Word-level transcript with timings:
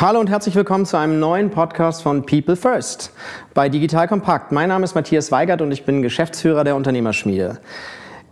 Hallo 0.00 0.18
und 0.18 0.30
herzlich 0.30 0.54
willkommen 0.54 0.86
zu 0.86 0.96
einem 0.96 1.20
neuen 1.20 1.50
Podcast 1.50 2.02
von 2.02 2.24
People 2.24 2.56
First 2.56 3.12
bei 3.52 3.68
Digital 3.68 4.08
Kompakt. 4.08 4.50
Mein 4.50 4.70
Name 4.70 4.82
ist 4.82 4.94
Matthias 4.94 5.30
Weigert 5.30 5.60
und 5.60 5.72
ich 5.72 5.84
bin 5.84 6.00
Geschäftsführer 6.00 6.64
der 6.64 6.74
Unternehmerschmiede. 6.74 7.60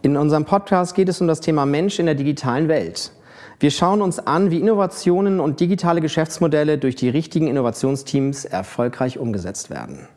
In 0.00 0.16
unserem 0.16 0.46
Podcast 0.46 0.94
geht 0.94 1.10
es 1.10 1.20
um 1.20 1.28
das 1.28 1.42
Thema 1.42 1.66
Mensch 1.66 1.98
in 1.98 2.06
der 2.06 2.14
digitalen 2.14 2.68
Welt. 2.68 3.12
Wir 3.60 3.70
schauen 3.70 4.00
uns 4.00 4.18
an, 4.18 4.50
wie 4.50 4.60
Innovationen 4.60 5.40
und 5.40 5.60
digitale 5.60 6.00
Geschäftsmodelle 6.00 6.78
durch 6.78 6.96
die 6.96 7.10
richtigen 7.10 7.48
Innovationsteams 7.48 8.46
erfolgreich 8.46 9.18
umgesetzt 9.18 9.68
werden. 9.68 10.08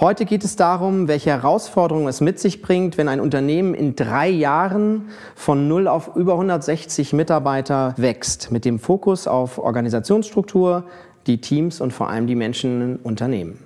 Heute 0.00 0.26
geht 0.26 0.44
es 0.44 0.54
darum, 0.54 1.08
welche 1.08 1.30
Herausforderungen 1.30 2.06
es 2.06 2.20
mit 2.20 2.38
sich 2.38 2.62
bringt, 2.62 2.96
wenn 2.98 3.08
ein 3.08 3.18
Unternehmen 3.18 3.74
in 3.74 3.96
drei 3.96 4.28
Jahren 4.28 5.08
von 5.34 5.66
0 5.66 5.88
auf 5.88 6.14
über 6.14 6.34
160 6.34 7.12
Mitarbeiter 7.14 7.94
wächst, 7.96 8.52
mit 8.52 8.64
dem 8.64 8.78
Fokus 8.78 9.26
auf 9.26 9.58
Organisationsstruktur, 9.58 10.84
die 11.26 11.40
Teams 11.40 11.80
und 11.80 11.92
vor 11.92 12.10
allem 12.10 12.28
die 12.28 12.36
Menschen 12.36 12.80
im 12.80 12.96
Unternehmen. 13.02 13.58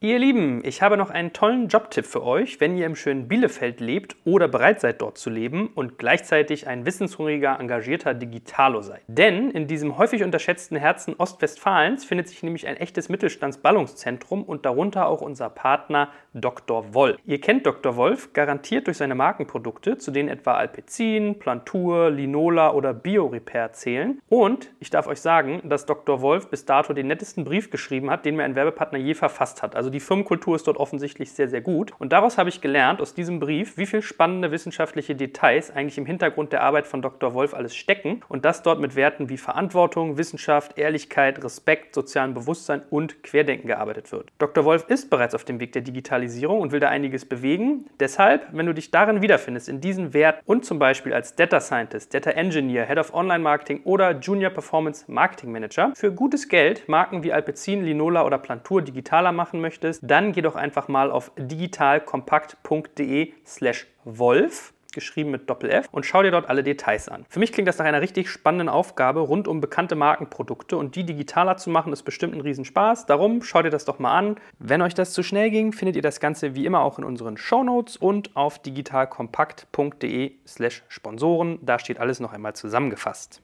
Ihr 0.00 0.18
Lieben, 0.18 0.60
ich 0.62 0.82
habe 0.82 0.98
noch 0.98 1.08
einen 1.08 1.32
tollen 1.32 1.68
Jobtipp 1.68 2.04
für 2.04 2.22
euch, 2.22 2.60
wenn 2.60 2.76
ihr 2.76 2.84
im 2.84 2.96
schönen 2.96 3.28
Bielefeld 3.28 3.80
lebt 3.80 4.14
oder 4.26 4.46
bereit 4.46 4.78
seid, 4.78 5.00
dort 5.00 5.16
zu 5.16 5.30
leben 5.30 5.68
und 5.74 5.96
gleichzeitig 5.96 6.66
ein 6.66 6.84
wissenshungriger, 6.84 7.58
engagierter 7.58 8.12
Digitalo 8.12 8.82
seid. 8.82 9.00
Denn 9.06 9.50
in 9.50 9.66
diesem 9.66 9.96
häufig 9.96 10.22
unterschätzten 10.22 10.76
Herzen 10.76 11.14
Ostwestfalens 11.16 12.04
findet 12.04 12.28
sich 12.28 12.42
nämlich 12.42 12.66
ein 12.66 12.76
echtes 12.76 13.08
Mittelstandsballungszentrum 13.08 14.42
und 14.42 14.66
darunter 14.66 15.06
auch 15.06 15.22
unser 15.22 15.48
Partner 15.48 16.10
Dr. 16.34 16.92
Wolf. 16.92 17.16
Ihr 17.24 17.40
kennt 17.40 17.64
Dr. 17.64 17.96
Wolf 17.96 18.34
garantiert 18.34 18.88
durch 18.88 18.98
seine 18.98 19.14
Markenprodukte, 19.14 19.96
zu 19.96 20.10
denen 20.10 20.28
etwa 20.28 20.56
Alpecin, 20.56 21.38
Plantur, 21.38 22.10
Linola 22.10 22.74
oder 22.74 22.92
BioRepair 22.92 23.72
zählen. 23.72 24.20
Und 24.28 24.70
ich 24.78 24.90
darf 24.90 25.06
euch 25.06 25.22
sagen, 25.22 25.62
dass 25.64 25.86
Dr. 25.86 26.20
Wolf 26.20 26.50
bis 26.50 26.66
dato 26.66 26.92
den 26.92 27.06
nettesten 27.06 27.44
Brief 27.44 27.70
geschrieben 27.70 28.10
hat, 28.10 28.26
den 28.26 28.36
mir 28.36 28.44
ein 28.44 28.56
Werbepartner 28.56 28.98
je 28.98 29.14
verfasst 29.14 29.62
hat. 29.62 29.74
Also 29.74 29.85
also 29.86 29.92
die 29.92 30.00
Firmenkultur 30.00 30.56
ist 30.56 30.66
dort 30.66 30.78
offensichtlich 30.78 31.30
sehr, 31.30 31.48
sehr 31.48 31.60
gut. 31.60 31.92
Und 32.00 32.12
daraus 32.12 32.38
habe 32.38 32.48
ich 32.48 32.60
gelernt, 32.60 33.00
aus 33.00 33.14
diesem 33.14 33.38
Brief, 33.38 33.78
wie 33.78 33.86
viele 33.86 34.02
spannende 34.02 34.50
wissenschaftliche 34.50 35.14
Details 35.14 35.70
eigentlich 35.70 35.96
im 35.96 36.06
Hintergrund 36.06 36.52
der 36.52 36.64
Arbeit 36.64 36.88
von 36.88 37.02
Dr. 37.02 37.34
Wolf 37.34 37.54
alles 37.54 37.76
stecken. 37.76 38.20
Und 38.28 38.44
das 38.44 38.64
dort 38.64 38.80
mit 38.80 38.96
Werten 38.96 39.28
wie 39.28 39.36
Verantwortung, 39.36 40.18
Wissenschaft, 40.18 40.76
Ehrlichkeit, 40.76 41.44
Respekt, 41.44 41.94
sozialem 41.94 42.34
Bewusstsein 42.34 42.82
und 42.90 43.22
Querdenken 43.22 43.68
gearbeitet 43.68 44.10
wird. 44.10 44.32
Dr. 44.38 44.64
Wolf 44.64 44.86
ist 44.88 45.08
bereits 45.08 45.36
auf 45.36 45.44
dem 45.44 45.60
Weg 45.60 45.70
der 45.70 45.82
Digitalisierung 45.82 46.62
und 46.62 46.72
will 46.72 46.80
da 46.80 46.88
einiges 46.88 47.24
bewegen. 47.24 47.86
Deshalb, 48.00 48.48
wenn 48.50 48.66
du 48.66 48.74
dich 48.74 48.90
darin 48.90 49.22
wiederfindest, 49.22 49.68
in 49.68 49.80
diesen 49.80 50.14
Werten 50.14 50.42
und 50.46 50.64
zum 50.64 50.80
Beispiel 50.80 51.14
als 51.14 51.36
Data 51.36 51.60
Scientist, 51.60 52.12
Data 52.12 52.30
Engineer, 52.30 52.86
Head 52.86 52.98
of 52.98 53.14
Online 53.14 53.38
Marketing 53.38 53.82
oder 53.84 54.18
Junior 54.18 54.50
Performance 54.50 55.04
Marketing 55.06 55.52
Manager 55.52 55.92
für 55.94 56.10
gutes 56.10 56.48
Geld 56.48 56.88
Marken 56.88 57.22
wie 57.22 57.32
Alpecin, 57.32 57.84
Linola 57.84 58.26
oder 58.26 58.38
Plantur 58.38 58.82
digitaler 58.82 59.30
machen 59.30 59.60
möchtest, 59.60 59.75
möchtest, 59.76 60.00
dann 60.04 60.32
geh 60.32 60.42
doch 60.42 60.56
einfach 60.56 60.88
mal 60.88 61.10
auf 61.10 61.32
digitalkompakt.de 61.36 63.32
slash 63.44 63.86
Wolf 64.04 64.72
geschrieben 64.92 65.30
mit 65.30 65.50
Doppel-F 65.50 65.88
und 65.92 66.06
schau 66.06 66.22
dir 66.22 66.30
dort 66.30 66.48
alle 66.48 66.62
Details 66.62 67.10
an. 67.10 67.26
Für 67.28 67.38
mich 67.38 67.52
klingt 67.52 67.68
das 67.68 67.76
nach 67.76 67.84
einer 67.84 68.00
richtig 68.00 68.30
spannenden 68.30 68.70
Aufgabe 68.70 69.20
rund 69.20 69.46
um 69.46 69.60
bekannte 69.60 69.94
Markenprodukte 69.94 70.78
und 70.78 70.96
die 70.96 71.04
digitaler 71.04 71.58
zu 71.58 71.68
machen 71.68 71.92
ist 71.92 72.04
bestimmt 72.04 72.34
ein 72.34 72.40
Riesenspaß. 72.40 73.04
Darum 73.04 73.42
schau 73.42 73.60
dir 73.60 73.68
das 73.68 73.84
doch 73.84 73.98
mal 73.98 74.16
an. 74.16 74.36
Wenn 74.58 74.80
euch 74.80 74.94
das 74.94 75.12
zu 75.12 75.22
schnell 75.22 75.50
ging, 75.50 75.74
findet 75.74 75.96
ihr 75.96 76.02
das 76.02 76.18
Ganze 76.18 76.54
wie 76.54 76.64
immer 76.64 76.80
auch 76.80 76.98
in 76.98 77.04
unseren 77.04 77.36
Shownotes 77.36 77.98
und 77.98 78.34
auf 78.36 78.58
digitalkompakt.de 78.58 80.36
slash 80.46 80.82
Sponsoren. 80.88 81.58
Da 81.60 81.78
steht 81.78 82.00
alles 82.00 82.18
noch 82.18 82.32
einmal 82.32 82.54
zusammengefasst. 82.54 83.42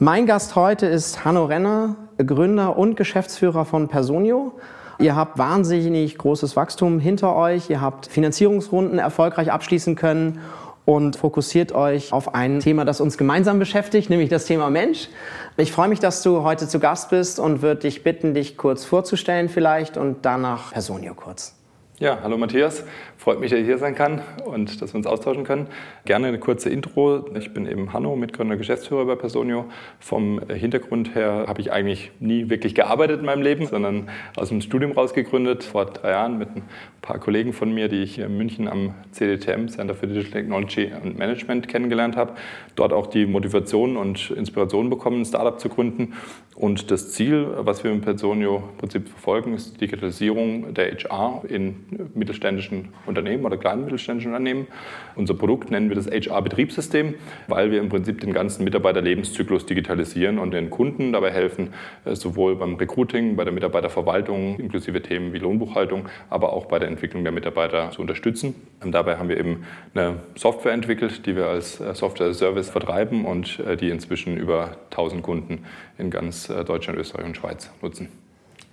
Mein 0.00 0.26
Gast 0.26 0.56
heute 0.56 0.86
ist 0.86 1.24
Hanno 1.24 1.44
Renner, 1.44 1.96
Gründer 2.18 2.76
und 2.76 2.96
Geschäftsführer 2.96 3.64
von 3.64 3.88
Personio. 3.88 4.52
Ihr 4.98 5.14
habt 5.14 5.38
wahnsinnig 5.38 6.18
großes 6.18 6.56
Wachstum 6.56 6.98
hinter 6.98 7.34
euch, 7.36 7.70
ihr 7.70 7.80
habt 7.80 8.06
Finanzierungsrunden 8.06 8.98
erfolgreich 8.98 9.52
abschließen 9.52 9.96
können 9.96 10.40
und 10.84 11.16
fokussiert 11.16 11.72
euch 11.72 12.12
auf 12.12 12.34
ein 12.34 12.60
Thema, 12.60 12.84
das 12.84 13.00
uns 13.00 13.16
gemeinsam 13.16 13.58
beschäftigt, 13.58 14.10
nämlich 14.10 14.28
das 14.28 14.44
Thema 14.44 14.70
Mensch. 14.70 15.08
Ich 15.56 15.72
freue 15.72 15.88
mich, 15.88 16.00
dass 16.00 16.22
du 16.22 16.42
heute 16.42 16.68
zu 16.68 16.78
Gast 16.78 17.10
bist 17.10 17.38
und 17.38 17.62
würde 17.62 17.82
dich 17.82 18.02
bitten, 18.02 18.34
dich 18.34 18.56
kurz 18.56 18.84
vorzustellen 18.84 19.48
vielleicht 19.48 19.96
und 19.96 20.18
danach 20.22 20.72
Personio 20.72 21.14
kurz. 21.14 21.54
Ja, 22.00 22.18
hallo 22.24 22.36
Matthias. 22.36 22.84
Freut 23.16 23.38
mich, 23.38 23.52
dass 23.52 23.60
ich 23.60 23.66
hier 23.66 23.78
sein 23.78 23.94
kann 23.94 24.20
und 24.44 24.82
dass 24.82 24.92
wir 24.92 24.98
uns 24.98 25.06
austauschen 25.06 25.44
können. 25.44 25.68
Gerne 26.04 26.26
eine 26.26 26.40
kurze 26.40 26.68
Intro. 26.68 27.24
Ich 27.38 27.54
bin 27.54 27.68
eben 27.68 27.92
Hanno, 27.92 28.16
Mitgründer, 28.16 28.56
Geschäftsführer 28.56 29.06
bei 29.06 29.14
Personio. 29.14 29.66
Vom 30.00 30.40
Hintergrund 30.48 31.14
her 31.14 31.44
habe 31.46 31.60
ich 31.60 31.70
eigentlich 31.70 32.10
nie 32.18 32.50
wirklich 32.50 32.74
gearbeitet 32.74 33.20
in 33.20 33.26
meinem 33.26 33.42
Leben, 33.42 33.68
sondern 33.68 34.08
aus 34.34 34.48
dem 34.48 34.60
Studium 34.60 34.90
rausgegründet, 34.90 35.62
vor 35.62 35.84
drei 35.84 36.10
Jahren 36.10 36.36
mit 36.36 36.48
ein 36.56 36.64
paar 37.00 37.20
Kollegen 37.20 37.52
von 37.52 37.72
mir, 37.72 37.86
die 37.86 38.02
ich 38.02 38.18
in 38.18 38.36
München 38.36 38.66
am 38.66 38.94
CDTM, 39.12 39.68
Center 39.68 39.94
for 39.94 40.08
Digital 40.08 40.32
Technology 40.32 40.90
and 40.90 41.16
Management, 41.16 41.68
kennengelernt 41.68 42.16
habe. 42.16 42.32
Dort 42.74 42.92
auch 42.92 43.06
die 43.06 43.24
Motivation 43.24 43.96
und 43.96 44.32
Inspiration 44.32 44.90
bekommen, 44.90 45.20
ein 45.20 45.24
Startup 45.24 45.60
zu 45.60 45.68
gründen. 45.68 46.14
Und 46.56 46.92
das 46.92 47.10
Ziel, 47.10 47.48
was 47.56 47.82
wir 47.82 47.92
mit 47.92 48.04
Personio 48.04 48.62
im 48.70 48.78
Prinzip 48.78 49.08
verfolgen, 49.08 49.54
ist 49.54 49.74
die 49.74 49.78
Digitalisierung 49.78 50.72
der 50.72 50.92
HR 50.92 51.42
in 51.48 51.84
mittelständischen 52.14 52.90
Unternehmen 53.06 53.44
oder 53.44 53.56
kleinen 53.56 53.82
mittelständischen 53.82 54.32
Unternehmen. 54.32 54.68
Unser 55.16 55.34
Produkt 55.34 55.72
nennen 55.72 55.88
wir 55.88 55.96
das 55.96 56.06
HR-Betriebssystem, 56.06 57.14
weil 57.48 57.72
wir 57.72 57.80
im 57.80 57.88
Prinzip 57.88 58.20
den 58.20 58.32
ganzen 58.32 58.62
Mitarbeiterlebenszyklus 58.62 59.66
digitalisieren 59.66 60.38
und 60.38 60.52
den 60.52 60.70
Kunden 60.70 61.12
dabei 61.12 61.32
helfen, 61.32 61.70
äh, 62.04 62.14
sowohl 62.14 62.54
beim 62.54 62.76
Recruiting, 62.76 63.34
bei 63.34 63.42
der 63.42 63.52
Mitarbeiterverwaltung, 63.52 64.60
inklusive 64.60 65.02
Themen 65.02 65.32
wie 65.32 65.38
Lohnbuchhaltung, 65.38 66.08
aber 66.30 66.52
auch 66.52 66.66
bei 66.66 66.78
der 66.78 66.88
Entwicklung 66.88 67.24
der 67.24 67.32
Mitarbeiter 67.32 67.90
zu 67.90 68.00
unterstützen. 68.00 68.54
Und 68.80 68.92
dabei 68.92 69.16
haben 69.16 69.28
wir 69.28 69.38
eben 69.38 69.64
eine 69.94 70.20
Software 70.36 70.72
entwickelt, 70.72 71.26
die 71.26 71.34
wir 71.34 71.46
als 71.46 71.80
äh, 71.80 71.94
Software-Service 71.94 72.70
vertreiben 72.70 73.24
und 73.24 73.58
äh, 73.58 73.76
die 73.76 73.90
inzwischen 73.90 74.36
über 74.36 74.76
1000 74.90 75.20
Kunden 75.22 75.64
in 75.98 76.10
ganz 76.10 76.48
Deutschland, 76.48 76.98
Österreich 76.98 77.26
und 77.26 77.36
Schweiz 77.36 77.70
nutzen. 77.82 78.08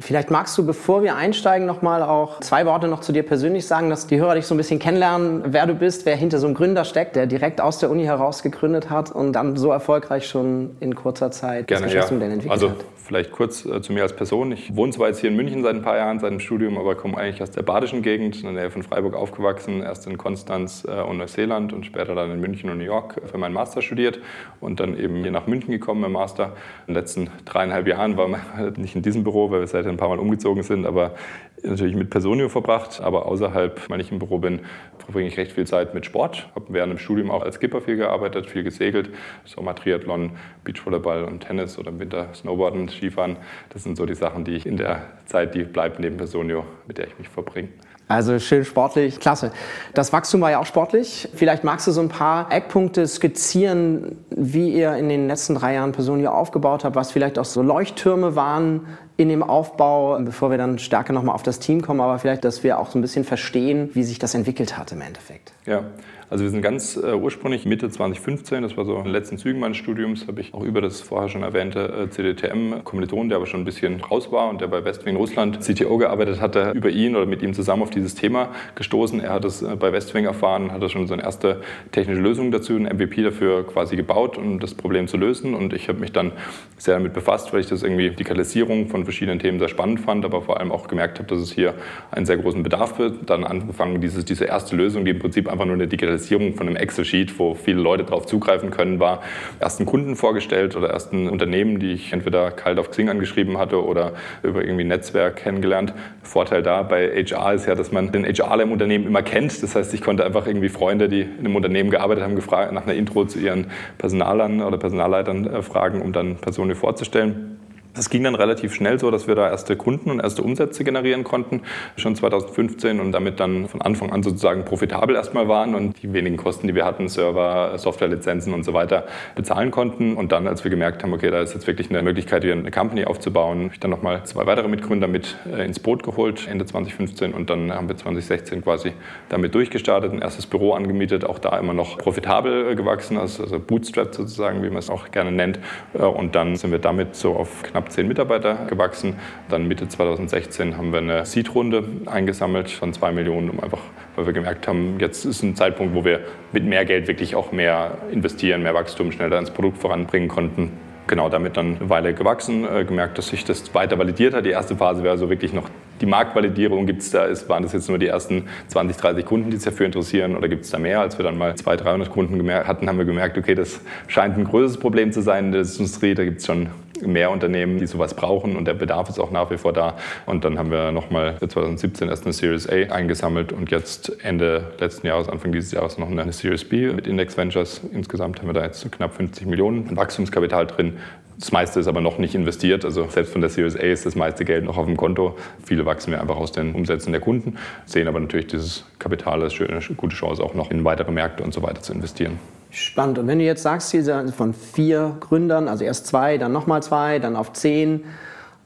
Vielleicht 0.01 0.31
magst 0.31 0.57
du, 0.57 0.65
bevor 0.65 1.03
wir 1.03 1.15
einsteigen, 1.15 1.67
noch 1.67 1.83
mal 1.83 2.01
auch 2.01 2.39
zwei 2.39 2.65
Worte 2.65 2.87
noch 2.87 3.01
zu 3.01 3.11
dir 3.11 3.23
persönlich 3.23 3.67
sagen, 3.67 3.89
dass 3.89 4.07
die 4.07 4.19
Hörer 4.19 4.35
dich 4.35 4.47
so 4.47 4.55
ein 4.55 4.57
bisschen 4.57 4.79
kennenlernen, 4.79 5.43
wer 5.45 5.67
du 5.67 5.75
bist, 5.75 6.05
wer 6.05 6.15
hinter 6.15 6.39
so 6.39 6.47
einem 6.47 6.55
Gründer 6.55 6.85
steckt, 6.85 7.15
der 7.15 7.27
direkt 7.27 7.61
aus 7.61 7.77
der 7.77 7.91
Uni 7.91 8.03
heraus 8.03 8.41
gegründet 8.41 8.89
hat 8.89 9.11
und 9.11 9.33
dann 9.33 9.57
so 9.57 9.69
erfolgreich 9.69 10.27
schon 10.27 10.75
in 10.79 10.95
kurzer 10.95 11.29
Zeit 11.29 11.67
Gerne, 11.67 11.83
das 11.83 11.91
Geschäftsmodell 11.91 12.29
ja. 12.29 12.33
entwickelt 12.33 12.51
also, 12.51 12.71
hat. 12.71 12.85
Vielleicht 13.03 13.31
kurz 13.31 13.66
äh, 13.66 13.81
zu 13.81 13.94
mir 13.94 14.03
als 14.03 14.16
Person. 14.16 14.51
Ich 14.51 14.75
wohne 14.75 14.91
zwar 14.91 15.07
jetzt 15.07 15.19
hier 15.19 15.29
in 15.29 15.35
München 15.35 15.63
seit 15.63 15.75
ein 15.75 15.81
paar 15.81 15.97
Jahren, 15.97 16.19
seit 16.19 16.31
dem 16.31 16.39
Studium, 16.39 16.78
aber 16.78 16.95
komme 16.95 17.17
eigentlich 17.17 17.41
aus 17.41 17.50
der 17.51 17.63
badischen 17.63 18.03
Gegend, 18.03 18.35
in 18.38 18.44
der 18.44 18.51
Nähe 18.51 18.72
von 18.72 18.84
Freiburg 18.84 19.16
aufgewachsen, 19.16 19.81
erst 19.81 20.06
in 20.07 20.17
Konstanz 20.17 20.85
äh, 20.88 21.01
und 21.01 21.17
Neuseeland 21.17 21.73
und 21.73 21.85
später 21.85 22.13
dann 22.13 22.31
in 22.31 22.39
München 22.39 22.69
und 22.69 22.78
New 22.78 22.84
York 22.84 23.22
für 23.25 23.38
meinen 23.38 23.53
Master 23.53 23.81
studiert 23.81 24.19
und 24.59 24.79
dann 24.79 24.97
eben 24.97 25.23
hier 25.23 25.31
nach 25.31 25.47
München 25.47 25.72
gekommen 25.72 26.03
im 26.03 26.12
Master. 26.12 26.56
In 26.88 26.94
den 26.94 26.95
letzten 26.95 27.29
dreieinhalb 27.45 27.88
Jahren 27.88 28.17
war 28.17 28.28
nicht 28.78 28.95
in 28.95 29.01
diesem 29.01 29.23
Büro, 29.23 29.50
weil 29.50 29.62
wir 29.62 29.68
seitdem 29.68 29.94
ein 29.94 29.97
paar 29.97 30.09
Mal 30.09 30.19
umgezogen 30.19 30.63
sind, 30.63 30.85
aber 30.85 31.16
natürlich 31.63 31.95
mit 31.95 32.09
Personio 32.09 32.49
verbracht. 32.49 33.01
Aber 33.01 33.25
außerhalb, 33.25 33.89
wenn 33.89 33.99
ich 33.99 34.11
im 34.11 34.19
Büro 34.19 34.39
bin, 34.39 34.61
verbringe 34.99 35.27
ich 35.27 35.38
recht 35.38 35.51
viel 35.51 35.66
Zeit 35.67 35.94
mit 35.94 36.05
Sport. 36.05 36.49
Habe 36.55 36.66
während 36.69 36.91
dem 36.91 36.97
Studium 36.97 37.31
auch 37.31 37.44
als 37.44 37.55
Skipper 37.55 37.81
viel 37.81 37.97
gearbeitet, 37.97 38.49
viel 38.49 38.63
gesegelt. 38.63 39.09
Sommer 39.45 39.75
Triathlon, 39.75 40.31
Beachvolleyball 40.63 41.23
und 41.23 41.41
Tennis 41.41 41.77
oder 41.77 41.89
im 41.89 42.00
Winter 42.00 42.29
Snowboarden, 42.33 42.89
Skifahren. 42.89 43.38
Das 43.69 43.83
sind 43.83 43.97
so 43.97 44.05
die 44.05 44.16
Sachen, 44.16 44.45
die 44.45 44.55
ich 44.55 44.66
in 44.66 44.77
der 44.77 45.03
Zeit, 45.25 45.55
die 45.55 45.63
bleibt 45.63 46.00
neben 46.00 46.17
Personio, 46.17 46.66
mit 46.88 46.97
der 46.97 47.07
ich 47.07 47.17
mich 47.17 47.29
verbringe. 47.29 47.69
Also 48.11 48.39
schön 48.39 48.66
sportlich, 48.66 49.21
klasse. 49.21 49.53
Das 49.94 50.12
Wachstum 50.12 50.41
war 50.41 50.51
ja 50.51 50.59
auch 50.59 50.65
sportlich. 50.65 51.30
Vielleicht 51.33 51.63
magst 51.63 51.88
du 51.88 51.91
so 51.91 52.01
ein 52.01 52.09
paar 52.09 52.51
Eckpunkte 52.51 53.07
skizzieren, 53.07 54.18
wie 54.30 54.74
ihr 54.74 54.97
in 54.97 55.07
den 55.07 55.27
letzten 55.27 55.56
drei 55.56 55.75
Jahren 55.75 55.94
Personio 55.94 56.31
aufgebaut 56.31 56.83
habt, 56.83 56.97
was 56.97 57.13
vielleicht 57.13 57.39
auch 57.39 57.45
so 57.45 57.62
Leuchttürme 57.62 58.36
waren 58.36 58.86
in 59.21 59.29
dem 59.29 59.44
Aufbau, 59.44 60.19
bevor 60.19 60.51
wir 60.51 60.57
dann 60.57 60.79
stärker 60.79 61.13
nochmal 61.13 61.35
auf 61.35 61.44
das 61.44 61.59
Team 61.59 61.81
kommen, 61.81 62.01
aber 62.01 62.19
vielleicht, 62.19 62.44
dass 62.44 62.63
wir 62.63 62.79
auch 62.79 62.89
so 62.91 63.00
ein 63.00 63.01
bisschen 63.01 63.23
verstehen, 63.23 63.89
wie 63.94 64.03
sich 64.03 64.19
das 64.19 64.33
entwickelt 64.33 64.77
hat 64.77 64.91
im 64.91 65.01
Endeffekt. 65.01 65.53
Ja, 65.65 65.83
also 66.31 66.45
wir 66.45 66.50
sind 66.50 66.62
ganz 66.62 66.95
äh, 66.95 67.13
ursprünglich 67.13 67.66
Mitte 67.66 67.89
2015, 67.89 68.63
das 68.63 68.78
war 68.78 68.86
so 68.86 68.95
in 68.95 69.04
den 69.04 69.12
letzten 69.12 69.38
Zügen 69.38 69.60
meines 69.60 69.75
Studiums, 69.75 70.30
habe 70.30 70.39
ich 70.39 70.54
auch 70.54 70.63
über 70.63 70.80
das 70.80 71.01
vorher 71.01 71.28
schon 71.28 71.44
erwähnte 71.44 72.06
äh, 72.06 72.10
CDTM 72.10 72.86
Kommiliton, 72.86 73.28
der 73.28 73.36
aber 73.36 73.48
schon 73.48 73.60
ein 73.60 73.66
bisschen 73.66 74.00
raus 74.00 74.31
war 74.31 74.48
und 74.48 74.62
der 74.62 74.68
bei 74.68 74.86
Westwing 74.86 75.18
Russland 75.18 75.60
CTO 75.60 75.98
gearbeitet 75.98 76.39
hatte, 76.39 76.72
über 76.74 76.89
ihn 76.89 77.18
oder 77.18 77.25
mit 77.25 77.42
ihm 77.42 77.54
zusammen 77.54 77.83
auf 77.83 77.89
dieses 77.89 78.16
Thema 78.16 78.48
gestoßen. 78.75 79.19
Er 79.19 79.33
hat 79.33 79.44
es 79.44 79.62
äh, 79.62 79.75
bei 79.75 79.92
Westwing 79.92 80.24
erfahren, 80.24 80.72
hat 80.72 80.89
schon 80.89 81.06
so 81.06 81.13
eine 81.13 81.24
erste 81.24 81.60
technische 81.92 82.22
Lösung 82.22 82.50
dazu, 82.50 82.77
ein 82.77 82.84
MVP 82.84 83.24
dafür 83.24 83.68
quasi 83.68 83.98
gebaut, 83.98 84.38
um 84.38 84.62
das 84.62 84.74
Problem 84.74 85.10
zu 85.10 85.18
lösen. 85.18 85.54
Und 85.54 85.74
ich 85.74 85.89
habe 85.89 86.00
mich 86.00 86.13
dann 86.13 86.31
sehr 86.77 86.94
damit 86.94 87.12
befasst, 87.12 87.51
weil 87.51 87.60
ich 87.60 87.68
das 87.68 87.84
irgendwie 87.84 88.10
Digitalisierung 88.10 88.88
von 88.88 89.04
verschiedenen 89.04 89.39
Themen 89.39 89.60
sehr 89.60 89.68
spannend 89.68 90.00
fand, 90.00 90.24
aber 90.24 90.42
vor 90.42 90.62
allem 90.62 90.72
auch 90.72 90.88
gemerkt 90.88 91.19
habe, 91.19 91.27
dass 91.27 91.39
es 91.42 91.51
hier 91.51 91.74
einen 92.10 92.25
sehr 92.25 92.38
großen 92.38 92.63
Bedarf 92.63 93.00
wird. 93.00 93.30
Dann 93.30 93.44
angefangen, 93.44 94.00
dieses, 94.00 94.24
diese 94.24 94.45
erste 94.45 94.77
Lösung, 94.77 95.04
die 95.04 95.12
im 95.12 95.19
Prinzip 95.19 95.51
einfach 95.51 95.66
nur 95.66 95.75
eine 95.75 95.89
Digitalisierung 95.89 96.20
von 96.29 96.68
einem 96.68 96.75
Excel-Sheet, 96.75 97.38
wo 97.39 97.53
viele 97.56 97.81
Leute 97.81 98.03
darauf 98.03 98.25
zugreifen 98.25 98.71
können, 98.71 99.00
war, 99.00 99.21
ersten 99.59 99.85
Kunden 99.85 100.15
vorgestellt 100.15 100.75
oder 100.75 100.89
ersten 100.89 101.29
Unternehmen, 101.29 101.79
die 101.79 101.94
ich 101.94 102.13
entweder 102.13 102.51
kalt 102.51 102.79
auf 102.79 102.91
Xing 102.91 103.09
angeschrieben 103.09 103.57
hatte 103.57 103.83
oder 103.83 104.13
über 104.44 104.63
irgendwie 104.63 104.83
Netzwerk 104.83 105.38
kennengelernt. 105.38 105.94
Vorteil 106.23 106.63
da 106.63 106.83
bei 106.83 107.09
HR 107.23 107.53
ist 107.53 107.68
ja, 107.68 107.75
dass 107.75 107.91
man 107.91 108.12
den 108.12 108.25
HR 108.25 108.62
im 108.62 108.71
Unternehmen 108.71 109.06
immer 109.06 109.21
kennt. 109.21 109.62
Das 109.63 109.75
heißt, 109.75 109.94
ich 109.94 110.01
konnte 110.01 110.25
einfach 110.25 110.47
irgendwie 110.47 110.69
Freunde, 110.69 111.09
die 111.09 111.21
in 111.21 111.39
einem 111.39 111.56
Unternehmen 111.56 111.89
gearbeitet 111.89 112.24
haben, 112.24 112.35
gefragt, 112.35 112.71
nach 112.74 112.83
einer 112.83 112.95
Intro 112.95 113.25
zu 113.25 113.39
ihren 113.39 113.67
Personalern 113.97 114.62
oder 114.62 114.77
Personalleitern 114.77 115.45
äh, 115.47 115.62
fragen, 115.62 116.01
um 116.01 116.13
dann 116.13 116.35
Personen 116.38 116.75
vorzustellen. 116.75 117.61
Das 117.93 118.09
ging 118.09 118.23
dann 118.23 118.35
relativ 118.35 118.73
schnell 118.73 118.99
so, 118.99 119.11
dass 119.11 119.27
wir 119.27 119.35
da 119.35 119.49
erste 119.49 119.75
Kunden 119.75 120.11
und 120.11 120.21
erste 120.21 120.43
Umsätze 120.43 120.85
generieren 120.85 121.25
konnten, 121.25 121.63
schon 121.97 122.15
2015 122.15 123.01
und 123.01 123.11
damit 123.11 123.41
dann 123.41 123.67
von 123.67 123.81
Anfang 123.81 124.13
an 124.13 124.23
sozusagen 124.23 124.63
profitabel 124.63 125.15
erstmal 125.15 125.49
waren 125.49 125.75
und 125.75 126.01
die 126.01 126.13
wenigen 126.13 126.38
Kosten, 126.38 126.67
die 126.67 126.75
wir 126.75 126.85
hatten, 126.85 127.09
Server, 127.09 127.77
Softwarelizenzen 127.77 128.53
und 128.53 128.63
so 128.63 128.73
weiter, 128.73 129.07
bezahlen 129.35 129.71
konnten. 129.71 130.15
Und 130.15 130.31
dann, 130.31 130.47
als 130.47 130.63
wir 130.63 130.71
gemerkt 130.71 131.03
haben, 131.03 131.11
okay, 131.11 131.31
da 131.31 131.41
ist 131.41 131.53
jetzt 131.53 131.67
wirklich 131.67 131.89
eine 131.89 132.01
Möglichkeit, 132.01 132.43
hier 132.43 132.53
eine 132.53 132.71
Company 132.71 133.03
aufzubauen, 133.03 133.63
habe 133.63 133.73
ich 133.73 133.79
dann 133.81 133.91
nochmal 133.91 134.23
zwei 134.23 134.45
weitere 134.45 134.69
Mitgründer 134.69 135.07
mit 135.07 135.35
äh, 135.51 135.65
ins 135.65 135.79
Boot 135.79 136.03
geholt, 136.03 136.47
Ende 136.47 136.65
2015 136.65 137.33
und 137.33 137.49
dann 137.49 137.73
haben 137.73 137.89
wir 137.89 137.97
2016 137.97 138.63
quasi 138.63 138.93
damit 139.27 139.53
durchgestartet, 139.53 140.13
ein 140.13 140.21
erstes 140.21 140.47
Büro 140.47 140.73
angemietet, 140.73 141.25
auch 141.25 141.39
da 141.39 141.59
immer 141.59 141.73
noch 141.73 141.97
profitabel 141.97 142.71
äh, 142.71 142.75
gewachsen, 142.75 143.17
also 143.17 143.59
Bootstrap 143.59 144.15
sozusagen, 144.15 144.63
wie 144.63 144.69
man 144.69 144.77
es 144.77 144.89
auch 144.89 145.11
gerne 145.11 145.33
nennt. 145.33 145.59
Äh, 145.93 146.03
und 146.03 146.35
dann 146.35 146.55
sind 146.55 146.71
wir 146.71 146.79
damit 146.79 147.15
so 147.15 147.33
auf 147.33 147.63
knapp 147.63 147.81
knapp 147.81 147.92
zehn 147.92 148.07
Mitarbeiter 148.07 148.66
gewachsen. 148.69 149.16
Dann 149.50 149.68
Mitte 149.68 149.88
2016 149.88 150.78
haben 150.78 150.92
wir 150.92 151.00
eine 151.00 151.25
Seed-Runde 151.25 151.83
eingesammelt 152.06 152.69
von 152.69 152.94
zwei 152.94 153.12
Millionen, 153.12 153.50
um 153.50 153.60
einfach, 153.60 153.81
weil 154.16 154.28
wir 154.28 154.33
gemerkt 154.33 154.68
haben, 154.68 154.98
jetzt 155.00 155.25
ist 155.25 155.42
ein 155.44 155.56
Zeitpunkt, 155.56 155.95
wo 155.95 156.06
wir 156.06 156.22
mit 156.51 156.63
mehr 156.63 156.86
Geld 156.86 157.07
wirklich 157.07 157.36
auch 157.36 157.51
mehr 157.51 157.98
investieren, 158.12 158.63
mehr 158.63 158.74
Wachstum 158.74 159.12
schneller 159.12 159.39
ins 159.39 159.51
Produkt 159.51 159.80
voranbringen 159.80 160.30
konnten 160.30 160.72
genau 161.07 161.28
damit 161.28 161.57
dann 161.57 161.78
eine 161.78 161.89
Weile 161.89 162.13
gewachsen, 162.13 162.63
äh, 162.63 162.86
gemerkt, 162.86 163.18
dass 163.18 163.28
sich 163.28 163.44
das 163.44 163.74
weiter 163.75 164.00
validiert 164.00 164.34
hat. 164.34 164.45
Die 164.45 164.51
erste 164.51 164.77
Phase 164.77 165.04
wäre 165.04 165.18
so 165.18 165.30
wirklich 165.30 165.51
noch 165.51 165.66
die 166.01 166.06
Marktvalidierung. 166.06 166.86
Gibt 166.86 167.01
es 167.01 167.12
da, 167.12 167.25
ist, 167.25 167.48
waren 167.50 167.63
das 167.63 167.74
jetzt 167.74 167.89
nur 167.89 167.98
die 167.98 168.07
ersten 168.07 168.48
20, 168.68 168.98
30 168.98 169.25
Kunden, 169.25 169.51
die 169.51 169.57
sich 169.57 169.65
dafür 169.65 169.86
interessieren 169.86 170.36
oder 170.36 170.48
gibt 170.48 170.65
es 170.65 170.71
da 170.71 170.80
mehr? 170.80 171.01
Als 171.01 171.18
wir 171.18 171.24
dann 171.24 171.38
mal 171.38 171.56
200, 171.56 171.86
300 171.86 172.09
Kunden 172.09 172.51
hatten, 172.51 172.88
haben 172.88 172.98
wir 172.98 173.06
gemerkt, 173.06 173.38
okay, 173.38 173.56
das 173.56 173.81
scheint 174.07 174.38
ein 174.38 174.45
größeres 174.45 174.80
Problem 174.80 175.12
zu 175.12 175.21
sein 175.21 175.45
in 175.45 175.51
der 175.51 175.62
Industrie. 175.62 176.13
Da 176.13 176.24
gibt 176.24 176.39
es 176.39 176.45
schon 176.45 176.69
mehr 177.07 177.31
Unternehmen, 177.31 177.80
die 177.80 177.88
sowas 177.88 178.13
brauchen 178.13 178.56
und 178.56 178.65
der 178.65 178.74
Bedarf 178.74 179.09
ist 179.09 179.19
auch 179.19 179.31
nach 179.31 179.50
wie 179.51 179.57
vor 179.57 179.74
da. 179.74 179.98
Und 180.25 180.45
dann 180.45 180.57
haben 180.57 180.71
wir 180.71 180.92
nochmal 180.92 181.38
2017 181.39 182.09
erst 182.09 182.25
eine 182.25 182.33
Series 182.33 182.68
A 182.69 182.94
eingesammelt 182.94 183.51
und 183.51 183.71
jetzt 183.71 184.24
Ende 184.24 184.71
letzten 184.80 185.07
Jahres, 185.07 185.30
Anfang 185.30 185.51
dieses 185.51 185.71
Jahres 185.71 185.98
noch 185.98 186.09
eine 186.09 186.31
Series 186.31 186.63
B 186.63 186.92
mit 186.92 187.07
Index 187.07 187.38
Ventures. 187.38 187.81
Insgesamt 187.92 188.39
haben 188.39 188.48
wir 188.48 188.53
da 188.53 188.63
jetzt 188.63 188.89
knapp 188.92 189.15
50 189.15 189.48
Millionen 189.48 189.95
Wachstumskapital 189.95 190.68
drin. 190.68 190.98
Das 191.41 191.51
meiste 191.51 191.79
ist 191.79 191.88
aber 191.88 192.01
noch 192.01 192.19
nicht 192.19 192.35
investiert. 192.35 192.85
Also 192.85 193.09
selbst 193.09 193.33
von 193.33 193.41
der 193.41 193.49
Series 193.49 193.75
A 193.75 193.79
ist 193.79 194.05
das 194.05 194.15
meiste 194.15 194.45
Geld 194.45 194.63
noch 194.63 194.77
auf 194.77 194.85
dem 194.85 194.95
Konto. 194.95 195.35
Viele 195.65 195.88
wachsen 195.88 196.11
wir 196.11 196.21
einfach 196.21 196.38
aus 196.38 196.51
den 196.51 196.75
Umsätzen 196.75 197.11
der 197.11 197.19
Kunden, 197.19 197.57
sehen 197.85 198.07
aber 198.07 198.19
natürlich 198.19 198.45
dieses 198.47 198.85
Kapital 198.99 199.41
als 199.41 199.59
eine 199.59 199.81
gute 199.97 200.15
Chance, 200.15 200.43
auch 200.43 200.53
noch 200.53 200.69
in 200.69 200.85
weitere 200.85 201.11
Märkte 201.11 201.43
und 201.43 201.51
so 201.51 201.63
weiter 201.63 201.81
zu 201.81 201.93
investieren. 201.93 202.39
Spannend. 202.69 203.17
Und 203.17 203.27
wenn 203.27 203.39
du 203.39 203.45
jetzt 203.45 203.63
sagst, 203.63 203.93
von 204.38 204.53
vier 204.53 205.17
Gründern, 205.19 205.67
also 205.67 205.83
erst 205.83 206.05
zwei, 206.05 206.38
dann 206.38 206.51
nochmal 206.53 206.83
zwei, 206.83 207.17
dann 207.17 207.35
auf 207.35 207.53
zehn, 207.53 208.05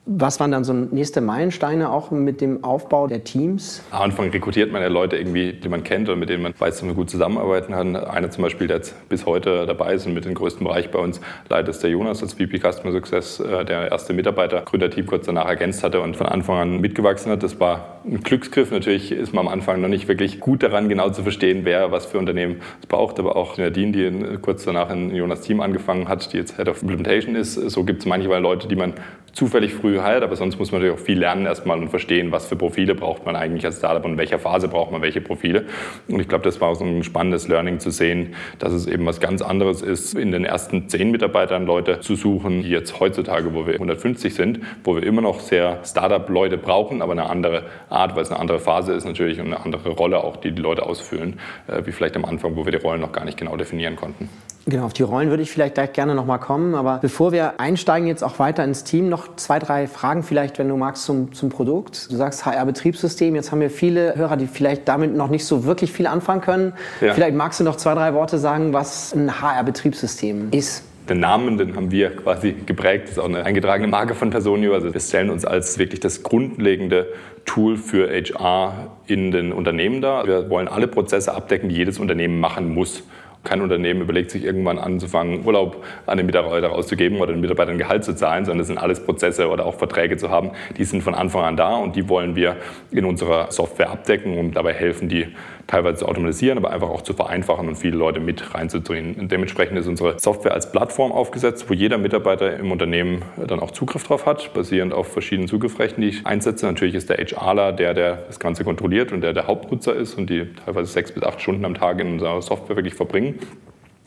was 0.08 0.40
waren 0.40 0.52
dann 0.52 0.64
so 0.64 0.72
nächste 0.72 1.20
Meilensteine 1.20 1.90
auch 1.90 2.12
mit 2.12 2.40
dem 2.40 2.64
Aufbau 2.64 3.08
der 3.08 3.24
Teams? 3.24 3.82
Am 3.90 4.04
Anfang 4.04 4.30
rekrutiert 4.30 4.72
man 4.72 4.84
ja 4.84 4.88
Leute 4.88 5.18
irgendwie, 5.18 5.54
die 5.54 5.68
man 5.68 5.84
kennt 5.84 6.10
und 6.10 6.20
mit 6.20 6.30
denen 6.30 6.44
man 6.44 6.54
weiß, 6.58 6.76
dass 6.76 6.84
man 6.84 6.96
gut 6.96 7.10
zusammenarbeiten 7.10 7.74
kann. 7.74 7.96
Einer 7.96 8.30
zum 8.30 8.44
Beispiel, 8.44 8.68
der 8.68 8.78
jetzt 8.78 9.10
bis 9.10 9.26
heute 9.26 9.66
dabei 9.66 9.96
ist 9.96 10.06
und 10.06 10.14
mit 10.14 10.26
dem 10.26 10.36
größten 10.36 10.64
Bereich 10.64 10.92
bei 10.92 11.00
uns 11.00 11.22
leitet, 11.50 11.70
ist 11.70 11.82
der 11.82 11.90
Jonas 11.90 12.22
als 12.22 12.34
VP 12.34 12.60
Customer 12.60 12.92
Success, 12.92 13.40
äh, 13.40 13.66
der 13.66 13.92
erste 13.92 14.14
Mitarbeiter, 14.14 14.62
Gründerteam 14.62 15.08
kurz 15.08 15.26
danach 15.26 15.48
ergänzt 15.48 15.84
hatte 15.84 16.00
und 16.02 16.16
von 16.16 16.28
Anfang 16.28 16.58
an 16.58 16.82
mitgewachsen 16.82 17.32
hat. 17.32 17.42
Das 17.42 17.60
war 17.60 18.02
ein 18.06 18.20
Glücksgriff. 18.22 18.70
Natürlich 18.70 19.12
ist 19.12 19.34
man 19.34 19.48
am 19.48 19.52
Anfang 19.52 19.82
noch 19.82 19.90
nicht 19.90 20.08
wirklich 20.08 20.40
gut 20.40 20.62
daran, 20.62 20.88
genau 20.88 21.10
zu 21.10 21.24
verstehen, 21.24 21.62
wer 21.64 21.92
was 21.92 22.06
für 22.06 22.20
Unternehmen 22.20 22.58
es 22.80 22.86
braucht. 22.86 23.18
Aber 23.18 23.36
auch 23.36 23.58
Nadine, 23.58 23.92
die 23.92 24.38
kurz 24.38 24.66
danach 24.66 24.92
in 24.92 25.16
Jonas 25.16 25.42
Team 25.42 25.62
angefangen 25.62 26.08
hat, 26.08 26.32
die 26.32 26.38
jetzt 26.38 26.58
Head 26.58 26.70
of 26.70 26.84
Implementation 26.84 27.36
ist, 27.36 27.56
so 27.56 27.84
gibt 27.84 28.02
es 28.02 28.06
manchmal 28.06 28.40
Leute, 28.40 28.68
die 28.68 28.76
man 28.76 28.94
zufällig 29.36 29.74
früh 29.74 29.95
halt, 30.04 30.24
aber 30.24 30.36
sonst 30.36 30.58
muss 30.60 30.72
man 30.72 30.82
natürlich 30.82 31.00
auch 31.00 31.06
viel 31.06 31.20
lernen 31.20 31.46
erstmal 31.46 31.80
und 31.80 31.90
verstehen, 31.90 32.32
was 32.32 32.48
für 32.48 32.56
Profile 32.56 32.96
braucht 32.96 33.26
man 33.26 33.36
eigentlich 33.36 33.66
als 33.66 33.78
Startup 33.78 34.04
und 34.04 34.14
in 34.14 34.18
welcher 34.18 34.40
Phase 34.40 34.68
braucht 34.68 34.92
man 34.92 35.02
welche 35.02 35.22
Profile. 35.22 35.66
Und 36.08 36.20
ich 36.20 36.28
glaube, 36.28 36.44
das 36.44 36.62
war 36.62 36.76
so 36.76 36.84
ein 36.84 37.04
spannendes 37.04 37.48
Learning 37.48 37.80
zu 37.80 37.92
sehen, 37.92 38.36
dass 38.60 38.74
es 38.74 38.88
eben 38.88 39.06
was 39.06 39.20
ganz 39.20 39.42
anderes 39.42 39.82
ist, 39.82 40.16
in 40.16 40.32
den 40.32 40.46
ersten 40.46 40.90
zehn 40.90 41.12
Mitarbeitern 41.12 41.66
Leute 41.66 42.00
zu 42.00 42.16
suchen, 42.16 42.64
die 42.64 42.70
jetzt 42.70 43.00
heutzutage, 43.00 43.54
wo 43.54 43.66
wir 43.66 43.74
150 43.74 44.34
sind, 44.34 44.60
wo 44.84 44.96
wir 44.96 45.04
immer 45.04 45.22
noch 45.22 45.40
sehr 45.40 45.80
Startup-Leute 45.84 46.58
brauchen, 46.58 47.02
aber 47.02 47.14
eine 47.14 47.30
andere 47.30 47.64
Art, 47.90 48.16
weil 48.16 48.24
es 48.24 48.32
eine 48.32 48.40
andere 48.40 48.60
Phase 48.60 48.94
ist 48.94 49.06
natürlich 49.06 49.40
und 49.40 49.48
eine 49.48 49.64
andere 49.64 49.90
Rolle 49.90 50.24
auch, 50.24 50.38
die 50.38 50.52
die 50.52 50.62
Leute 50.62 50.84
ausfüllen, 50.84 51.40
äh, 51.68 51.86
wie 51.86 51.92
vielleicht 51.92 52.16
am 52.16 52.26
Anfang, 52.26 52.56
wo 52.56 52.66
wir 52.66 52.72
die 52.72 52.78
Rollen 52.78 53.02
noch 53.02 53.12
gar 53.12 53.26
nicht 53.26 53.38
genau 53.38 53.56
definieren 53.58 53.96
konnten. 53.96 54.30
Genau, 54.68 54.86
auf 54.86 54.94
die 54.94 55.04
Rollen 55.04 55.30
würde 55.30 55.44
ich 55.44 55.52
vielleicht 55.52 55.76
gleich 55.76 55.94
gerne 55.94 56.16
nochmal 56.16 56.40
kommen. 56.40 56.74
Aber 56.74 56.98
bevor 57.00 57.32
wir 57.32 57.60
einsteigen 57.60 58.08
jetzt 58.08 58.24
auch 58.24 58.40
weiter 58.40 58.64
ins 58.64 58.84
Team, 58.84 59.10
noch 59.10 59.36
zwei, 59.36 59.60
drei 59.60 59.88
Fragen 59.88 60.24
vielleicht, 60.24 60.58
wenn 60.58 60.68
du 60.68 60.76
magst, 60.76 61.04
zum, 61.04 61.34
zum 61.34 61.50
Produkt. 61.50 62.12
Du 62.12 62.16
sagst 62.16 62.46
HR-Betriebssystem. 62.48 63.36
Jetzt 63.36 63.52
haben 63.52 63.62
wir 63.62 63.70
viele 63.70 64.16
Hörer, 64.16 64.38
die 64.38 64.48
vielleicht 64.48 64.88
damit 64.88 65.16
noch 65.16 65.30
nicht 65.30 65.46
so 65.46 65.66
wirklich 65.66 65.92
viel 65.92 66.08
anfangen 66.08 66.42
können. 66.42 66.74
Ja. 67.00 67.14
Vielleicht 67.14 67.36
magst 67.36 67.60
du 67.60 67.64
noch 67.64 67.76
zwei, 67.76 67.94
drei 67.94 68.16
Worte 68.16 68.40
sagen, 68.40 68.74
was 68.74 69.14
ein 69.14 69.40
HR-Betriebssystem 69.40 70.50
ist 70.52 70.84
den 71.10 71.20
Namen, 71.20 71.58
den 71.58 71.76
haben 71.76 71.92
wir 71.92 72.16
quasi 72.16 72.54
geprägt. 72.66 73.04
Das 73.06 73.12
ist 73.12 73.20
auch 73.20 73.26
eine 73.26 73.44
eingetragene 73.44 73.88
Marke 73.88 74.16
von 74.16 74.30
Personio. 74.30 74.74
Also 74.74 74.94
wir 74.94 75.00
stellen 75.00 75.30
uns 75.30 75.46
als 75.46 75.78
wirklich 75.78 76.00
das 76.00 76.24
grundlegende 76.24 77.08
Tool 77.46 77.78
für 77.78 78.10
HR 78.10 78.92
in 79.06 79.32
den 79.32 79.52
Unternehmen 79.54 80.02
dar. 80.02 80.26
Wir 80.26 80.50
wollen 80.50 80.68
alle 80.68 80.88
Prozesse 80.88 81.34
abdecken, 81.34 81.70
die 81.70 81.76
jedes 81.76 82.00
Unternehmen 82.00 82.40
machen 82.40 82.74
muss. 82.74 83.04
Kein 83.46 83.62
Unternehmen 83.62 84.02
überlegt 84.02 84.32
sich 84.32 84.44
irgendwann 84.44 84.78
anzufangen, 84.78 85.46
Urlaub 85.46 85.84
an 86.06 86.18
den 86.18 86.26
Mitarbeiter 86.26 86.68
rauszugeben 86.68 87.20
oder 87.22 87.32
den 87.32 87.40
Mitarbeitern 87.40 87.78
Gehalt 87.78 88.04
zu 88.04 88.14
zahlen, 88.14 88.44
sondern 88.44 88.60
das 88.60 88.68
sind 88.68 88.78
alles 88.78 89.06
Prozesse 89.06 89.48
oder 89.50 89.66
auch 89.66 89.76
Verträge 89.76 90.18
zu 90.18 90.30
haben, 90.30 90.52
die 90.78 90.84
sind 90.84 91.02
von 91.02 91.16
Anfang 91.16 91.44
an 91.44 91.56
da 91.56 91.76
und 91.76 91.96
die 91.96 92.10
wollen 92.10 92.36
wir 92.36 92.58
in 92.92 93.06
unserer 93.06 93.52
Software 93.52 93.90
abdecken 93.90 94.38
und 94.38 94.58
dabei 94.58 94.74
helfen, 94.74 95.08
die 95.08 95.28
teilweise 95.68 96.00
zu 96.00 96.08
automatisieren, 96.08 96.58
aber 96.58 96.72
einfach 96.72 96.90
auch 96.90 97.02
zu 97.02 97.14
vereinfachen 97.14 97.68
und 97.68 97.76
viele 97.76 97.98
Leute 97.98 98.20
mit 98.20 98.54
reinzudrehen. 98.54 99.16
Und 99.16 99.32
dementsprechend 99.32 99.78
ist 99.78 99.88
unsere 99.88 100.20
Software 100.20 100.54
als 100.54 100.72
Plattform 100.72 101.12
aufgesetzt, 101.12 101.66
wo 101.70 101.74
jeder 101.74 101.98
Mitarbeiter 101.98 102.58
im 102.58 102.72
Unternehmen 102.72 103.24
dann 103.38 103.60
auch 103.60 103.72
Zugriff 103.72 104.04
drauf 104.04 104.26
hat, 104.26 104.54
basierend 104.54 104.94
auf 104.94 105.12
verschiedenen 105.12 105.48
Zugriffsrechten, 105.48 106.02
die 106.02 106.10
ich 106.10 106.26
einsetze. 106.26 106.66
Natürlich 106.66 106.96
ist 106.96 107.10
der 107.10 107.18
HRler 107.18 107.72
der, 107.72 107.94
der 107.94 108.16
das 108.28 108.40
Ganze 108.40 108.64
kontrolliert 108.64 109.12
und 109.12 109.22
der 109.22 109.34
der 109.34 109.48
Hauptnutzer 109.48 109.96
ist 109.96 110.16
und 110.16 110.30
die 110.30 110.48
teilweise 110.66 110.92
sechs 110.92 111.12
bis 111.12 111.24
acht 111.24 111.42
Stunden 111.42 111.66
am 111.66 111.74
Tag 111.74 112.00
in 112.00 112.14
unserer 112.14 112.42
Software 112.42 112.76
wirklich 112.76 112.96
verbringen. 112.96 113.40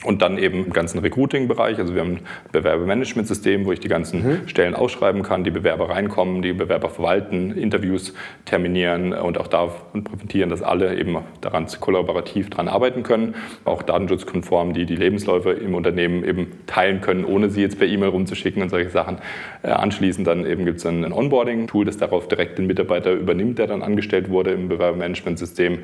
Und 0.04 0.22
dann 0.22 0.38
eben 0.38 0.66
im 0.66 0.72
ganzen 0.72 1.00
Recruiting-Bereich. 1.00 1.78
Also 1.78 1.92
wir 1.92 2.02
haben 2.02 2.12
ein 2.12 2.20
Bewerbermanagementsystem, 2.52 3.64
wo 3.64 3.72
ich 3.72 3.80
die 3.80 3.88
ganzen 3.88 4.22
mhm. 4.22 4.48
Stellen 4.48 4.76
ausschreiben 4.76 5.24
kann, 5.24 5.42
die 5.42 5.50
Bewerber 5.50 5.90
reinkommen, 5.90 6.40
die 6.40 6.52
Bewerber 6.52 6.88
verwalten, 6.88 7.50
Interviews 7.50 8.14
terminieren 8.44 9.12
und 9.12 9.38
auch 9.38 9.48
davon 9.48 10.04
profitieren, 10.04 10.50
dass 10.50 10.62
alle 10.62 10.96
eben 10.96 11.18
daran 11.40 11.66
kollaborativ 11.80 12.48
daran 12.48 12.68
arbeiten 12.68 13.02
können. 13.02 13.34
Auch 13.64 13.82
datenschutzkonform, 13.82 14.72
die 14.72 14.86
die 14.86 14.94
Lebensläufe 14.94 15.50
im 15.50 15.74
Unternehmen 15.74 16.24
eben 16.24 16.52
teilen 16.66 17.00
können, 17.00 17.24
ohne 17.24 17.50
sie 17.50 17.62
jetzt 17.62 17.78
per 17.78 17.88
E-Mail 17.88 18.10
rumzuschicken 18.10 18.62
und 18.62 18.68
solche 18.68 18.90
Sachen. 18.90 19.18
Äh, 19.62 19.70
anschließend 19.70 20.28
dann 20.28 20.46
eben 20.46 20.64
gibt 20.64 20.78
es 20.78 20.86
ein 20.86 21.12
Onboarding-Tool, 21.12 21.84
das 21.84 21.96
darauf 21.96 22.28
direkt 22.28 22.58
den 22.58 22.68
Mitarbeiter 22.68 23.12
übernimmt, 23.12 23.58
der 23.58 23.66
dann 23.66 23.82
angestellt 23.82 24.30
wurde 24.30 24.52
im 24.52 24.68
Bewerbermanagementsystem, 24.68 25.80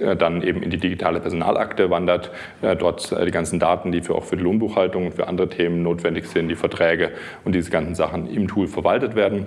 äh, 0.00 0.16
dann 0.16 0.42
eben 0.42 0.62
in 0.62 0.70
die 0.70 0.78
digitale 0.78 1.20
Personalakte 1.20 1.90
wandert, 1.90 2.32
äh, 2.60 2.74
dort 2.74 3.12
die 3.12 3.30
ganzen 3.30 3.51
ganzen 3.52 3.58
Daten, 3.58 3.92
die 3.92 4.00
für 4.00 4.14
auch 4.14 4.24
für 4.24 4.36
die 4.36 4.42
Lohnbuchhaltung 4.42 5.06
und 5.06 5.12
für 5.12 5.28
andere 5.28 5.48
Themen 5.48 5.82
notwendig 5.82 6.26
sind, 6.26 6.48
die 6.48 6.54
Verträge 6.54 7.10
und 7.44 7.54
diese 7.54 7.70
ganzen 7.70 7.94
Sachen 7.94 8.26
im 8.26 8.48
Tool 8.48 8.66
verwaltet 8.66 9.14
werden. 9.14 9.46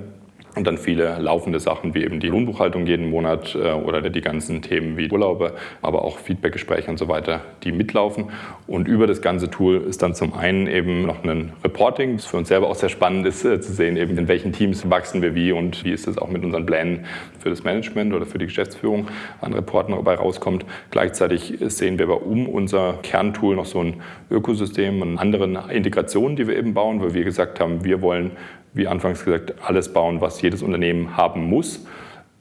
Und 0.56 0.66
dann 0.66 0.78
viele 0.78 1.20
laufende 1.20 1.60
Sachen 1.60 1.94
wie 1.94 2.04
eben 2.04 2.20
die 2.22 2.28
Lohnbuchhaltung 2.28 2.88
jeden 2.88 3.10
Monat 3.10 3.56
äh, 3.56 3.74
oder 3.74 4.02
die 4.10 4.22
ganzen 4.22 4.62
Themen 4.62 4.98
wie 4.98 5.12
Urlaube, 5.12 5.54
aber 5.82 6.04
auch 6.06 6.18
Feedbackgespräche 6.18 6.90
und 6.90 6.98
so 6.98 7.10
weiter, 7.10 7.42
die 7.64 7.74
mitlaufen. 7.74 8.32
Und 8.66 8.88
über 8.88 9.06
das 9.06 9.22
ganze 9.22 9.50
Tool 9.50 9.82
ist 9.82 10.02
dann 10.02 10.16
zum 10.16 10.34
einen 10.34 10.68
eben 10.68 11.06
noch 11.06 11.24
ein 11.24 11.52
Reporting, 11.64 12.16
das 12.16 12.26
für 12.26 12.38
uns 12.38 12.48
selber 12.48 12.70
auch 12.70 12.76
sehr 12.76 12.90
spannend 12.90 13.28
ist 13.28 13.44
äh, 13.44 13.60
zu 13.60 13.74
sehen, 13.74 13.98
eben 13.98 14.18
in 14.18 14.28
welchen 14.30 14.54
Teams 14.54 14.90
wachsen 14.90 15.22
wir 15.22 15.36
wie 15.36 15.52
und 15.52 15.84
wie 15.84 15.92
ist 15.92 16.08
es 16.08 16.18
auch 16.18 16.30
mit 16.30 16.44
unseren 16.44 16.66
Plänen 16.66 17.06
für 17.40 17.50
das 17.50 17.64
Management 17.64 18.14
oder 18.14 18.26
für 18.26 18.38
die 18.38 18.46
Geschäftsführung 18.46 19.08
an 19.42 19.54
Reporten 19.54 19.92
dabei 19.92 20.16
rauskommt. 20.16 20.66
Gleichzeitig 20.90 21.58
sehen 21.68 22.00
wir 22.00 22.06
aber 22.06 22.26
um 22.26 22.48
unser 22.48 23.00
Kerntool 23.04 23.56
noch 23.56 23.66
so 23.66 23.82
ein 23.82 23.96
Ökosystem 24.32 25.02
und 25.02 25.18
andere 25.18 25.46
Integrationen, 25.72 26.38
die 26.38 26.48
wir 26.48 26.58
eben 26.58 26.74
bauen, 26.74 27.02
weil 27.02 27.14
wir 27.14 27.24
gesagt 27.24 27.60
haben, 27.60 27.84
wir 27.84 28.02
wollen 28.02 28.32
wie 28.76 28.88
anfangs 28.88 29.26
gesagt, 29.26 29.56
alles 29.66 29.92
bauen, 29.92 30.22
was 30.22 30.42
jedes 30.42 30.62
Unternehmen 30.62 31.18
haben 31.18 31.44
muss. 31.50 31.86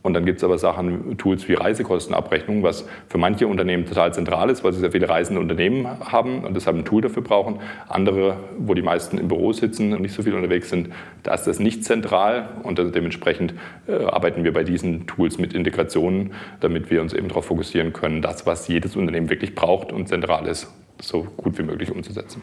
Und 0.05 0.13
dann 0.13 0.27
gibt 0.27 0.37
es 0.37 0.45
aber 0.45 0.59
Sachen, 0.59 1.17
Tools 1.17 1.49
wie 1.49 1.55
Reisekostenabrechnung, 1.55 2.63
was 2.63 2.87
für 3.09 3.17
manche 3.17 3.47
Unternehmen 3.47 3.87
total 3.87 4.13
zentral 4.13 4.51
ist, 4.51 4.63
weil 4.63 4.75
sie 4.75 4.81
sehr 4.81 4.93
viele 4.93 5.09
reisende 5.09 5.41
Unternehmen 5.41 5.87
haben 6.01 6.45
und 6.45 6.55
deshalb 6.55 6.77
ein 6.77 6.85
Tool 6.85 7.01
dafür 7.01 7.23
brauchen. 7.23 7.61
Andere, 7.89 8.37
wo 8.59 8.75
die 8.75 8.83
meisten 8.83 9.17
im 9.17 9.29
Büro 9.29 9.55
sitzen 9.55 9.95
und 9.95 10.03
nicht 10.03 10.13
so 10.13 10.23
viel 10.23 10.35
unterwegs 10.35 10.69
sind, 10.69 10.91
da 11.23 11.33
ist 11.33 11.45
das 11.45 11.59
nicht 11.59 11.85
zentral 11.85 12.51
und 12.65 12.79
dementsprechend 12.79 13.55
äh, 13.89 13.95
arbeiten 13.95 14.45
wir 14.45 14.53
bei 14.53 14.63
diesen 14.63 15.07
Tools 15.07 15.39
mit 15.39 15.55
Integrationen, 15.55 16.33
damit 16.61 16.91
wir 16.91 17.01
uns 17.01 17.15
eben 17.15 17.29
darauf 17.29 17.47
fokussieren 17.47 17.95
können, 17.95 18.21
das, 18.21 18.45
was 18.45 18.69
jedes 18.69 18.97
Unternehmen 18.97 19.31
wirklich 19.31 19.55
braucht 19.55 19.91
und 19.91 20.09
zentral 20.09 20.47
ist, 20.47 20.71
so 21.01 21.23
gut 21.39 21.57
wie 21.57 21.63
möglich 21.63 21.91
umzusetzen. 21.91 22.43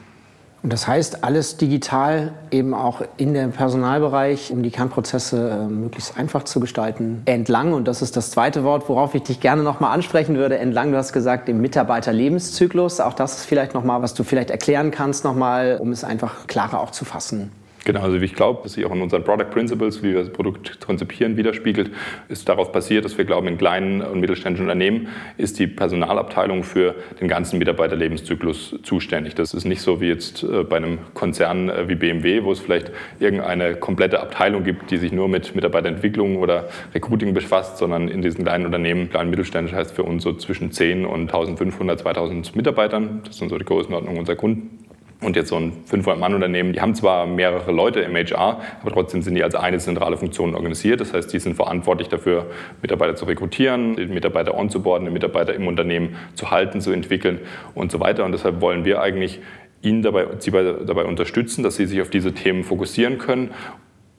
Und 0.63 0.71
das 0.71 0.87
heißt, 0.87 1.23
alles 1.23 1.57
digital 1.57 2.33
eben 2.51 2.75
auch 2.75 3.01
in 3.17 3.33
dem 3.33 3.51
Personalbereich, 3.51 4.51
um 4.51 4.61
die 4.61 4.69
Kernprozesse 4.69 5.49
äh, 5.49 5.67
möglichst 5.67 6.17
einfach 6.17 6.43
zu 6.43 6.59
gestalten, 6.59 7.23
entlang. 7.25 7.73
Und 7.73 7.87
das 7.87 8.03
ist 8.03 8.15
das 8.15 8.29
zweite 8.29 8.63
Wort, 8.63 8.87
worauf 8.87 9.15
ich 9.15 9.23
dich 9.23 9.39
gerne 9.39 9.63
nochmal 9.63 9.91
ansprechen 9.91 10.35
würde. 10.35 10.59
Entlang, 10.59 10.91
du 10.91 10.97
hast 10.97 11.13
gesagt, 11.13 11.47
dem 11.47 11.61
Mitarbeiterlebenszyklus. 11.61 12.99
Auch 12.99 13.13
das 13.13 13.37
ist 13.37 13.45
vielleicht 13.45 13.73
nochmal, 13.73 14.03
was 14.03 14.13
du 14.13 14.23
vielleicht 14.23 14.51
erklären 14.51 14.91
kannst, 14.91 15.23
nochmal, 15.23 15.77
um 15.81 15.91
es 15.91 16.03
einfach 16.03 16.45
klarer 16.45 16.79
auch 16.79 16.91
zu 16.91 17.05
fassen. 17.05 17.51
Genau, 17.83 18.01
also 18.01 18.21
wie 18.21 18.25
ich 18.25 18.35
glaube, 18.35 18.59
dass 18.61 18.73
sich 18.73 18.85
auch 18.85 18.93
in 18.93 19.01
unseren 19.01 19.23
Product 19.23 19.49
Principles, 19.49 20.03
wie 20.03 20.13
wir 20.13 20.19
das 20.19 20.29
Produkt 20.29 20.79
konzipieren, 20.81 21.35
widerspiegelt, 21.35 21.89
ist 22.29 22.47
darauf 22.47 22.71
basiert, 22.71 23.05
dass 23.05 23.17
wir 23.17 23.25
glauben, 23.25 23.47
in 23.47 23.57
kleinen 23.57 24.01
und 24.03 24.19
mittelständischen 24.19 24.67
Unternehmen 24.67 25.07
ist 25.37 25.57
die 25.57 25.65
Personalabteilung 25.65 26.63
für 26.63 26.93
den 27.19 27.27
ganzen 27.27 27.57
Mitarbeiterlebenszyklus 27.57 28.75
zuständig. 28.83 29.33
Das 29.33 29.55
ist 29.55 29.65
nicht 29.65 29.81
so 29.81 29.99
wie 29.99 30.09
jetzt 30.09 30.43
äh, 30.43 30.63
bei 30.63 30.77
einem 30.77 30.99
Konzern 31.15 31.69
äh, 31.69 31.89
wie 31.89 31.95
BMW, 31.95 32.43
wo 32.43 32.51
es 32.51 32.59
vielleicht 32.59 32.91
irgendeine 33.19 33.75
komplette 33.75 34.19
Abteilung 34.19 34.63
gibt, 34.63 34.91
die 34.91 34.97
sich 34.97 35.11
nur 35.11 35.27
mit 35.27 35.55
Mitarbeiterentwicklung 35.55 36.37
oder 36.37 36.69
Recruiting 36.93 37.33
befasst, 37.33 37.77
sondern 37.77 38.09
in 38.09 38.21
diesen 38.21 38.43
kleinen 38.43 38.65
Unternehmen, 38.65 39.09
kleinen 39.09 39.31
mittelständisch 39.31 39.73
heißt 39.73 39.95
für 39.95 40.03
uns 40.03 40.21
so 40.23 40.33
zwischen 40.33 40.71
10 40.71 41.03
und 41.03 41.21
1500, 41.21 41.99
2000 41.99 42.55
Mitarbeitern. 42.55 43.21
Das 43.25 43.37
sind 43.37 43.49
so 43.49 43.57
die 43.57 43.65
Größenordnung 43.65 44.17
unserer 44.17 44.35
Kunden. 44.35 44.90
Und 45.21 45.35
jetzt 45.35 45.49
so 45.49 45.55
ein 45.55 45.73
500-Mann-Unternehmen, 45.89 46.73
die 46.73 46.81
haben 46.81 46.95
zwar 46.95 47.27
mehrere 47.27 47.71
Leute 47.71 47.99
im 47.99 48.15
HR, 48.15 48.59
aber 48.81 48.91
trotzdem 48.91 49.21
sind 49.21 49.35
die 49.35 49.43
als 49.43 49.53
eine 49.53 49.77
zentrale 49.77 50.17
Funktion 50.17 50.55
organisiert. 50.55 50.99
Das 50.99 51.13
heißt, 51.13 51.31
die 51.31 51.37
sind 51.39 51.55
verantwortlich 51.55 52.09
dafür, 52.09 52.47
Mitarbeiter 52.81 53.15
zu 53.15 53.25
rekrutieren, 53.25 53.95
die 53.95 54.07
Mitarbeiter 54.07 54.57
onzuboarden, 54.57 55.05
die 55.05 55.13
Mitarbeiter 55.13 55.53
im 55.53 55.67
Unternehmen 55.67 56.15
zu 56.33 56.49
halten, 56.49 56.81
zu 56.81 56.91
entwickeln 56.91 57.39
und 57.75 57.91
so 57.91 57.99
weiter. 57.99 58.25
Und 58.25 58.31
deshalb 58.31 58.61
wollen 58.61 58.83
wir 58.83 59.01
eigentlich 59.01 59.39
Ihnen 59.83 60.01
dabei, 60.01 60.25
Sie 60.39 60.51
dabei 60.51 61.05
unterstützen, 61.05 61.63
dass 61.63 61.75
Sie 61.75 61.85
sich 61.85 62.01
auf 62.01 62.09
diese 62.09 62.33
Themen 62.33 62.63
fokussieren 62.63 63.19
können 63.19 63.51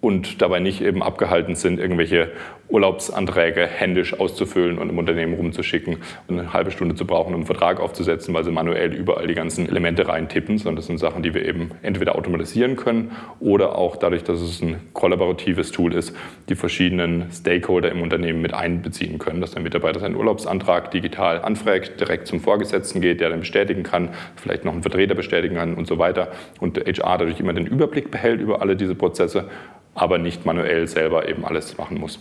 und 0.03 0.43
dabei 0.43 0.59
nicht 0.59 0.83
eben 0.83 1.01
abgehalten 1.01 1.55
sind, 1.55 1.79
irgendwelche 1.79 2.33
Urlaubsanträge 2.69 3.67
händisch 3.67 4.19
auszufüllen 4.19 4.79
und 4.79 4.89
im 4.89 4.99
Unternehmen 4.99 5.35
rumzuschicken 5.35 5.99
und 6.27 6.41
eine 6.41 6.53
halbe 6.53 6.73
Stunde 6.73 6.97
zu 6.97 7.07
brauchen, 7.07 7.29
um 7.29 7.41
einen 7.41 7.47
Vertrag 7.47 7.79
aufzusetzen, 7.79 8.35
weil 8.35 8.43
sie 8.43 8.51
manuell 8.51 8.93
überall 8.95 9.29
die 9.29 9.35
ganzen 9.35 9.69
Elemente 9.69 10.09
reintippen, 10.09 10.59
sondern 10.59 10.77
das 10.77 10.87
sind 10.87 10.99
Sachen, 10.99 11.23
die 11.23 11.35
wir 11.35 11.47
eben 11.47 11.71
entweder 11.83 12.17
automatisieren 12.17 12.75
können 12.75 13.13
oder 13.39 13.77
auch 13.79 13.95
dadurch, 13.95 14.25
dass 14.25 14.41
es 14.41 14.61
ein 14.61 14.81
kollaboratives 14.93 15.71
Tool 15.71 15.95
ist, 15.95 16.17
die 16.49 16.57
verschiedenen 16.57 17.31
Stakeholder 17.31 17.93
im 17.93 18.03
Unternehmen 18.03 18.43
mit 18.43 18.55
einbeziehen 18.55 19.21
können, 19.21 19.41
dass 19.41 19.53
der 19.53 19.63
Mitarbeiter 19.63 20.01
seinen 20.01 20.17
Urlaubsantrag 20.17 20.91
digital 20.91 21.43
anfragt, 21.43 22.01
direkt 22.01 22.27
zum 22.27 22.41
Vorgesetzten 22.41 23.01
geht, 23.01 23.21
der 23.21 23.29
dann 23.29 23.41
bestätigen 23.41 23.85
kann, 23.85 24.09
vielleicht 24.35 24.65
noch 24.65 24.73
einen 24.73 24.83
Vertreter 24.83 25.15
bestätigen 25.15 25.55
kann 25.55 25.75
und 25.75 25.87
so 25.87 25.99
weiter. 25.99 26.33
Und 26.59 26.77
HR 26.79 27.19
dadurch 27.19 27.39
immer 27.39 27.53
den 27.53 27.67
Überblick 27.67 28.11
behält 28.11 28.41
über 28.41 28.63
alle 28.63 28.75
diese 28.75 28.97
Prozesse, 28.97 29.49
aber 29.95 30.19
nicht 30.19 30.47
manuell 30.47 30.89
selber 30.89 31.29
eben 31.29 31.45
alles 31.45 31.77
machen 31.79 31.99
muss. 31.99 32.19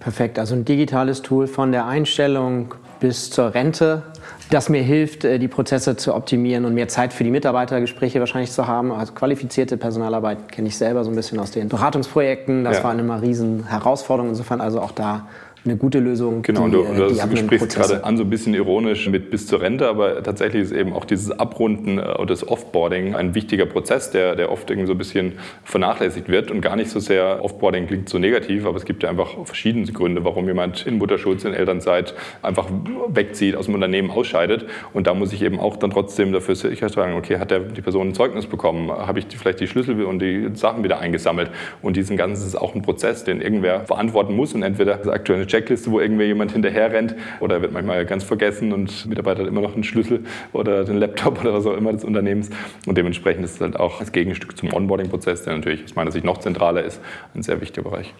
Perfekt, 0.00 0.38
also 0.38 0.54
ein 0.54 0.64
digitales 0.64 1.22
Tool 1.22 1.46
von 1.46 1.72
der 1.72 1.86
Einstellung 1.86 2.74
bis 3.00 3.30
zur 3.30 3.54
Rente, 3.54 4.02
das 4.50 4.68
mir 4.68 4.82
hilft, 4.82 5.24
äh, 5.24 5.38
die 5.38 5.48
Prozesse 5.48 5.96
zu 5.96 6.14
optimieren 6.14 6.64
und 6.64 6.74
mehr 6.74 6.88
Zeit 6.88 7.12
für 7.12 7.24
die 7.24 7.30
Mitarbeitergespräche 7.30 8.20
wahrscheinlich 8.20 8.52
zu 8.52 8.66
haben. 8.66 8.92
Also 8.92 9.12
qualifizierte 9.14 9.76
Personalarbeit 9.76 10.52
kenne 10.52 10.68
ich 10.68 10.76
selber 10.76 11.04
so 11.04 11.10
ein 11.10 11.16
bisschen 11.16 11.38
aus 11.38 11.50
den 11.50 11.68
Beratungsprojekten. 11.68 12.64
Das 12.64 12.78
ja. 12.78 12.84
war 12.84 12.90
eine 12.90 13.22
riesen 13.22 13.66
Herausforderung. 13.66 14.30
Insofern 14.30 14.60
also 14.60 14.80
auch 14.80 14.92
da 14.92 15.26
eine 15.64 15.76
gute 15.76 15.98
Lösung. 15.98 16.42
Genau, 16.42 16.68
die, 16.68 16.76
und 16.76 16.96
du, 16.96 17.08
du, 17.08 17.14
du 17.14 17.36
sprichst 17.36 17.74
gerade 17.74 18.04
an, 18.04 18.16
so 18.16 18.24
ein 18.24 18.30
bisschen 18.30 18.52
ironisch 18.54 19.08
mit 19.08 19.30
bis 19.30 19.46
zur 19.46 19.62
Rente, 19.62 19.88
aber 19.88 20.22
tatsächlich 20.22 20.62
ist 20.62 20.72
eben 20.72 20.92
auch 20.92 21.06
dieses 21.06 21.30
Abrunden 21.30 21.98
oder 21.98 22.22
äh, 22.22 22.26
das 22.26 22.46
Offboarding 22.46 23.14
ein 23.14 23.34
wichtiger 23.34 23.64
Prozess, 23.64 24.10
der, 24.10 24.36
der 24.36 24.52
oft 24.52 24.68
irgendwie 24.68 24.86
so 24.86 24.92
ein 24.92 24.98
bisschen 24.98 25.32
vernachlässigt 25.64 26.28
wird. 26.28 26.50
Und 26.50 26.60
gar 26.60 26.76
nicht 26.76 26.90
so 26.90 27.00
sehr, 27.00 27.42
Offboarding 27.42 27.86
klingt 27.86 28.08
so 28.08 28.18
negativ, 28.18 28.66
aber 28.66 28.76
es 28.76 28.84
gibt 28.84 29.02
ja 29.02 29.08
einfach 29.08 29.44
verschiedene 29.44 29.86
Gründe, 29.86 30.24
warum 30.24 30.46
jemand 30.46 30.86
in 30.86 30.98
Mutterschutz, 30.98 31.44
in 31.44 31.54
Elternzeit 31.54 32.14
einfach 32.42 32.68
wegzieht, 33.08 33.56
aus 33.56 33.66
dem 33.66 33.74
Unternehmen 33.74 34.10
ausscheidet. 34.10 34.66
Und 34.92 35.06
da 35.06 35.14
muss 35.14 35.32
ich 35.32 35.42
eben 35.42 35.58
auch 35.58 35.76
dann 35.76 35.90
trotzdem 35.90 36.32
dafür 36.32 36.56
sicherstellen, 36.56 37.16
okay, 37.16 37.38
hat 37.38 37.50
der, 37.50 37.60
die 37.60 37.80
Person 37.80 38.08
ein 38.08 38.14
Zeugnis 38.14 38.46
bekommen, 38.46 38.90
habe 38.90 39.18
ich 39.18 39.26
vielleicht 39.30 39.60
die 39.60 39.66
Schlüssel 39.66 40.02
und 40.04 40.18
die 40.18 40.50
Sachen 40.54 40.84
wieder 40.84 40.98
eingesammelt? 40.98 41.50
Und 41.80 41.96
diesen 41.96 42.16
ganzen 42.16 42.46
ist 42.46 42.56
auch 42.56 42.74
ein 42.74 42.82
Prozess, 42.82 43.24
den 43.24 43.40
irgendwer 43.40 43.80
verantworten 43.86 44.36
muss. 44.36 44.54
Und 44.54 44.62
entweder 44.62 44.96
das 44.96 45.08
aktuelle 45.08 45.46
Checkliste, 45.54 45.90
wo 45.90 46.00
irgendwer 46.00 46.26
jemand 46.26 46.50
hinterher 46.50 46.90
rennt 46.90 47.14
oder 47.38 47.62
wird 47.62 47.72
manchmal 47.72 48.04
ganz 48.06 48.24
vergessen 48.24 48.72
und 48.72 49.06
Mitarbeiter 49.06 49.42
hat 49.42 49.48
immer 49.48 49.60
noch 49.60 49.74
einen 49.74 49.84
Schlüssel 49.84 50.24
oder 50.52 50.84
den 50.84 50.98
Laptop 50.98 51.40
oder 51.40 51.54
was 51.54 51.64
auch 51.66 51.76
immer 51.76 51.92
des 51.92 52.02
Unternehmens. 52.02 52.50
Und 52.86 52.98
dementsprechend 52.98 53.44
ist 53.44 53.54
es 53.56 53.60
halt 53.60 53.78
auch 53.78 54.00
das 54.00 54.10
Gegenstück 54.10 54.56
zum 54.56 54.72
Onboarding-Prozess, 54.72 55.44
der 55.44 55.54
natürlich 55.54 55.84
aus 55.84 55.94
meiner 55.94 56.10
Sicht 56.10 56.24
noch 56.24 56.38
zentraler 56.38 56.82
ist, 56.82 57.00
ein 57.34 57.42
sehr 57.42 57.60
wichtiger 57.60 57.88
Bereich. 57.88 58.12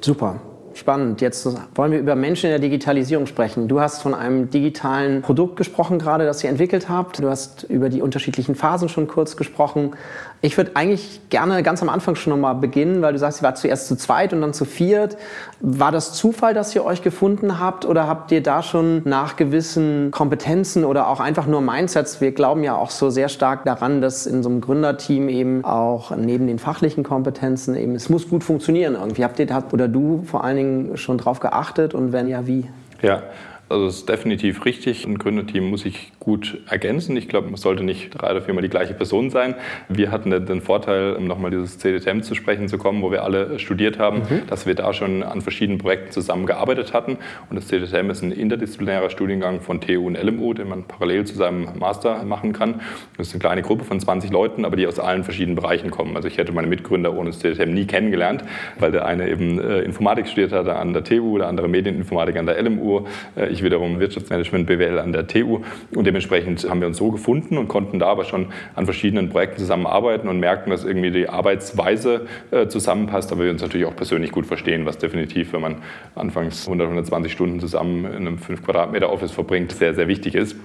Super. 0.00 0.40
Spannend. 0.72 1.20
Jetzt 1.20 1.48
wollen 1.74 1.90
wir 1.90 1.98
über 1.98 2.14
Menschen 2.14 2.46
in 2.46 2.52
der 2.52 2.60
Digitalisierung 2.60 3.26
sprechen. 3.26 3.66
Du 3.66 3.80
hast 3.80 4.02
von 4.02 4.14
einem 4.14 4.50
digitalen 4.50 5.20
Produkt 5.20 5.56
gesprochen 5.56 5.98
gerade, 5.98 6.24
das 6.24 6.44
ihr 6.44 6.50
entwickelt 6.50 6.88
habt. 6.88 7.18
Du 7.18 7.28
hast 7.28 7.64
über 7.64 7.88
die 7.88 8.00
unterschiedlichen 8.00 8.54
Phasen 8.54 8.88
schon 8.88 9.08
kurz 9.08 9.36
gesprochen. 9.36 9.96
Ich 10.42 10.56
würde 10.56 10.70
eigentlich 10.74 11.20
gerne 11.28 11.62
ganz 11.62 11.82
am 11.82 11.90
Anfang 11.90 12.14
schon 12.14 12.30
nochmal 12.30 12.54
beginnen, 12.54 13.02
weil 13.02 13.12
du 13.12 13.18
sagst, 13.18 13.40
ihr 13.40 13.42
wart 13.42 13.58
zuerst 13.58 13.88
zu 13.88 13.96
zweit 13.96 14.32
und 14.32 14.40
dann 14.40 14.54
zu 14.54 14.64
viert. 14.64 15.18
War 15.60 15.92
das 15.92 16.14
Zufall, 16.14 16.54
dass 16.54 16.74
ihr 16.74 16.82
euch 16.82 17.02
gefunden 17.02 17.60
habt 17.60 17.84
oder 17.84 18.06
habt 18.06 18.32
ihr 18.32 18.42
da 18.42 18.62
schon 18.62 19.02
nach 19.04 19.36
gewissen 19.36 20.10
Kompetenzen 20.10 20.86
oder 20.86 21.08
auch 21.08 21.20
einfach 21.20 21.46
nur 21.46 21.60
Mindsets, 21.60 22.22
wir 22.22 22.32
glauben 22.32 22.64
ja 22.64 22.74
auch 22.74 22.90
so 22.90 23.10
sehr 23.10 23.28
stark 23.28 23.66
daran, 23.66 24.00
dass 24.00 24.26
in 24.26 24.42
so 24.42 24.48
einem 24.48 24.62
Gründerteam 24.62 25.28
eben 25.28 25.62
auch 25.64 26.16
neben 26.16 26.46
den 26.46 26.58
fachlichen 26.58 27.04
Kompetenzen 27.04 27.76
eben, 27.76 27.94
es 27.94 28.08
muss 28.08 28.28
gut 28.28 28.42
funktionieren 28.42 28.94
irgendwie. 28.94 29.24
Habt 29.24 29.38
ihr 29.40 29.46
da 29.46 29.62
oder 29.72 29.88
du 29.88 30.22
vor 30.24 30.42
allen 30.42 30.56
Dingen 30.56 30.96
schon 30.96 31.18
drauf 31.18 31.40
geachtet 31.40 31.92
und 31.92 32.12
wenn 32.12 32.28
ja, 32.28 32.46
wie? 32.46 32.66
Ja, 33.02 33.22
also 33.70 33.86
es 33.86 33.98
ist 33.98 34.08
definitiv 34.08 34.64
richtig. 34.64 35.06
Ein 35.06 35.16
Gründerteam 35.16 35.70
muss 35.70 35.82
sich 35.82 36.12
gut 36.18 36.58
ergänzen. 36.68 37.16
Ich 37.16 37.28
glaube, 37.28 37.50
es 37.54 37.60
sollte 37.60 37.84
nicht 37.84 38.10
drei 38.10 38.32
oder 38.32 38.42
viermal 38.42 38.62
die 38.62 38.68
gleiche 38.68 38.94
Person 38.94 39.30
sein. 39.30 39.54
Wir 39.88 40.10
hatten 40.10 40.30
den 40.30 40.60
Vorteil, 40.60 41.14
um 41.14 41.26
nochmal 41.26 41.52
dieses 41.52 41.78
CDTM 41.78 42.22
zu 42.22 42.34
sprechen 42.34 42.68
zu 42.68 42.78
kommen, 42.78 43.00
wo 43.00 43.12
wir 43.12 43.22
alle 43.22 43.60
studiert 43.60 43.98
haben, 43.98 44.18
mhm. 44.18 44.46
dass 44.48 44.66
wir 44.66 44.74
da 44.74 44.92
schon 44.92 45.22
an 45.22 45.40
verschiedenen 45.40 45.78
Projekten 45.78 46.10
zusammengearbeitet 46.10 46.92
hatten. 46.92 47.18
Und 47.48 47.56
das 47.56 47.68
CDTM 47.68 48.10
ist 48.10 48.22
ein 48.22 48.32
interdisziplinärer 48.32 49.08
Studiengang 49.08 49.60
von 49.60 49.80
TU 49.80 50.06
und 50.06 50.20
LMU, 50.20 50.52
den 50.52 50.68
man 50.68 50.84
parallel 50.84 51.24
zu 51.24 51.36
seinem 51.36 51.68
Master 51.78 52.24
machen 52.24 52.52
kann. 52.52 52.80
Das 53.16 53.28
ist 53.28 53.34
eine 53.34 53.40
kleine 53.40 53.62
Gruppe 53.62 53.84
von 53.84 54.00
20 54.00 54.32
Leuten, 54.32 54.64
aber 54.64 54.76
die 54.76 54.88
aus 54.88 54.98
allen 54.98 55.22
verschiedenen 55.22 55.54
Bereichen 55.54 55.90
kommen. 55.90 56.16
Also 56.16 56.26
ich 56.26 56.38
hätte 56.38 56.50
meine 56.52 56.66
Mitgründer 56.66 57.16
ohne 57.16 57.30
das 57.30 57.38
CDTM 57.38 57.72
nie 57.72 57.86
kennengelernt, 57.86 58.42
weil 58.80 58.90
der 58.90 59.06
eine 59.06 59.28
eben 59.28 59.60
äh, 59.60 59.80
Informatik 59.82 60.26
studiert 60.26 60.52
hatte 60.52 60.74
an 60.74 60.92
der 60.92 61.04
TU, 61.04 61.38
der 61.38 61.46
andere 61.46 61.68
Medieninformatik 61.68 62.36
an 62.36 62.46
der 62.46 62.60
LMU. 62.60 63.06
Ich 63.50 63.59
ich 63.60 63.64
wiederum 63.64 64.00
Wirtschaftsmanagement 64.00 64.66
BWL 64.66 64.98
an 64.98 65.12
der 65.12 65.26
TU 65.26 65.60
und 65.94 66.06
dementsprechend 66.06 66.68
haben 66.68 66.80
wir 66.80 66.88
uns 66.88 66.96
so 66.96 67.10
gefunden 67.10 67.58
und 67.58 67.68
konnten 67.68 67.98
da 67.98 68.06
aber 68.06 68.24
schon 68.24 68.46
an 68.74 68.86
verschiedenen 68.86 69.28
Projekten 69.28 69.58
zusammenarbeiten 69.58 70.28
und 70.28 70.40
merken, 70.40 70.70
dass 70.70 70.84
irgendwie 70.84 71.10
die 71.10 71.28
Arbeitsweise 71.28 72.26
äh, 72.50 72.66
zusammenpasst, 72.66 73.30
aber 73.32 73.44
wir 73.44 73.50
uns 73.50 73.62
natürlich 73.62 73.86
auch 73.86 73.96
persönlich 73.96 74.32
gut 74.32 74.46
verstehen, 74.46 74.86
was 74.86 74.98
definitiv, 74.98 75.52
wenn 75.52 75.60
man 75.60 75.76
anfangs 76.14 76.66
100, 76.66 76.86
120 76.86 77.32
Stunden 77.32 77.60
zusammen 77.60 78.04
in 78.06 78.26
einem 78.26 78.38
5 78.38 78.64
Quadratmeter 78.64 79.12
Office 79.12 79.32
verbringt, 79.32 79.72
sehr, 79.72 79.94
sehr 79.94 80.08
wichtig 80.08 80.34
ist. 80.34 80.56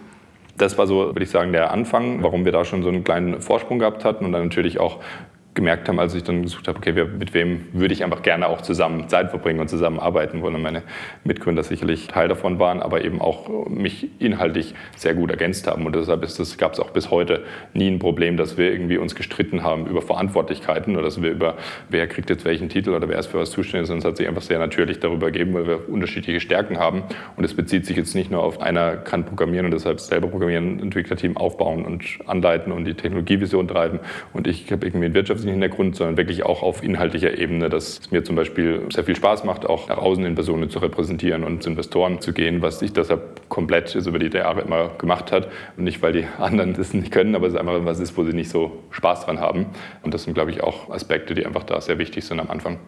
Das 0.58 0.78
war 0.78 0.88
so, 0.88 1.08
würde 1.08 1.24
ich 1.24 1.30
sagen, 1.30 1.52
der 1.52 1.72
Anfang, 1.72 2.24
warum 2.24 2.46
wir 2.46 2.54
da 2.54 2.64
schon 2.64 2.82
so 2.82 2.88
einen 2.88 3.04
kleinen 3.04 3.42
Vorsprung 3.42 3.80
gehabt 3.80 4.06
hatten 4.06 4.24
und 4.24 4.32
dann 4.32 4.44
natürlich 4.44 4.80
auch 4.80 5.02
gemerkt 5.56 5.88
haben, 5.88 6.00
als 6.00 6.14
ich 6.14 6.24
dann 6.24 6.44
gesucht 6.44 6.68
habe, 6.68 6.78
okay, 6.78 6.94
mit 7.18 7.34
wem 7.34 7.66
würde 7.72 7.94
ich 7.94 8.04
einfach 8.04 8.22
gerne 8.22 8.48
auch 8.48 8.62
zusammen 8.62 9.08
Zeit 9.08 9.30
verbringen 9.30 9.62
und 9.62 9.70
zusammenarbeiten 9.70 10.42
wollen. 10.42 10.56
Und 10.56 10.62
meine 10.62 10.84
Mitgründer 11.24 11.64
sicherlich 11.64 12.08
Teil 12.08 12.28
davon 12.28 12.60
waren, 12.60 12.82
aber 12.82 13.04
eben 13.04 13.22
auch 13.22 13.70
mich 13.70 14.10
inhaltlich 14.20 14.76
sehr 14.98 15.14
gut 15.14 15.32
ergänzt 15.32 15.66
haben. 15.68 15.86
Und 15.86 15.96
deshalb 15.96 16.22
gab 16.58 16.74
es 16.74 16.80
auch 16.80 16.92
bis 16.92 17.10
heute 17.10 17.44
nie 17.74 17.90
ein 17.90 18.00
Problem, 18.00 18.36
dass 18.36 18.58
wir 18.58 18.70
irgendwie 18.72 18.98
uns 18.98 19.16
gestritten 19.16 19.64
haben 19.64 19.88
über 19.88 20.02
Verantwortlichkeiten 20.02 20.96
oder 20.96 21.06
dass 21.06 21.22
wir 21.22 21.32
über, 21.32 21.56
wer 21.90 22.06
kriegt 22.08 22.30
jetzt 22.30 22.44
welchen 22.44 22.68
Titel 22.68 22.90
oder 22.90 23.08
wer 23.08 23.18
ist 23.18 23.28
für 23.28 23.40
was 23.40 23.52
zuständig, 23.52 23.88
sondern 23.88 24.00
es 24.00 24.06
hat 24.06 24.18
sich 24.18 24.28
einfach 24.28 24.42
sehr 24.42 24.60
natürlich 24.60 25.00
darüber 25.00 25.28
ergeben, 25.28 25.54
weil 25.54 25.68
wir 25.68 25.90
unterschiedliche 25.90 26.42
Stärken 26.42 26.78
haben. 26.78 27.04
Und 27.38 27.46
es 27.46 27.54
bezieht 27.54 27.86
sich 27.86 27.96
jetzt 27.96 28.14
nicht 28.14 28.30
nur 28.30 28.44
auf 28.44 28.60
einer 28.60 28.98
kann 28.98 29.24
programmieren 29.24 29.66
und 29.68 29.72
deshalb 29.72 30.02
selber 30.02 30.28
programmieren, 30.28 30.80
Entwicklerteam 30.82 31.38
aufbauen 31.38 31.86
und 31.86 32.04
anleiten 32.26 32.74
und 32.74 32.84
die 32.84 32.94
Technologievision 32.94 33.70
treiben. 33.70 34.00
Und 34.34 34.48
ich 34.48 34.70
habe 34.72 34.86
irgendwie 34.86 35.06
ein 35.06 35.14
Wirtschafts 35.14 35.45
zusätzlichen 35.46 35.62
Hintergrund, 35.62 35.96
sondern 35.96 36.18
wirklich 36.18 36.44
auch 36.44 36.64
auf 36.64 36.84
inhaltlicher 36.84 37.38
Ebene, 37.38 37.70
dass 37.70 38.00
es 38.00 38.12
mir 38.12 38.24
zum 38.24 38.36
Beispiel 38.36 38.82
sehr 38.90 39.04
viel 39.04 39.16
Spaß 39.16 39.44
macht, 39.44 39.66
auch 39.66 39.88
nach 39.88 39.98
außen 39.98 40.26
in 40.26 40.36
Personen 40.36 40.70
zu 40.70 40.80
repräsentieren 40.80 41.44
und 41.44 41.64
zu 41.64 41.70
Investoren 41.70 42.20
zu 42.22 42.34
gehen, 42.34 42.62
was 42.62 42.82
ich 42.82 42.94
deshalb 42.94 43.48
komplett 43.50 43.94
über 43.96 44.20
die 44.20 44.36
Jahre 44.36 44.62
immer 44.62 44.90
gemacht 44.98 45.32
hat. 45.32 45.50
Und 45.78 45.84
nicht, 45.84 46.02
weil 46.02 46.14
die 46.14 46.26
anderen 46.40 46.74
das 46.74 46.94
nicht 46.94 47.12
können, 47.12 47.36
aber 47.36 47.48
es 47.48 47.54
ist 47.54 47.60
einfach 47.60 47.86
was 47.86 48.00
ist, 48.00 48.18
wo 48.18 48.24
sie 48.24 48.34
nicht 48.34 48.50
so 48.50 48.84
Spaß 48.92 49.26
dran 49.26 49.40
haben. 49.40 49.68
Und 50.04 50.14
das 50.14 50.24
sind, 50.24 50.34
glaube 50.34 50.52
ich, 50.52 50.62
auch 50.62 50.90
Aspekte, 50.90 51.34
die 51.36 51.46
einfach 51.46 51.64
da 51.64 51.80
sehr 51.82 51.98
wichtig 51.98 52.26
sind 52.26 52.40
am 52.40 52.50
Anfang. 52.50 52.80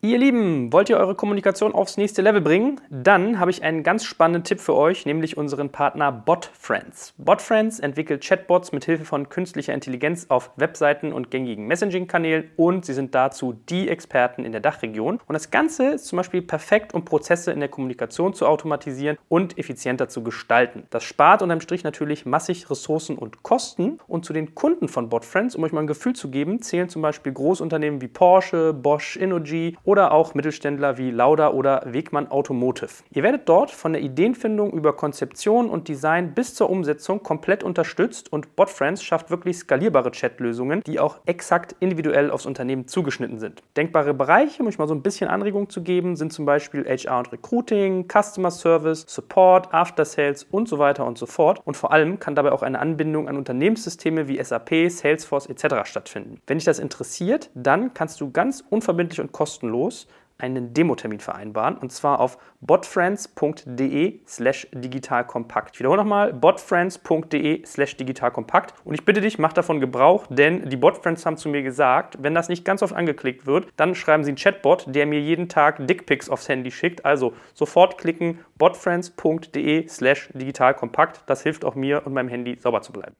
Ihr 0.00 0.16
Lieben, 0.16 0.72
wollt 0.72 0.88
ihr 0.90 0.96
eure 0.96 1.16
Kommunikation 1.16 1.74
aufs 1.74 1.96
nächste 1.96 2.22
Level 2.22 2.40
bringen? 2.40 2.80
Dann 2.88 3.40
habe 3.40 3.50
ich 3.50 3.64
einen 3.64 3.82
ganz 3.82 4.04
spannenden 4.04 4.44
Tipp 4.44 4.60
für 4.60 4.76
euch, 4.76 5.06
nämlich 5.06 5.36
unseren 5.36 5.70
Partner 5.70 6.12
BotFriends. 6.12 7.14
BotFriends 7.18 7.80
entwickelt 7.80 8.22
Chatbots 8.22 8.70
mit 8.70 8.84
Hilfe 8.84 9.04
von 9.04 9.28
künstlicher 9.28 9.74
Intelligenz 9.74 10.26
auf 10.28 10.52
Webseiten 10.54 11.12
und 11.12 11.32
gängigen 11.32 11.66
Messaging-Kanälen 11.66 12.48
und 12.54 12.86
sie 12.86 12.94
sind 12.94 13.12
dazu 13.16 13.54
die 13.68 13.88
Experten 13.88 14.44
in 14.44 14.52
der 14.52 14.60
Dachregion. 14.60 15.18
Und 15.26 15.32
das 15.34 15.50
Ganze 15.50 15.86
ist 15.94 16.06
zum 16.06 16.18
Beispiel 16.18 16.42
perfekt, 16.42 16.94
um 16.94 17.04
Prozesse 17.04 17.50
in 17.50 17.58
der 17.58 17.68
Kommunikation 17.68 18.34
zu 18.34 18.46
automatisieren 18.46 19.18
und 19.28 19.58
effizienter 19.58 20.08
zu 20.08 20.22
gestalten. 20.22 20.84
Das 20.90 21.02
spart 21.02 21.42
unterm 21.42 21.60
Strich 21.60 21.82
natürlich 21.82 22.24
massig 22.24 22.70
Ressourcen 22.70 23.18
und 23.18 23.42
Kosten. 23.42 23.98
Und 24.06 24.24
zu 24.24 24.32
den 24.32 24.54
Kunden 24.54 24.86
von 24.86 25.08
BotFriends, 25.08 25.56
um 25.56 25.64
euch 25.64 25.72
mal 25.72 25.80
ein 25.80 25.88
Gefühl 25.88 26.12
zu 26.12 26.30
geben, 26.30 26.62
zählen 26.62 26.88
zum 26.88 27.02
Beispiel 27.02 27.32
Großunternehmen 27.32 28.00
wie 28.00 28.06
Porsche, 28.06 28.72
Bosch, 28.72 29.16
Innogy 29.16 29.76
oder 29.88 29.97
auch 30.06 30.34
Mittelständler 30.34 30.96
wie 30.96 31.10
Lauda 31.10 31.50
oder 31.50 31.82
Wegmann 31.84 32.30
Automotive. 32.30 33.02
Ihr 33.10 33.22
werdet 33.22 33.48
dort 33.48 33.70
von 33.70 33.92
der 33.92 34.02
Ideenfindung 34.02 34.72
über 34.72 34.92
Konzeption 34.94 35.68
und 35.68 35.88
Design 35.88 36.34
bis 36.34 36.54
zur 36.54 36.70
Umsetzung 36.70 37.22
komplett 37.22 37.64
unterstützt 37.64 38.32
und 38.32 38.54
BotFriends 38.54 39.02
schafft 39.02 39.30
wirklich 39.30 39.58
skalierbare 39.58 40.12
Chatlösungen, 40.12 40.82
die 40.86 41.00
auch 41.00 41.18
exakt 41.26 41.74
individuell 41.80 42.30
aufs 42.30 42.46
Unternehmen 42.46 42.86
zugeschnitten 42.86 43.40
sind. 43.40 43.62
Denkbare 43.76 44.14
Bereiche, 44.14 44.62
um 44.62 44.68
euch 44.68 44.78
mal 44.78 44.86
so 44.86 44.94
ein 44.94 45.02
bisschen 45.02 45.28
Anregung 45.28 45.68
zu 45.68 45.82
geben, 45.82 46.14
sind 46.16 46.32
zum 46.32 46.44
Beispiel 46.44 46.84
HR 46.84 47.18
und 47.18 47.32
Recruiting, 47.32 48.06
Customer 48.06 48.50
Service, 48.50 49.04
Support, 49.08 49.74
After 49.74 50.04
Sales 50.04 50.44
und 50.50 50.68
so 50.68 50.78
weiter 50.78 51.04
und 51.04 51.18
so 51.18 51.26
fort. 51.26 51.60
Und 51.64 51.76
vor 51.76 51.92
allem 51.92 52.18
kann 52.20 52.34
dabei 52.34 52.52
auch 52.52 52.62
eine 52.62 52.78
Anbindung 52.78 53.28
an 53.28 53.36
Unternehmenssysteme 53.36 54.28
wie 54.28 54.42
SAP, 54.42 54.90
Salesforce 54.90 55.46
etc. 55.46 55.88
stattfinden. 55.88 56.40
Wenn 56.46 56.58
dich 56.58 56.64
das 56.64 56.78
interessiert, 56.78 57.50
dann 57.54 57.94
kannst 57.94 58.20
du 58.20 58.30
ganz 58.30 58.62
unverbindlich 58.68 59.20
und 59.20 59.32
kostenlos 59.32 59.77
kostenlos 59.78 60.06
einen 60.40 60.72
Demotermin 60.72 61.18
vereinbaren 61.18 61.76
und 61.76 61.90
zwar 61.90 62.20
auf 62.20 62.38
botfriends.de 62.60 64.20
slash 64.24 64.68
digitalkompakt. 64.72 65.74
Ich 65.74 65.80
wiederhole 65.80 66.00
nochmal, 66.00 66.32
botfriends.de 66.32 67.66
slash 67.66 67.96
digitalkompakt 67.96 68.72
und 68.84 68.94
ich 68.94 69.04
bitte 69.04 69.20
dich, 69.20 69.40
mach 69.40 69.52
davon 69.52 69.80
Gebrauch, 69.80 70.28
denn 70.30 70.68
die 70.68 70.76
Botfriends 70.76 71.26
haben 71.26 71.36
zu 71.36 71.48
mir 71.48 71.64
gesagt, 71.64 72.18
wenn 72.22 72.36
das 72.36 72.48
nicht 72.48 72.64
ganz 72.64 72.84
oft 72.84 72.94
angeklickt 72.94 73.46
wird, 73.46 73.66
dann 73.76 73.96
schreiben 73.96 74.22
sie 74.22 74.30
einen 74.30 74.38
Chatbot, 74.38 74.84
der 74.86 75.06
mir 75.06 75.20
jeden 75.20 75.48
Tag 75.48 75.84
Dickpics 75.88 76.30
aufs 76.30 76.48
Handy 76.48 76.70
schickt. 76.70 77.04
Also 77.04 77.32
sofort 77.52 77.98
klicken, 77.98 78.38
botfriends.de 78.58 79.88
slash 79.88 80.30
digitalkompakt. 80.34 81.22
Das 81.26 81.42
hilft 81.42 81.64
auch 81.64 81.74
mir 81.74 82.06
und 82.06 82.12
meinem 82.12 82.28
Handy 82.28 82.56
sauber 82.60 82.82
zu 82.82 82.92
bleiben. 82.92 83.16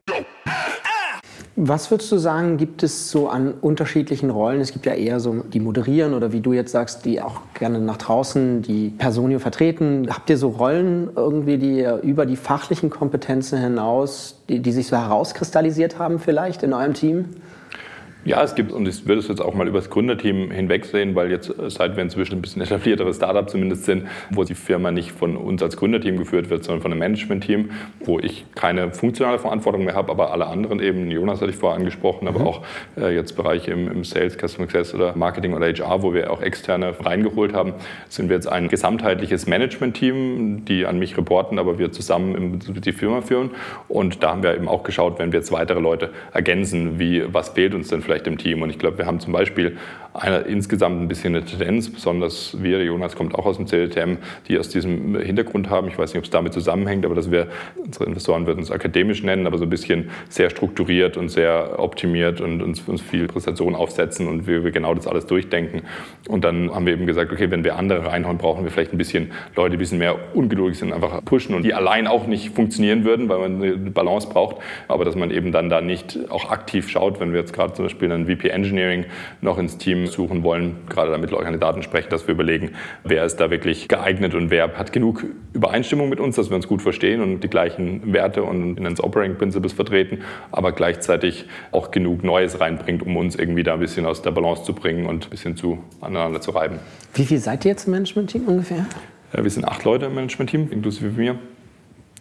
Was 1.60 1.90
würdest 1.90 2.12
du 2.12 2.18
sagen, 2.18 2.56
gibt 2.56 2.84
es 2.84 3.10
so 3.10 3.28
an 3.28 3.52
unterschiedlichen 3.52 4.30
Rollen? 4.30 4.60
Es 4.60 4.70
gibt 4.70 4.86
ja 4.86 4.92
eher 4.92 5.18
so 5.18 5.42
die 5.42 5.58
moderieren 5.58 6.14
oder 6.14 6.30
wie 6.30 6.40
du 6.40 6.52
jetzt 6.52 6.70
sagst, 6.70 7.04
die 7.04 7.20
auch 7.20 7.40
gerne 7.54 7.80
nach 7.80 7.96
draußen 7.96 8.62
die 8.62 8.90
Personio 8.90 9.40
vertreten. 9.40 10.06
Habt 10.08 10.30
ihr 10.30 10.38
so 10.38 10.50
Rollen 10.50 11.10
irgendwie, 11.16 11.58
die 11.58 11.84
über 12.04 12.26
die 12.26 12.36
fachlichen 12.36 12.90
Kompetenzen 12.90 13.58
hinaus, 13.58 14.36
die, 14.48 14.60
die 14.60 14.70
sich 14.70 14.86
so 14.86 14.96
herauskristallisiert 14.96 15.98
haben 15.98 16.20
vielleicht 16.20 16.62
in 16.62 16.72
eurem 16.72 16.94
Team? 16.94 17.24
Ja, 18.28 18.42
es 18.42 18.54
gibt, 18.54 18.72
und 18.72 18.86
ich 18.86 19.06
würde 19.06 19.20
es 19.20 19.28
jetzt 19.28 19.40
auch 19.40 19.54
mal 19.54 19.66
über 19.66 19.78
das 19.78 19.88
Gründerteam 19.88 20.50
hinwegsehen, 20.50 21.14
weil 21.14 21.30
jetzt, 21.30 21.48
äh, 21.48 21.70
seit 21.70 21.96
wir 21.96 22.02
inzwischen 22.02 22.34
ein 22.34 22.42
bisschen 22.42 22.60
etablierteres 22.60 23.16
Startup 23.16 23.48
zumindest 23.48 23.86
sind, 23.86 24.06
wo 24.28 24.44
die 24.44 24.54
Firma 24.54 24.90
nicht 24.90 25.12
von 25.12 25.34
uns 25.34 25.62
als 25.62 25.78
Gründerteam 25.78 26.18
geführt 26.18 26.50
wird, 26.50 26.62
sondern 26.62 26.82
von 26.82 26.92
einem 26.92 26.98
Managementteam, 26.98 27.70
wo 28.00 28.18
ich 28.18 28.44
keine 28.54 28.92
funktionale 28.92 29.38
Verantwortung 29.38 29.82
mehr 29.86 29.94
habe, 29.94 30.12
aber 30.12 30.30
alle 30.30 30.46
anderen 30.46 30.78
eben, 30.80 31.10
Jonas 31.10 31.40
hatte 31.40 31.52
ich 31.52 31.56
vorher 31.56 31.78
angesprochen, 31.78 32.28
aber 32.28 32.40
mhm. 32.40 32.46
auch 32.46 32.62
äh, 32.98 33.14
jetzt 33.14 33.34
Bereiche 33.34 33.70
im, 33.70 33.90
im, 33.90 34.04
Sales, 34.04 34.34
Customer 34.34 34.68
Success 34.68 34.94
oder 34.94 35.16
Marketing 35.16 35.54
oder 35.54 35.66
HR, 35.66 36.02
wo 36.02 36.12
wir 36.12 36.30
auch 36.30 36.42
externe 36.42 36.94
reingeholt 37.00 37.54
haben, 37.54 37.72
sind 38.10 38.28
wir 38.28 38.36
jetzt 38.36 38.46
ein 38.46 38.68
gesamtheitliches 38.68 39.46
Managementteam, 39.46 40.66
die 40.66 40.84
an 40.84 40.98
mich 40.98 41.16
reporten, 41.16 41.58
aber 41.58 41.78
wir 41.78 41.92
zusammen 41.92 42.60
die 42.60 42.92
Firma 42.92 43.22
führen. 43.22 43.52
Und 43.88 44.22
da 44.22 44.32
haben 44.32 44.42
wir 44.42 44.54
eben 44.54 44.68
auch 44.68 44.82
geschaut, 44.82 45.18
wenn 45.18 45.32
wir 45.32 45.38
jetzt 45.38 45.50
weitere 45.50 45.80
Leute 45.80 46.10
ergänzen, 46.34 46.98
wie, 46.98 47.22
was 47.32 47.48
fehlt 47.48 47.72
uns 47.72 47.88
denn 47.88 48.02
vielleicht 48.02 48.17
vielleicht 48.18 48.26
im 48.26 48.38
Team. 48.38 48.62
Und 48.62 48.70
ich 48.70 48.78
glaube, 48.78 48.98
wir 48.98 49.06
haben 49.06 49.20
zum 49.20 49.32
Beispiel 49.32 49.76
eine, 50.18 50.38
insgesamt 50.38 51.00
ein 51.00 51.08
bisschen 51.08 51.34
eine 51.34 51.44
Tendenz, 51.44 51.90
besonders 51.90 52.56
wir, 52.62 52.82
Jonas 52.82 53.16
kommt 53.16 53.34
auch 53.34 53.46
aus 53.46 53.56
dem 53.56 53.66
CLTM, 53.66 54.18
die 54.48 54.58
aus 54.58 54.68
diesem 54.68 55.18
Hintergrund 55.18 55.70
haben. 55.70 55.88
Ich 55.88 55.98
weiß 55.98 56.12
nicht, 56.12 56.18
ob 56.18 56.24
es 56.24 56.30
damit 56.30 56.52
zusammenhängt, 56.52 57.04
aber 57.04 57.14
dass 57.14 57.30
wir, 57.30 57.48
unsere 57.76 58.06
Investoren 58.06 58.46
würden 58.46 58.62
es 58.62 58.70
akademisch 58.70 59.22
nennen, 59.22 59.46
aber 59.46 59.58
so 59.58 59.64
ein 59.64 59.70
bisschen 59.70 60.10
sehr 60.28 60.50
strukturiert 60.50 61.16
und 61.16 61.28
sehr 61.28 61.78
optimiert 61.78 62.40
und 62.40 62.62
uns, 62.62 62.82
uns 62.82 63.00
viel 63.00 63.26
Präsentation 63.26 63.74
aufsetzen 63.74 64.28
und 64.28 64.46
wir, 64.46 64.64
wir 64.64 64.70
genau 64.70 64.94
das 64.94 65.06
alles 65.06 65.26
durchdenken. 65.26 65.82
Und 66.28 66.44
dann 66.44 66.74
haben 66.74 66.86
wir 66.86 66.92
eben 66.92 67.06
gesagt, 67.06 67.32
okay, 67.32 67.50
wenn 67.50 67.64
wir 67.64 67.76
andere 67.76 68.06
reinhauen, 68.06 68.38
brauchen 68.38 68.64
wir 68.64 68.70
vielleicht 68.70 68.92
ein 68.92 68.98
bisschen 68.98 69.32
Leute, 69.56 69.70
die 69.70 69.76
ein 69.76 69.78
bisschen 69.78 69.98
mehr 69.98 70.16
ungeduldig 70.34 70.78
sind, 70.78 70.92
einfach 70.92 71.24
pushen 71.24 71.54
und 71.54 71.62
die 71.62 71.74
allein 71.74 72.06
auch 72.06 72.26
nicht 72.26 72.54
funktionieren 72.54 73.04
würden, 73.04 73.28
weil 73.28 73.38
man 73.38 73.62
eine 73.62 73.90
Balance 73.90 74.28
braucht. 74.28 74.56
Aber 74.88 75.04
dass 75.04 75.14
man 75.14 75.30
eben 75.30 75.52
dann 75.52 75.70
da 75.70 75.80
nicht 75.80 76.18
auch 76.30 76.50
aktiv 76.50 76.88
schaut, 76.88 77.20
wenn 77.20 77.32
wir 77.32 77.40
jetzt 77.40 77.52
gerade 77.52 77.72
zum 77.72 77.84
Beispiel 77.84 78.10
einen 78.10 78.26
VP 78.26 78.48
Engineering 78.48 79.04
noch 79.40 79.58
ins 79.58 79.78
Team 79.78 80.07
suchen 80.12 80.42
wollen, 80.42 80.76
gerade 80.88 81.10
damit 81.10 81.30
wir 81.30 81.38
Kandidaten 81.38 81.82
sprechen, 81.82 82.10
dass 82.10 82.26
wir 82.26 82.34
überlegen, 82.34 82.72
wer 83.04 83.24
ist 83.24 83.36
da 83.36 83.50
wirklich 83.50 83.88
geeignet 83.88 84.34
und 84.34 84.50
wer 84.50 84.76
hat 84.76 84.92
genug 84.92 85.24
Übereinstimmung 85.52 86.08
mit 86.08 86.20
uns, 86.20 86.36
dass 86.36 86.50
wir 86.50 86.56
uns 86.56 86.68
gut 86.68 86.82
verstehen 86.82 87.20
und 87.20 87.40
die 87.40 87.48
gleichen 87.48 88.12
Werte 88.12 88.42
und 88.42 88.78
ins 88.78 89.02
Operating 89.02 89.36
Principles 89.36 89.72
vertreten, 89.72 90.20
aber 90.50 90.72
gleichzeitig 90.72 91.46
auch 91.72 91.90
genug 91.90 92.24
Neues 92.24 92.60
reinbringt, 92.60 93.02
um 93.02 93.16
uns 93.16 93.36
irgendwie 93.36 93.62
da 93.62 93.74
ein 93.74 93.80
bisschen 93.80 94.06
aus 94.06 94.22
der 94.22 94.30
Balance 94.30 94.64
zu 94.64 94.72
bringen 94.72 95.06
und 95.06 95.26
ein 95.26 95.30
bisschen 95.30 95.56
zu 95.56 95.78
aneinander 96.00 96.40
zu 96.40 96.50
reiben. 96.50 96.78
Wie 97.14 97.24
viel 97.24 97.38
seid 97.38 97.64
ihr 97.64 97.70
jetzt 97.70 97.86
im 97.86 97.92
Management-Team 97.92 98.46
ungefähr? 98.46 98.86
Wir 99.32 99.50
sind 99.50 99.64
acht 99.66 99.84
Leute 99.84 100.06
im 100.06 100.14
Management-Team, 100.14 100.68
inklusive 100.70 101.08
mir. 101.08 101.38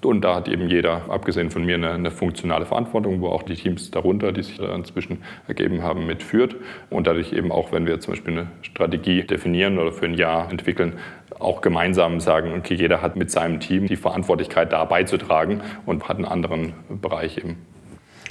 Und 0.05 0.21
da 0.21 0.35
hat 0.35 0.47
eben 0.47 0.69
jeder, 0.69 1.09
abgesehen 1.09 1.49
von 1.49 1.65
mir, 1.65 1.75
eine, 1.75 1.91
eine, 1.91 2.11
funktionale 2.11 2.65
Verantwortung, 2.65 3.21
wo 3.21 3.29
auch 3.29 3.43
die 3.43 3.55
Teams 3.55 3.91
darunter, 3.91 4.31
die 4.31 4.43
sich 4.43 4.57
da 4.57 4.73
inzwischen 4.75 5.23
ergeben 5.47 5.81
haben, 5.81 6.05
mitführt. 6.05 6.55
Und 6.89 7.07
dadurch 7.07 7.33
eben 7.33 7.51
auch, 7.51 7.71
wenn 7.71 7.85
wir 7.85 7.99
zum 7.99 8.13
Beispiel 8.13 8.33
eine 8.33 8.47
Strategie 8.61 9.23
definieren 9.23 9.79
oder 9.79 9.91
für 9.91 10.05
ein 10.05 10.13
Jahr 10.13 10.51
entwickeln, 10.51 10.93
auch 11.39 11.61
gemeinsam 11.61 12.19
sagen, 12.19 12.53
okay, 12.57 12.75
jeder 12.75 13.01
hat 13.01 13.15
mit 13.15 13.31
seinem 13.31 13.59
Team 13.59 13.87
die 13.87 13.95
Verantwortlichkeit 13.95 14.71
da 14.71 14.85
beizutragen 14.85 15.61
und 15.85 16.07
hat 16.07 16.17
einen 16.17 16.25
anderen 16.25 16.73
Bereich 17.01 17.37
eben. 17.37 17.57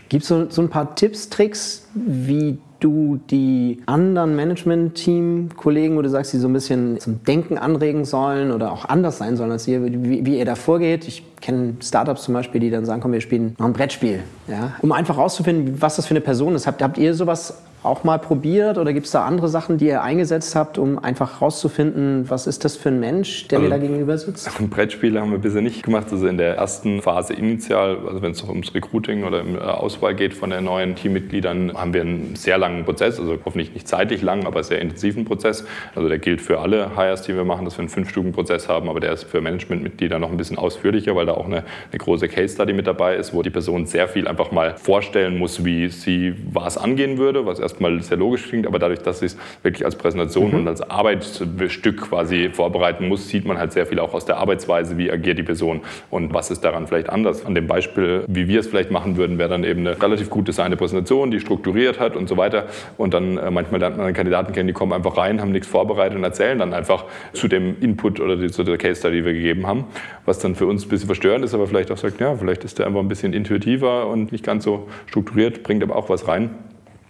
Gibt 0.08 0.22
es 0.22 0.28
so, 0.28 0.48
so 0.48 0.62
ein 0.62 0.70
paar 0.70 0.94
Tipps, 0.94 1.30
Tricks, 1.30 1.90
wie 1.94 2.58
du 2.80 3.18
die 3.30 3.82
anderen 3.86 4.36
Management-Team-Kollegen, 4.36 5.96
wo 5.96 6.02
du 6.02 6.08
sagst, 6.08 6.32
die 6.32 6.38
so 6.38 6.48
ein 6.48 6.52
bisschen 6.52 7.00
zum 7.00 7.22
Denken 7.24 7.58
anregen 7.58 8.04
sollen 8.04 8.52
oder 8.52 8.72
auch 8.72 8.84
anders 8.84 9.18
sein 9.18 9.36
sollen 9.36 9.50
als 9.50 9.66
ihr, 9.66 9.84
wie, 9.84 10.24
wie 10.24 10.38
ihr 10.38 10.44
da 10.44 10.54
vorgeht? 10.54 11.06
Ich 11.08 11.22
kenne 11.40 11.74
Startups 11.80 12.24
zum 12.24 12.34
Beispiel, 12.34 12.60
die 12.60 12.70
dann 12.70 12.84
sagen, 12.84 13.00
komm, 13.00 13.12
wir 13.12 13.20
spielen 13.20 13.54
noch 13.58 13.66
ein 13.66 13.72
Brettspiel, 13.72 14.20
ja? 14.48 14.74
um 14.82 14.92
einfach 14.92 15.16
rauszufinden, 15.16 15.80
was 15.80 15.96
das 15.96 16.06
für 16.06 16.12
eine 16.12 16.20
Person 16.20 16.54
ist. 16.54 16.66
Habt, 16.66 16.82
habt 16.82 16.98
ihr 16.98 17.14
sowas 17.14 17.62
auch 17.86 18.04
mal 18.04 18.18
probiert 18.18 18.78
oder 18.78 18.92
gibt 18.92 19.06
es 19.06 19.12
da 19.12 19.24
andere 19.24 19.48
Sachen, 19.48 19.78
die 19.78 19.86
ihr 19.86 20.02
eingesetzt 20.02 20.54
habt, 20.54 20.78
um 20.78 20.98
einfach 20.98 21.40
rauszufinden, 21.40 22.28
was 22.28 22.46
ist 22.46 22.64
das 22.64 22.76
für 22.76 22.90
ein 22.90 23.00
Mensch, 23.00 23.48
der 23.48 23.58
also, 23.58 23.68
mir 23.68 23.76
da 23.76 23.80
gegenüber 23.80 24.18
sitzt? 24.18 24.50
Brettspiele 24.70 25.20
haben 25.20 25.30
wir 25.30 25.38
bisher 25.38 25.62
nicht 25.62 25.82
gemacht. 25.82 26.08
Also 26.10 26.26
in 26.26 26.36
der 26.36 26.56
ersten 26.56 27.02
Phase 27.02 27.34
initial, 27.34 27.98
also 28.06 28.22
wenn 28.22 28.32
es 28.32 28.42
ums 28.42 28.74
Recruiting 28.74 29.24
oder 29.24 29.42
um 29.42 29.58
Auswahl 29.58 30.14
geht 30.14 30.34
von 30.34 30.50
den 30.50 30.64
neuen 30.64 30.96
Teammitgliedern, 30.96 31.72
haben 31.74 31.94
wir 31.94 32.02
einen 32.02 32.36
sehr 32.36 32.58
langen 32.58 32.84
Prozess, 32.84 33.18
also 33.18 33.38
hoffentlich 33.44 33.72
nicht 33.74 33.88
zeitlich 33.88 34.22
lang, 34.22 34.46
aber 34.46 34.62
sehr 34.62 34.80
intensiven 34.80 35.24
Prozess. 35.24 35.64
Also 35.94 36.08
der 36.08 36.18
gilt 36.18 36.40
für 36.40 36.60
alle 36.60 36.96
Hires, 36.96 37.22
die 37.22 37.34
wir 37.34 37.44
machen, 37.44 37.64
dass 37.64 37.76
wir 37.76 37.80
einen 37.80 37.88
Fünf-Stufen-Prozess 37.88 38.68
haben, 38.68 38.88
aber 38.88 39.00
der 39.00 39.12
ist 39.12 39.24
für 39.24 39.40
Managementmitglieder 39.40 40.18
noch 40.18 40.30
ein 40.30 40.36
bisschen 40.36 40.58
ausführlicher, 40.58 41.14
weil 41.14 41.26
da 41.26 41.34
auch 41.34 41.46
eine, 41.46 41.64
eine 41.90 41.98
große 41.98 42.28
Case-Study 42.28 42.72
mit 42.72 42.86
dabei 42.86 43.16
ist, 43.16 43.32
wo 43.32 43.42
die 43.42 43.50
Person 43.50 43.86
sehr 43.86 44.08
viel 44.08 44.28
einfach 44.28 44.50
mal 44.50 44.76
vorstellen 44.76 45.38
muss, 45.38 45.64
wie 45.64 45.88
sie 45.88 46.34
was 46.52 46.78
angehen 46.78 47.18
würde, 47.18 47.46
was 47.46 47.58
erst 47.58 47.75
erstmal 47.76 48.02
sehr 48.02 48.16
logisch 48.16 48.48
klingt, 48.48 48.66
aber 48.66 48.78
dadurch, 48.78 49.00
dass 49.00 49.20
sie 49.20 49.26
es 49.26 49.36
wirklich 49.62 49.84
als 49.84 49.96
Präsentation 49.96 50.50
mhm. 50.50 50.58
und 50.60 50.68
als 50.68 50.82
Arbeitsstück 50.82 52.00
quasi 52.08 52.50
vorbereiten 52.52 53.08
muss, 53.08 53.28
sieht 53.28 53.44
man 53.44 53.58
halt 53.58 53.72
sehr 53.72 53.86
viel 53.86 53.98
auch 53.98 54.14
aus 54.14 54.24
der 54.24 54.38
Arbeitsweise, 54.38 54.96
wie 54.96 55.10
agiert 55.10 55.38
die 55.38 55.42
Person 55.42 55.82
und 56.10 56.32
was 56.32 56.50
ist 56.50 56.62
daran 56.62 56.86
vielleicht 56.86 57.10
anders. 57.10 57.44
An 57.44 57.54
dem 57.54 57.66
Beispiel, 57.66 58.24
wie 58.28 58.48
wir 58.48 58.60
es 58.60 58.66
vielleicht 58.66 58.90
machen 58.90 59.16
würden, 59.16 59.38
wäre 59.38 59.50
dann 59.50 59.64
eben 59.64 59.80
eine 59.80 60.00
relativ 60.00 60.30
gut 60.30 60.48
designte 60.48 60.76
Präsentation, 60.76 61.30
die 61.30 61.40
strukturiert 61.40 62.00
hat 62.00 62.16
und 62.16 62.28
so 62.28 62.36
weiter. 62.36 62.66
Und 62.96 63.12
dann 63.12 63.36
äh, 63.36 63.50
manchmal 63.50 63.80
lernt 63.80 63.98
man 63.98 64.12
Kandidaten 64.14 64.52
kennen, 64.52 64.68
die 64.68 64.72
kommen 64.72 64.92
einfach 64.92 65.16
rein, 65.16 65.40
haben 65.40 65.52
nichts 65.52 65.68
vorbereitet 65.68 66.16
und 66.16 66.24
erzählen 66.24 66.58
dann 66.58 66.72
einfach 66.72 67.04
zu 67.32 67.48
dem 67.48 67.76
Input 67.80 68.20
oder 68.20 68.36
die, 68.36 68.50
zu 68.50 68.62
der 68.62 68.78
Case 68.78 69.00
Study, 69.00 69.18
die 69.18 69.24
wir 69.24 69.32
gegeben 69.34 69.66
haben, 69.66 69.84
was 70.24 70.38
dann 70.38 70.54
für 70.54 70.66
uns 70.66 70.86
ein 70.86 70.88
bisschen 70.88 71.06
verstörend 71.06 71.44
ist, 71.44 71.54
aber 71.54 71.66
vielleicht 71.66 71.90
auch 71.90 71.98
sagt, 71.98 72.20
ja, 72.20 72.34
vielleicht 72.36 72.64
ist 72.64 72.78
der 72.78 72.86
einfach 72.86 73.00
ein 73.00 73.08
bisschen 73.08 73.32
intuitiver 73.32 74.06
und 74.06 74.32
nicht 74.32 74.44
ganz 74.44 74.64
so 74.64 74.88
strukturiert, 75.06 75.62
bringt 75.62 75.82
aber 75.82 75.96
auch 75.96 76.08
was 76.08 76.26
rein. 76.28 76.50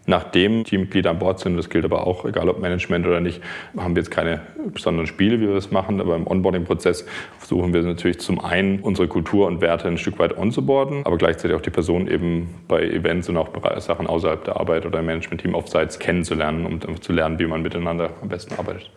Nachdem 0.07 0.65
Teammitglieder 0.65 1.11
an 1.11 1.19
Bord 1.19 1.41
sind, 1.41 1.57
das 1.57 1.69
gilt 1.69 1.85
aber 1.85 2.07
auch, 2.07 2.25
egal 2.25 2.49
ob 2.49 2.61
Management 2.61 3.07
oder 3.07 3.21
nicht, 3.21 3.43
haben 3.77 3.97
wir 3.97 4.03
jetzt 4.03 4.11
keine 4.11 4.41
besonderen 4.73 5.07
Spiele, 5.07 5.41
wie 5.41 5.49
wir 5.49 5.55
das 5.55 5.73
machen, 5.73 6.01
aber 6.01 6.15
im 6.15 6.27
Onboarding-Prozess 6.27 7.05
versuchen 7.39 7.75
wir 7.75 7.83
natürlich 7.83 8.21
zum 8.21 8.39
einen 8.39 8.81
unsere 8.81 9.09
Kultur 9.09 9.49
und 9.49 9.61
Werte 9.61 9.89
ein 9.89 9.99
Stück 9.99 10.19
weit 10.19 10.39
onzuboarden, 10.39 11.05
aber 11.05 11.17
gleichzeitig 11.19 11.57
auch 11.57 11.61
die 11.61 11.71
Person 11.71 12.09
eben 12.09 12.55
bei 12.69 12.83
Events 12.83 13.29
und 13.29 13.37
auch 13.37 13.49
bei 13.49 13.79
Sachen 13.81 14.07
außerhalb 14.07 14.45
der 14.45 14.61
Arbeit 14.61 14.87
oder 14.87 15.01
im 15.01 15.07
Management-Team 15.07 15.55
offsites 15.55 15.99
kennenzulernen, 15.99 16.67
um 16.67 17.03
zu 17.03 17.13
lernen, 17.13 17.39
wie 17.39 17.47
man 17.47 17.63
miteinander 17.63 18.11
am 18.23 18.29
besten 18.29 18.55
arbeitet. 18.55 18.91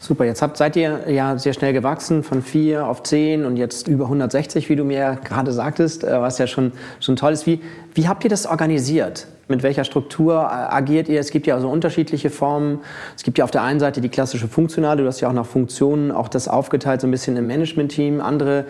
Super, 0.00 0.24
jetzt 0.24 0.42
habt, 0.42 0.56
seid 0.56 0.76
ihr 0.76 1.10
ja 1.10 1.36
sehr 1.38 1.52
schnell 1.52 1.72
gewachsen 1.72 2.22
von 2.22 2.40
4 2.40 2.86
auf 2.86 3.02
10 3.02 3.44
und 3.44 3.56
jetzt 3.56 3.88
über 3.88 4.04
160, 4.04 4.68
wie 4.68 4.76
du 4.76 4.84
mir 4.84 5.18
gerade 5.24 5.52
sagtest, 5.52 6.04
äh, 6.04 6.20
was 6.20 6.38
ja 6.38 6.46
schon, 6.46 6.72
schon 7.00 7.16
toll 7.16 7.32
ist. 7.32 7.46
Wie, 7.46 7.60
wie 7.94 8.06
habt 8.06 8.22
ihr 8.22 8.30
das 8.30 8.46
organisiert? 8.46 9.26
Mit 9.50 9.62
welcher 9.62 9.84
Struktur 9.84 10.34
äh, 10.34 10.46
agiert 10.46 11.08
ihr? 11.08 11.18
Es 11.18 11.30
gibt 11.30 11.46
ja 11.46 11.54
also 11.54 11.70
unterschiedliche 11.70 12.28
Formen. 12.28 12.80
Es 13.16 13.22
gibt 13.22 13.38
ja 13.38 13.44
auf 13.44 13.50
der 13.50 13.62
einen 13.62 13.80
Seite 13.80 14.02
die 14.02 14.10
klassische 14.10 14.46
funktionale, 14.46 15.02
du 15.02 15.08
hast 15.08 15.22
ja 15.22 15.28
auch 15.30 15.32
nach 15.32 15.46
Funktionen 15.46 16.10
auch 16.10 16.28
das 16.28 16.48
aufgeteilt, 16.48 17.00
so 17.00 17.06
ein 17.06 17.10
bisschen 17.10 17.34
im 17.38 17.46
Management-Team. 17.46 18.20
Andere 18.20 18.66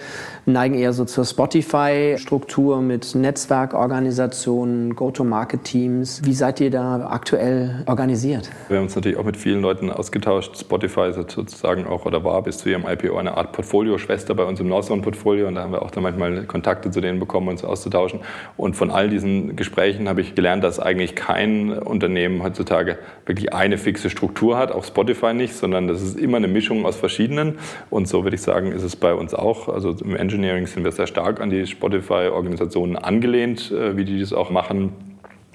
neigen 0.47 0.77
eher 0.77 0.93
so 0.93 1.05
zur 1.05 1.25
Spotify-Struktur 1.25 2.81
mit 2.81 3.17
Netzwerkorganisationen, 3.17 4.95
Go-to-Market-Teams. 4.95 6.23
Wie 6.25 6.35
seid 6.35 6.61
ihr 6.61 6.71
da 6.71 7.09
aktuell 7.11 7.83
organisiert? 7.87 8.49
Wir 8.69 8.77
haben 8.77 8.85
uns 8.85 8.95
natürlich 8.95 9.19
auch 9.19 9.25
mit 9.25 9.37
vielen 9.37 9.61
Leuten 9.61 9.91
ausgetauscht. 9.91 10.61
Spotify 10.61 11.09
ist 11.09 11.17
sozusagen 11.33 11.89
auch 11.89 12.07
oder 12.07 12.23
war 12.23 12.41
bis 12.43 12.59
zu 12.59 12.69
ihrem 12.69 12.87
IPO 12.87 13.17
eine 13.17 13.37
Art 13.37 13.51
Portfolio-Schwester 13.51 14.37
bei 14.37 14.45
uns 14.45 14.61
im 14.61 14.69
Northzone-Portfolio 14.69 15.49
und 15.49 15.57
da 15.57 15.63
haben 15.63 15.73
wir 15.73 15.83
auch 15.83 15.91
dann 15.91 16.05
manchmal 16.05 16.45
Kontakte 16.45 16.93
zu 16.93 17.01
denen 17.01 17.19
bekommen, 17.19 17.49
uns 17.49 17.65
auszutauschen. 17.65 18.21
Und 18.57 18.77
von 18.77 18.93
all 18.93 19.09
diesen 19.09 19.57
Gesprächen 19.57 20.09
habe 20.09 20.21
ich 20.21 20.37
gelernt, 20.37 20.68
dass 20.69 20.79
eigentlich 20.79 21.15
kein 21.15 21.73
Unternehmen 21.73 22.43
heutzutage 22.43 22.99
wirklich 23.25 23.55
eine 23.55 23.79
fixe 23.79 24.11
Struktur 24.11 24.59
hat, 24.59 24.71
auch 24.71 24.85
Spotify 24.85 25.33
nicht, 25.33 25.55
sondern 25.55 25.89
das 25.89 26.03
ist 26.03 26.19
immer 26.19 26.37
eine 26.37 26.47
Mischung 26.47 26.85
aus 26.85 26.97
verschiedenen. 26.97 27.59
Und 27.89 28.07
so 28.07 28.23
würde 28.23 28.37
ich 28.37 28.43
sagen, 28.43 28.71
ist 28.73 28.83
es 28.83 28.95
bei 28.95 29.15
uns 29.15 29.33
auch. 29.33 29.69
Also 29.69 29.97
im 30.05 30.15
Engineering 30.15 30.67
sind 30.67 30.85
wir 30.85 30.93
sehr 30.93 31.07
stark 31.07 31.41
an 31.41 31.49
die 31.49 31.67
Spotify-Organisationen 31.67 32.97
angelehnt, 32.97 33.73
äh, 33.73 33.97
wie 33.97 34.05
die 34.05 34.21
das 34.21 34.35
auch 34.35 34.51
machen. 34.51 35.08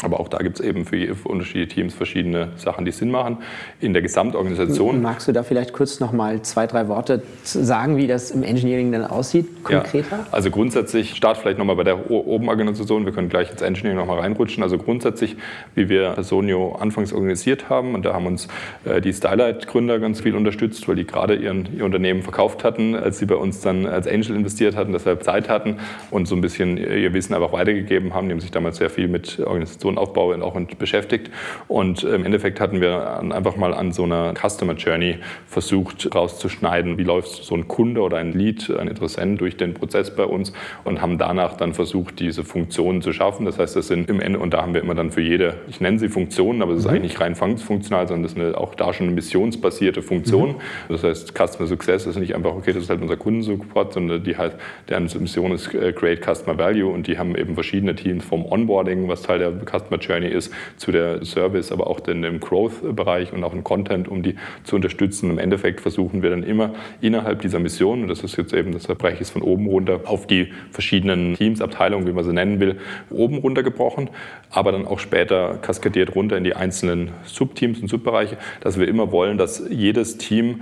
Aber 0.04 0.20
auch 0.20 0.28
da 0.28 0.40
gibt 0.40 0.60
es 0.60 0.66
eben 0.66 0.86
für, 0.86 1.16
für, 1.16 1.30
unterschiedliche 1.30 1.68
Teams 1.68 1.94
verschiedene 1.94 2.50
Sachen, 2.58 2.86
die 2.86 2.92
Sinn 2.92 3.10
machen. 3.10 3.38
In 3.80 3.94
der 3.94 4.02
Gesamtorganisation. 4.02 5.02
Magst 5.02 5.28
du 5.28 5.32
da 5.32 5.44
vielleicht 5.44 5.74
kurz 5.74 6.00
noch 6.00 6.12
mal 6.12 6.42
zwei, 6.42 6.68
drei 6.68 6.88
Worte 6.88 7.24
sagen, 7.44 7.98
wie 7.98 8.08
das 8.08 8.32
im 8.32 8.44
Engineering 8.44 8.92
dann 8.92 9.06
aussieht, 9.06 9.64
konkreter? 9.64 10.18
Ja, 10.18 10.28
also 10.32 10.50
grundsätzlich, 10.52 11.16
start 11.16 11.38
vielleicht 11.38 11.58
noch 11.58 11.66
mal 11.66 11.76
bei 11.76 11.84
der 11.84 12.12
oben 12.12 12.50
Organisation. 12.50 13.06
Wir 13.06 13.14
können 13.14 13.30
gleich 13.30 13.52
ins 13.52 13.62
Engineering 13.62 13.98
noch 13.98 14.08
mal 14.08 14.20
reinrutschen. 14.20 14.64
Also 14.64 14.78
grundsätzlich, 14.78 15.38
wie 15.76 15.90
wir 15.90 16.12
Personio 16.12 16.76
anfangs 16.76 17.14
organisiert 17.14 17.70
haben, 17.70 17.96
und 17.96 18.06
da 18.06 18.14
haben 18.14 18.26
uns 18.26 18.48
äh, 18.86 19.02
die 19.02 19.14
Stylight-Gründer 19.14 20.00
ganz 20.00 20.22
viel 20.22 20.36
unterstützt, 20.36 20.88
weil 20.88 20.96
die 20.96 21.06
gerade 21.06 21.36
ihren, 21.36 21.70
ihr 21.78 21.86
Unternehmen 21.86 22.22
verkauft 22.22 22.64
hatten, 22.64 22.96
als 22.96 23.20
sie 23.20 23.26
bei 23.26 23.36
uns 23.36 23.62
dann 23.62 23.86
als 23.86 24.08
Angel 24.08 24.36
investiert 24.36 24.76
hatten, 24.76 24.92
deshalb 24.92 25.24
Zeit 25.24 25.50
hatten 25.50 25.78
und 26.12 26.28
so 26.28 26.36
ein 26.36 26.42
bisschen 26.42 26.78
ihr 26.78 27.14
Wissen 27.14 27.34
einfach 27.34 27.54
weitergegeben 27.54 28.14
haben. 28.14 28.28
Die 28.28 28.34
haben 28.34 28.42
sich 28.42 28.52
damals 28.52 28.78
sehr 28.78 28.90
viel 28.90 29.08
mit 29.08 29.40
Organisationen 29.40 29.93
Aufbau 29.98 30.34
auch 30.42 30.60
beschäftigt. 30.78 31.32
Und 31.68 32.04
im 32.04 32.26
Endeffekt 32.26 32.60
hatten 32.60 32.82
wir 32.82 33.20
einfach 33.20 33.56
mal 33.56 33.74
an 33.74 33.92
so 33.92 34.04
einer 34.04 34.34
Customer 34.34 34.74
Journey 34.74 35.18
versucht 35.48 36.14
rauszuschneiden, 36.14 36.98
wie 36.98 37.04
läuft 37.04 37.44
so 37.44 37.56
ein 37.56 37.68
Kunde 37.68 38.02
oder 38.02 38.18
ein 38.18 38.34
Lead, 38.34 38.70
ein 38.70 38.88
Interessent 38.88 39.42
durch 39.42 39.58
den 39.58 39.74
Prozess 39.74 40.16
bei 40.16 40.26
uns 40.26 40.54
und 40.84 41.02
haben 41.02 41.18
danach 41.18 41.58
dann 41.58 41.74
versucht, 41.74 42.20
diese 42.20 42.44
Funktionen 42.44 43.02
zu 43.02 43.14
schaffen. 43.14 43.46
Das 43.46 43.60
heißt, 43.60 43.76
das 43.76 43.88
sind 43.88 44.10
im 44.10 44.20
Ende, 44.20 44.40
und 44.40 44.54
da 44.54 44.62
haben 44.62 44.74
wir 44.74 44.82
immer 44.82 44.96
dann 44.96 45.12
für 45.12 45.22
jede, 45.22 45.56
ich 45.68 45.82
nenne 45.82 46.00
sie 46.00 46.10
Funktionen, 46.10 46.62
aber 46.62 46.74
es 46.74 46.80
ist 46.80 46.86
mhm. 46.86 46.92
eigentlich 46.92 47.14
nicht 47.14 47.22
rein 47.22 47.36
funktional, 47.36 48.08
sondern 48.08 48.24
das 48.24 48.34
ist 48.34 48.40
eine, 48.40 48.58
auch 48.58 48.76
da 48.76 48.94
schon 48.94 49.08
eine 49.08 49.16
missionsbasierte 49.16 50.02
Funktion. 50.02 50.50
Mhm. 50.50 50.56
Das 50.90 51.04
heißt, 51.04 51.34
Customer 51.34 51.68
Success 51.68 52.06
ist 52.06 52.18
nicht 52.18 52.36
einfach, 52.36 52.52
okay, 52.52 52.74
das 52.74 52.84
ist 52.84 52.90
halt 52.90 53.02
unser 53.02 53.18
Kundensupport, 53.18 53.94
sondern 53.94 54.24
die 54.24 54.38
halt, 54.38 54.56
deren 54.90 55.10
Mission 55.20 55.52
ist 55.52 55.74
äh, 55.74 55.92
Create 55.94 56.22
Customer 56.24 56.58
Value 56.58 56.92
und 56.92 57.08
die 57.08 57.18
haben 57.18 57.36
eben 57.36 57.54
verschiedene 57.54 57.96
Teams 57.96 58.24
vom 58.26 58.46
Onboarding, 58.46 59.08
was 59.08 59.22
Teil 59.22 59.40
der 59.40 59.52
Customer 59.52 59.83
Customer 59.84 60.00
Journey 60.00 60.28
ist, 60.28 60.52
zu 60.78 60.92
der 60.92 61.24
Service, 61.26 61.72
aber 61.72 61.88
auch 61.88 62.06
in 62.08 62.22
dem 62.22 62.40
Growth-Bereich 62.40 63.34
und 63.34 63.44
auch 63.44 63.54
im 63.54 63.64
Content, 63.64 64.08
um 64.08 64.24
die 64.24 64.36
zu 64.64 64.76
unterstützen. 64.76 65.30
Im 65.30 65.40
Endeffekt 65.40 65.82
versuchen 65.82 66.22
wir 66.22 66.30
dann 66.30 66.44
immer 66.44 66.74
innerhalb 67.02 67.42
dieser 67.42 67.60
Mission, 67.60 68.04
und 68.04 68.08
das 68.08 68.24
ist 68.24 68.38
jetzt 68.38 68.54
eben, 68.54 68.72
das 68.72 68.88
Bereich 68.88 69.22
ist 69.22 69.32
von 69.32 69.42
oben 69.42 69.68
runter 69.68 70.02
auf 70.06 70.28
die 70.28 70.52
verschiedenen 70.72 71.36
Teams, 71.36 71.62
Abteilungen, 71.62 72.08
wie 72.08 72.14
man 72.14 72.24
sie 72.24 72.34
nennen 72.34 72.60
will, 72.60 72.80
oben 73.10 73.38
runter 73.38 73.64
gebrochen, 73.64 74.10
aber 74.50 74.72
dann 74.72 74.88
auch 74.88 75.00
später 75.00 75.58
kaskadiert 75.62 76.16
runter 76.16 76.38
in 76.38 76.44
die 76.44 76.56
einzelnen 76.56 77.12
Subteams 77.26 77.80
und 77.80 77.88
Subbereiche, 77.88 78.38
dass 78.62 78.80
wir 78.80 78.88
immer 78.88 79.12
wollen, 79.12 79.38
dass 79.38 79.64
jedes 79.70 80.18
Team 80.18 80.62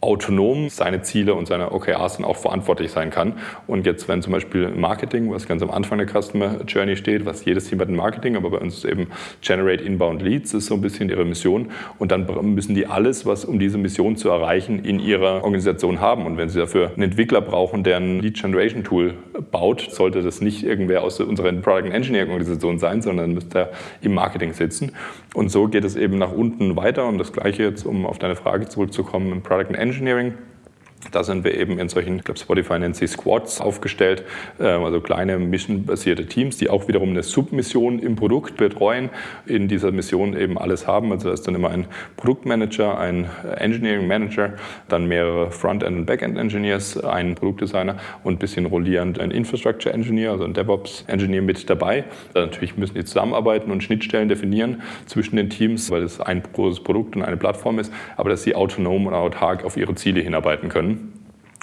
autonom 0.00 0.68
seine 0.68 1.02
Ziele 1.02 1.34
und 1.34 1.46
seine 1.46 1.72
OKRs 1.72 2.18
dann 2.18 2.26
auch 2.26 2.36
verantwortlich 2.36 2.90
sein 2.90 3.10
kann. 3.10 3.34
Und 3.66 3.86
jetzt, 3.86 4.08
wenn 4.08 4.20
zum 4.20 4.32
Beispiel 4.32 4.68
Marketing, 4.68 5.30
was 5.30 5.48
ganz 5.48 5.62
am 5.62 5.70
Anfang 5.70 5.98
der 5.98 6.06
Customer 6.06 6.60
Journey 6.66 6.96
steht, 6.96 7.24
was 7.24 7.44
jedes 7.44 7.68
Team 7.68 7.80
hat 7.80 7.88
in 7.88 7.96
Marketing, 7.96 8.36
aber 8.36 8.50
bei 8.50 8.58
uns 8.58 8.84
eben 8.84 9.08
Generate 9.40 9.82
Inbound 9.82 10.22
Leads, 10.22 10.52
ist 10.54 10.66
so 10.66 10.74
ein 10.74 10.82
bisschen 10.82 11.08
ihre 11.08 11.24
Mission. 11.24 11.70
Und 11.98 12.12
dann 12.12 12.26
müssen 12.54 12.74
die 12.74 12.86
alles, 12.86 13.24
was 13.24 13.44
um 13.44 13.58
diese 13.58 13.78
Mission 13.78 14.16
zu 14.16 14.28
erreichen, 14.28 14.84
in 14.84 15.00
ihrer 15.00 15.42
Organisation 15.44 16.00
haben. 16.00 16.26
Und 16.26 16.36
wenn 16.36 16.50
sie 16.50 16.58
dafür 16.58 16.92
einen 16.92 17.02
Entwickler 17.02 17.40
brauchen, 17.40 17.82
der 17.82 17.96
ein 17.96 18.20
Lead 18.20 18.40
Generation 18.40 18.84
Tool 18.84 19.14
baut, 19.50 19.88
sollte 19.90 20.22
das 20.22 20.40
nicht 20.40 20.62
irgendwer 20.62 21.02
aus 21.02 21.18
unserer 21.20 21.52
Product 21.52 21.90
Engineering 21.90 22.30
Organisation 22.30 22.78
sein, 22.78 23.00
sondern 23.00 23.32
müsste 23.32 23.70
im 24.02 24.14
Marketing 24.14 24.52
sitzen. 24.52 24.92
Und 25.34 25.50
so 25.50 25.68
geht 25.68 25.84
es 25.84 25.96
eben 25.96 26.18
nach 26.18 26.32
unten 26.32 26.76
weiter. 26.76 27.06
Und 27.08 27.18
das 27.18 27.32
Gleiche 27.32 27.62
jetzt, 27.62 27.86
um 27.86 28.04
auf 28.04 28.18
deine 28.18 28.36
Frage 28.36 28.68
zurückzukommen, 28.68 29.32
im 29.32 29.42
Product 29.42 29.74
Engineering 29.74 29.85
engineering 29.86 30.36
Da 31.12 31.22
sind 31.24 31.44
wir 31.44 31.54
eben 31.54 31.78
in 31.78 31.88
solchen, 31.88 32.16
ich 32.16 32.24
glaube 32.24 32.40
Spotify 32.40 32.78
nennt 32.78 32.96
sie 32.96 33.06
Squads 33.06 33.60
aufgestellt, 33.60 34.24
ähm, 34.58 34.82
also 34.82 35.00
kleine 35.00 35.38
missionbasierte 35.38 36.26
Teams, 36.26 36.56
die 36.56 36.68
auch 36.68 36.88
wiederum 36.88 37.10
eine 37.10 37.22
Submission 37.22 37.98
im 37.98 38.16
Produkt 38.16 38.56
betreuen, 38.56 39.10
in 39.46 39.68
dieser 39.68 39.92
Mission 39.92 40.36
eben 40.36 40.58
alles 40.58 40.86
haben. 40.86 41.12
Also 41.12 41.28
da 41.28 41.34
ist 41.34 41.46
dann 41.46 41.54
immer 41.54 41.70
ein 41.70 41.86
Produktmanager, 42.16 42.98
ein 42.98 43.26
Engineering 43.56 44.06
Manager, 44.06 44.54
dann 44.88 45.06
mehrere 45.06 45.50
Frontend- 45.50 45.96
und 45.96 46.06
Backend-Engineers, 46.06 47.02
ein 47.04 47.34
Produktdesigner 47.34 47.96
und 48.24 48.34
ein 48.34 48.38
bisschen 48.38 48.66
rollierend 48.66 49.20
ein 49.20 49.30
Infrastructure 49.30 49.94
Engineer, 49.94 50.32
also 50.32 50.44
ein 50.44 50.54
DevOps-Engineer 50.54 51.42
mit 51.42 51.68
dabei. 51.70 52.04
Dann 52.32 52.46
natürlich 52.46 52.76
müssen 52.76 52.94
die 52.94 53.04
zusammenarbeiten 53.04 53.70
und 53.70 53.82
Schnittstellen 53.82 54.28
definieren 54.28 54.82
zwischen 55.06 55.36
den 55.36 55.50
Teams, 55.50 55.90
weil 55.90 56.02
es 56.02 56.20
ein 56.20 56.42
großes 56.52 56.80
Produkt 56.80 57.16
und 57.16 57.22
eine 57.22 57.36
Plattform 57.36 57.78
ist, 57.78 57.92
aber 58.16 58.30
dass 58.30 58.42
sie 58.42 58.54
autonom 58.54 59.06
und 59.06 59.14
autark 59.14 59.64
auf 59.64 59.76
ihre 59.76 59.94
Ziele 59.94 60.20
hinarbeiten 60.20 60.68
können. 60.68 60.85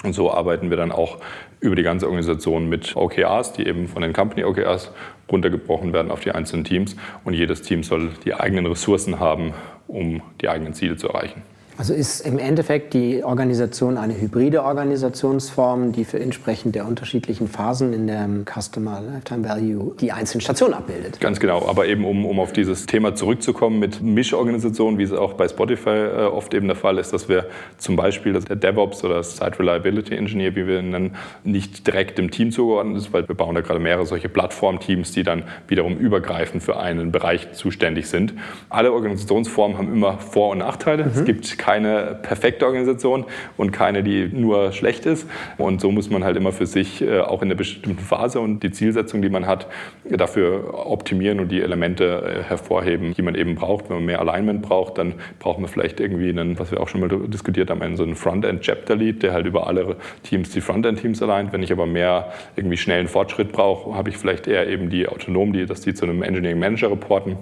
Und 0.02 0.12
so 0.12 0.30
arbeiten 0.30 0.68
wir 0.68 0.76
dann 0.76 0.92
auch 0.92 1.18
über 1.60 1.76
die 1.76 1.82
ganze 1.82 2.06
Organisation 2.06 2.68
mit 2.68 2.94
OKRs, 2.94 3.54
die 3.54 3.66
eben 3.66 3.88
von 3.88 4.02
den 4.02 4.12
Company 4.12 4.44
OKRs 4.44 4.92
runtergebrochen 5.32 5.94
werden 5.94 6.10
auf 6.10 6.20
die 6.20 6.32
einzelnen 6.32 6.64
Teams. 6.64 6.94
Und 7.24 7.32
jedes 7.32 7.62
Team 7.62 7.82
soll 7.82 8.10
die 8.24 8.34
eigenen 8.34 8.66
Ressourcen 8.66 9.18
haben, 9.18 9.54
um 9.88 10.20
die 10.42 10.48
eigenen 10.50 10.74
Ziele 10.74 10.96
zu 10.96 11.08
erreichen. 11.08 11.42
Also 11.76 11.92
ist 11.92 12.20
im 12.20 12.38
Endeffekt 12.38 12.94
die 12.94 13.24
Organisation 13.24 13.98
eine 13.98 14.18
hybride 14.20 14.62
Organisationsform, 14.62 15.90
die 15.90 16.04
für 16.04 16.20
entsprechend 16.20 16.76
der 16.76 16.86
unterschiedlichen 16.86 17.48
Phasen 17.48 17.92
in 17.92 18.06
der 18.06 18.28
Customer 18.44 19.00
Lifetime 19.00 19.48
Value 19.48 19.94
die 20.00 20.12
einzelnen 20.12 20.40
Stationen 20.40 20.74
abbildet. 20.74 21.18
Ganz 21.20 21.40
genau, 21.40 21.66
aber 21.66 21.86
eben 21.86 22.04
um, 22.04 22.26
um 22.26 22.38
auf 22.38 22.52
dieses 22.52 22.86
Thema 22.86 23.16
zurückzukommen 23.16 23.80
mit 23.80 24.00
Mischorganisationen, 24.00 24.98
wie 24.98 25.02
es 25.02 25.12
auch 25.12 25.32
bei 25.32 25.48
Spotify 25.48 25.90
äh, 25.90 26.24
oft 26.26 26.54
eben 26.54 26.68
der 26.68 26.76
Fall 26.76 26.98
ist, 26.98 27.12
dass 27.12 27.28
wir 27.28 27.46
zum 27.78 27.96
Beispiel 27.96 28.32
dass 28.32 28.44
der 28.44 28.56
DevOps 28.56 29.02
oder 29.02 29.22
Site 29.24 29.58
Reliability 29.58 30.14
Engineer, 30.14 30.54
wie 30.54 30.68
wir 30.68 30.78
ihn 30.78 30.90
nennen, 30.90 31.16
nicht 31.42 31.86
direkt 31.88 32.20
im 32.20 32.30
Team 32.30 32.52
zugeordnet 32.52 32.98
ist, 32.98 33.12
weil 33.12 33.26
wir 33.26 33.34
bauen 33.34 33.56
da 33.56 33.62
gerade 33.62 33.80
mehrere 33.80 34.06
solche 34.06 34.28
Plattformteams, 34.28 35.10
die 35.10 35.24
dann 35.24 35.42
wiederum 35.66 35.96
übergreifend 35.96 36.62
für 36.62 36.78
einen 36.78 37.10
Bereich 37.10 37.52
zuständig 37.52 38.08
sind. 38.08 38.34
Alle 38.68 38.92
Organisationsformen 38.92 39.76
haben 39.76 39.92
immer 39.92 40.18
Vor- 40.18 40.50
und 40.50 40.58
Nachteile. 40.58 41.04
Mhm. 41.04 41.10
Es 41.14 41.24
gibt 41.24 41.58
keine 41.64 42.18
perfekte 42.20 42.66
Organisation 42.66 43.24
und 43.56 43.72
keine, 43.72 44.02
die 44.02 44.28
nur 44.30 44.72
schlecht 44.72 45.06
ist. 45.06 45.26
Und 45.56 45.80
so 45.80 45.90
muss 45.90 46.10
man 46.10 46.22
halt 46.22 46.36
immer 46.36 46.52
für 46.52 46.66
sich 46.66 47.00
äh, 47.00 47.20
auch 47.20 47.40
in 47.40 47.48
einer 47.48 47.54
bestimmten 47.54 47.98
Phase 48.04 48.38
und 48.40 48.62
die 48.62 48.70
Zielsetzung, 48.70 49.22
die 49.22 49.30
man 49.30 49.46
hat, 49.46 49.66
dafür 50.04 50.86
optimieren 50.86 51.40
und 51.40 51.48
die 51.48 51.62
Elemente 51.62 52.04
äh, 52.04 52.42
hervorheben, 52.42 53.14
die 53.14 53.22
man 53.22 53.34
eben 53.34 53.54
braucht. 53.54 53.88
Wenn 53.88 53.96
man 53.96 54.04
mehr 54.04 54.20
Alignment 54.20 54.60
braucht, 54.60 54.98
dann 54.98 55.14
braucht 55.38 55.58
man 55.58 55.68
vielleicht 55.68 56.00
irgendwie 56.00 56.28
einen, 56.28 56.58
was 56.58 56.70
wir 56.70 56.80
auch 56.80 56.88
schon 56.88 57.00
mal 57.00 57.08
diskutiert 57.08 57.70
haben, 57.70 57.96
so 57.96 58.02
einen 58.02 58.14
Frontend-Chapter-Lead, 58.14 59.22
der 59.22 59.32
halt 59.32 59.46
über 59.46 59.66
alle 59.66 59.96
Teams 60.22 60.50
die 60.50 60.60
Frontend-Teams 60.60 61.22
allein. 61.22 61.50
Wenn 61.50 61.62
ich 61.62 61.72
aber 61.72 61.86
mehr 61.86 62.30
irgendwie 62.56 62.76
schnellen 62.76 63.08
Fortschritt 63.08 63.52
brauche, 63.52 63.94
habe 63.94 64.10
ich 64.10 64.18
vielleicht 64.18 64.46
eher 64.46 64.68
eben 64.68 64.90
die 64.90 65.08
Autonomen, 65.08 65.54
die, 65.54 65.64
dass 65.64 65.80
die 65.80 65.94
zu 65.94 66.04
einem 66.04 66.22
Engineering 66.22 66.58
Manager 66.58 66.90
reporten 66.90 67.38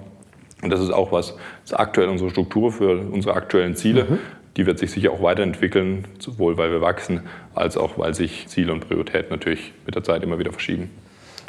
und 0.63 0.69
das 0.69 0.79
ist 0.79 0.91
auch 0.91 1.11
was, 1.11 1.27
das 1.63 1.71
ist 1.71 1.79
aktuell 1.79 2.09
unsere 2.09 2.29
Struktur 2.29 2.71
für 2.71 2.97
unsere 2.97 3.35
aktuellen 3.35 3.75
Ziele. 3.75 4.05
Mhm. 4.05 4.19
Die 4.55 4.65
wird 4.65 4.79
sich 4.79 4.91
sicher 4.91 5.11
auch 5.11 5.21
weiterentwickeln, 5.21 6.05
sowohl 6.19 6.57
weil 6.57 6.71
wir 6.71 6.81
wachsen, 6.81 7.21
als 7.55 7.75
auch 7.75 7.97
weil 7.97 8.13
sich 8.13 8.47
Ziele 8.47 8.71
und 8.71 8.87
Prioritäten 8.87 9.31
natürlich 9.31 9.73
mit 9.85 9.95
der 9.95 10.03
Zeit 10.03 10.23
immer 10.23 10.37
wieder 10.39 10.51
verschieben. 10.51 10.91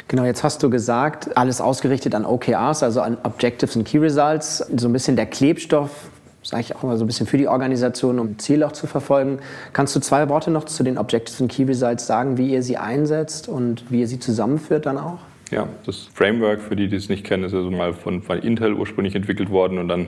Genau, 0.07 0.23
jetzt 0.23 0.43
hast 0.43 0.61
du 0.61 0.69
gesagt, 0.69 1.35
alles 1.35 1.61
ausgerichtet 1.61 2.13
an 2.13 2.25
OKRs, 2.25 2.83
also 2.83 3.01
an 3.01 3.17
Objectives 3.23 3.75
and 3.75 3.87
Key 3.87 3.97
Results, 3.97 4.57
so 4.75 4.87
ein 4.87 4.93
bisschen 4.93 5.15
der 5.15 5.25
Klebstoff, 5.25 5.89
sage 6.43 6.61
ich 6.61 6.75
auch 6.75 6.83
mal 6.83 6.97
so 6.97 7.03
ein 7.03 7.07
bisschen 7.07 7.25
für 7.25 7.37
die 7.37 7.47
Organisation, 7.47 8.19
um 8.19 8.37
Ziele 8.37 8.67
auch 8.67 8.71
zu 8.71 8.85
verfolgen. 8.85 9.39
Kannst 9.73 9.95
du 9.95 9.99
zwei 9.99 10.29
Worte 10.29 10.51
noch 10.51 10.65
zu 10.65 10.83
den 10.83 10.99
Objectives 10.99 11.41
and 11.41 11.51
Key 11.51 11.63
Results 11.63 12.05
sagen, 12.05 12.37
wie 12.37 12.51
ihr 12.51 12.61
sie 12.61 12.77
einsetzt 12.77 13.47
und 13.47 13.89
wie 13.89 14.01
ihr 14.01 14.07
sie 14.07 14.19
zusammenführt 14.19 14.85
dann 14.85 14.99
auch? 14.99 15.19
Ja, 15.51 15.69
das 15.85 16.09
Framework, 16.13 16.61
für 16.61 16.75
die, 16.75 16.87
die 16.87 16.95
es 16.95 17.07
nicht 17.07 17.23
kennen, 17.23 17.43
ist 17.43 17.53
also 17.53 17.69
mal 17.69 17.93
von, 17.93 18.23
von 18.23 18.39
Intel 18.39 18.73
ursprünglich 18.73 19.15
entwickelt 19.15 19.49
worden 19.49 19.77
und 19.77 19.87
dann 19.87 20.07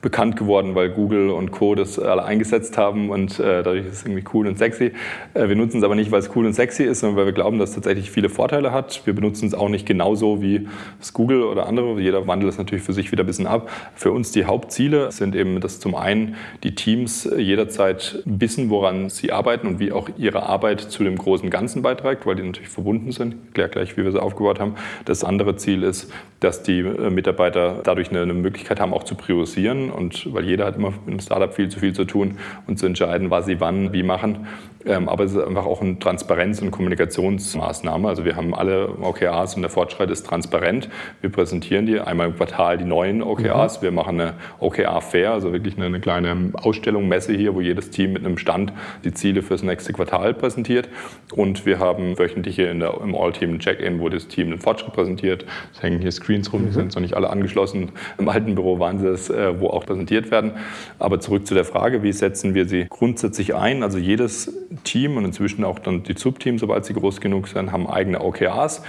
bekannt 0.00 0.36
geworden, 0.36 0.74
weil 0.74 0.90
Google 0.90 1.30
und 1.30 1.50
Co. 1.50 1.74
das 1.74 1.98
alle 1.98 2.22
eingesetzt 2.22 2.78
haben 2.78 3.10
und 3.10 3.40
äh, 3.40 3.62
dadurch 3.62 3.86
ist 3.86 3.92
es 3.94 4.04
irgendwie 4.04 4.24
cool 4.32 4.46
und 4.46 4.56
sexy. 4.56 4.92
Äh, 5.34 5.48
wir 5.48 5.56
nutzen 5.56 5.78
es 5.78 5.84
aber 5.84 5.96
nicht, 5.96 6.12
weil 6.12 6.20
es 6.20 6.30
cool 6.36 6.46
und 6.46 6.52
sexy 6.52 6.84
ist, 6.84 7.00
sondern 7.00 7.16
weil 7.16 7.26
wir 7.26 7.32
glauben, 7.32 7.58
dass 7.58 7.70
es 7.70 7.74
tatsächlich 7.74 8.10
viele 8.10 8.28
Vorteile 8.28 8.72
hat. 8.72 9.02
Wir 9.06 9.14
benutzen 9.14 9.46
es 9.46 9.54
auch 9.54 9.68
nicht 9.68 9.86
genauso 9.86 10.40
wie 10.40 10.68
es 11.00 11.12
Google 11.12 11.42
oder 11.42 11.66
andere. 11.66 12.00
Jeder 12.00 12.26
wandelt 12.28 12.52
es 12.52 12.58
natürlich 12.58 12.84
für 12.84 12.92
sich 12.92 13.10
wieder 13.10 13.24
ein 13.24 13.26
bisschen 13.26 13.48
ab. 13.48 13.70
Für 13.96 14.12
uns 14.12 14.30
die 14.30 14.44
Hauptziele 14.44 15.10
sind 15.10 15.34
eben, 15.34 15.60
dass 15.60 15.80
zum 15.80 15.96
einen 15.96 16.36
die 16.62 16.76
Teams 16.76 17.28
jederzeit 17.36 18.22
wissen, 18.24 18.70
woran 18.70 19.08
sie 19.08 19.32
arbeiten 19.32 19.66
und 19.66 19.80
wie 19.80 19.90
auch 19.90 20.08
ihre 20.16 20.44
Arbeit 20.44 20.80
zu 20.80 21.02
dem 21.02 21.16
großen 21.16 21.50
Ganzen 21.50 21.82
beiträgt, 21.82 22.24
weil 22.24 22.36
die 22.36 22.44
natürlich 22.44 22.68
verbunden 22.68 23.10
sind. 23.10 23.34
Ich 23.34 23.46
erkläre 23.48 23.68
gleich, 23.70 23.96
wie 23.96 24.04
wir 24.04 24.12
sie 24.12 24.22
aufgebaut 24.22 24.60
haben. 24.60 24.76
Das 25.06 25.24
andere 25.24 25.56
Ziel 25.56 25.82
ist, 25.82 26.12
dass 26.40 26.62
die 26.62 26.78
äh, 26.80 27.10
Mitarbeiter 27.10 27.80
dadurch 27.82 28.10
eine, 28.10 28.22
eine 28.22 28.34
Möglichkeit 28.34 28.78
haben, 28.78 28.94
auch 28.94 29.02
zu 29.02 29.16
priorisieren 29.16 29.87
und 29.90 30.32
weil 30.32 30.44
jeder 30.44 30.66
hat 30.66 30.76
immer 30.76 30.90
mit 30.90 31.06
einem 31.06 31.20
Startup 31.20 31.52
viel 31.52 31.68
zu 31.68 31.80
viel 31.80 31.92
zu 31.92 32.04
tun 32.04 32.38
und 32.66 32.78
zu 32.78 32.86
entscheiden, 32.86 33.30
was 33.30 33.46
sie 33.46 33.60
wann, 33.60 33.92
wie 33.92 34.02
machen. 34.02 34.46
Ähm, 34.86 35.08
aber 35.08 35.24
es 35.24 35.32
ist 35.32 35.44
einfach 35.44 35.66
auch 35.66 35.82
eine 35.82 35.98
Transparenz- 35.98 36.62
und 36.62 36.70
Kommunikationsmaßnahme. 36.70 38.08
Also 38.08 38.24
wir 38.24 38.36
haben 38.36 38.54
alle 38.54 38.88
OKRs 39.00 39.54
und 39.56 39.62
der 39.62 39.70
Fortschritt 39.70 40.10
ist 40.10 40.26
transparent. 40.26 40.88
Wir 41.20 41.30
präsentieren 41.30 41.86
die 41.86 42.00
einmal 42.00 42.28
im 42.28 42.36
Quartal 42.36 42.78
die 42.78 42.84
neuen 42.84 43.22
OKRs. 43.22 43.78
Mhm. 43.78 43.82
Wir 43.82 43.90
machen 43.92 44.20
eine 44.20 44.34
OKR-Fair, 44.60 45.32
also 45.32 45.52
wirklich 45.52 45.76
eine, 45.76 45.86
eine, 45.86 46.00
kleine 46.00 46.52
Ausstellung, 46.54 47.08
Messe 47.08 47.34
hier, 47.34 47.54
wo 47.54 47.60
jedes 47.60 47.90
Team 47.90 48.12
mit 48.12 48.24
einem 48.24 48.38
Stand 48.38 48.72
die 49.04 49.12
Ziele 49.12 49.42
fürs 49.42 49.62
nächste 49.62 49.92
Quartal 49.92 50.32
präsentiert. 50.32 50.88
Und 51.34 51.66
wir 51.66 51.80
haben 51.80 52.18
wöchentliche 52.18 52.64
in 52.64 52.80
der, 52.80 52.98
im 53.02 53.14
All-Team-Check-In, 53.14 54.00
wo 54.00 54.08
das 54.08 54.28
Team 54.28 54.50
den 54.50 54.58
Fortschritt 54.58 54.92
präsentiert. 54.92 55.44
Es 55.74 55.82
hängen 55.82 56.00
hier 56.00 56.12
Screens 56.12 56.52
rum, 56.52 56.62
die 56.62 56.68
mhm. 56.68 56.72
sind 56.72 56.94
noch 56.94 57.02
nicht 57.02 57.14
alle 57.14 57.30
angeschlossen. 57.30 57.92
Im 58.18 58.28
alten 58.28 58.54
Büro 58.54 58.78
waren 58.78 58.98
sie 58.98 59.08
es, 59.08 59.28
äh, 59.28 59.60
wo 59.60 59.68
auch 59.78 59.86
präsentiert 59.86 60.30
werden. 60.30 60.52
Aber 60.98 61.20
zurück 61.20 61.46
zu 61.46 61.54
der 61.54 61.64
Frage, 61.64 62.02
wie 62.02 62.12
setzen 62.12 62.54
wir 62.54 62.68
sie 62.68 62.86
grundsätzlich 62.88 63.54
ein? 63.54 63.82
Also 63.82 63.98
jedes 63.98 64.52
Team 64.84 65.16
und 65.16 65.24
inzwischen 65.24 65.64
auch 65.64 65.78
dann 65.78 66.02
die 66.02 66.14
Subteams, 66.16 66.60
sobald 66.60 66.84
sie 66.84 66.94
groß 66.94 67.20
genug 67.20 67.48
sind, 67.48 67.72
haben 67.72 67.86
eigene 67.86 68.20
OKRs 68.20 68.82